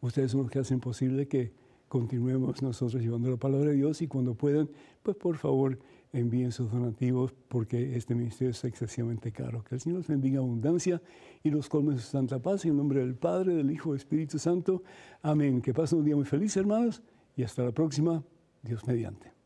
Ustedes 0.01 0.31
son 0.31 0.41
los 0.41 0.51
que 0.51 0.59
hacen 0.59 0.81
posible 0.81 1.29
que 1.29 1.53
continuemos 1.87 2.61
nosotros 2.61 3.01
llevando 3.01 3.29
la 3.29 3.37
palabra 3.37 3.69
de 3.69 3.77
Dios 3.77 4.01
y 4.01 4.07
cuando 4.07 4.33
puedan, 4.33 4.69
pues 5.01 5.15
por 5.15 5.37
favor 5.37 5.79
envíen 6.11 6.51
sus 6.51 6.69
donativos 6.69 7.33
porque 7.47 7.95
este 7.95 8.15
ministerio 8.15 8.51
es 8.51 8.61
excesivamente 8.65 9.31
caro. 9.31 9.63
Que 9.63 9.75
el 9.75 9.81
Señor 9.81 9.99
los 9.99 10.07
bendiga 10.07 10.39
abundancia 10.39 11.01
y 11.41 11.51
los 11.51 11.69
colme 11.69 11.93
su 11.93 12.01
santa 12.01 12.39
paz 12.39 12.65
en 12.65 12.75
nombre 12.75 12.99
del 12.99 13.15
Padre, 13.15 13.55
del 13.55 13.71
Hijo 13.71 13.91
del 13.91 13.99
Espíritu 13.99 14.39
Santo. 14.39 14.83
Amén. 15.21 15.61
Que 15.61 15.73
pasen 15.73 15.99
un 15.99 16.05
día 16.05 16.17
muy 16.17 16.25
feliz, 16.25 16.57
hermanos, 16.57 17.01
y 17.37 17.43
hasta 17.43 17.63
la 17.63 17.71
próxima. 17.71 18.21
Dios 18.61 18.85
mediante. 18.85 19.40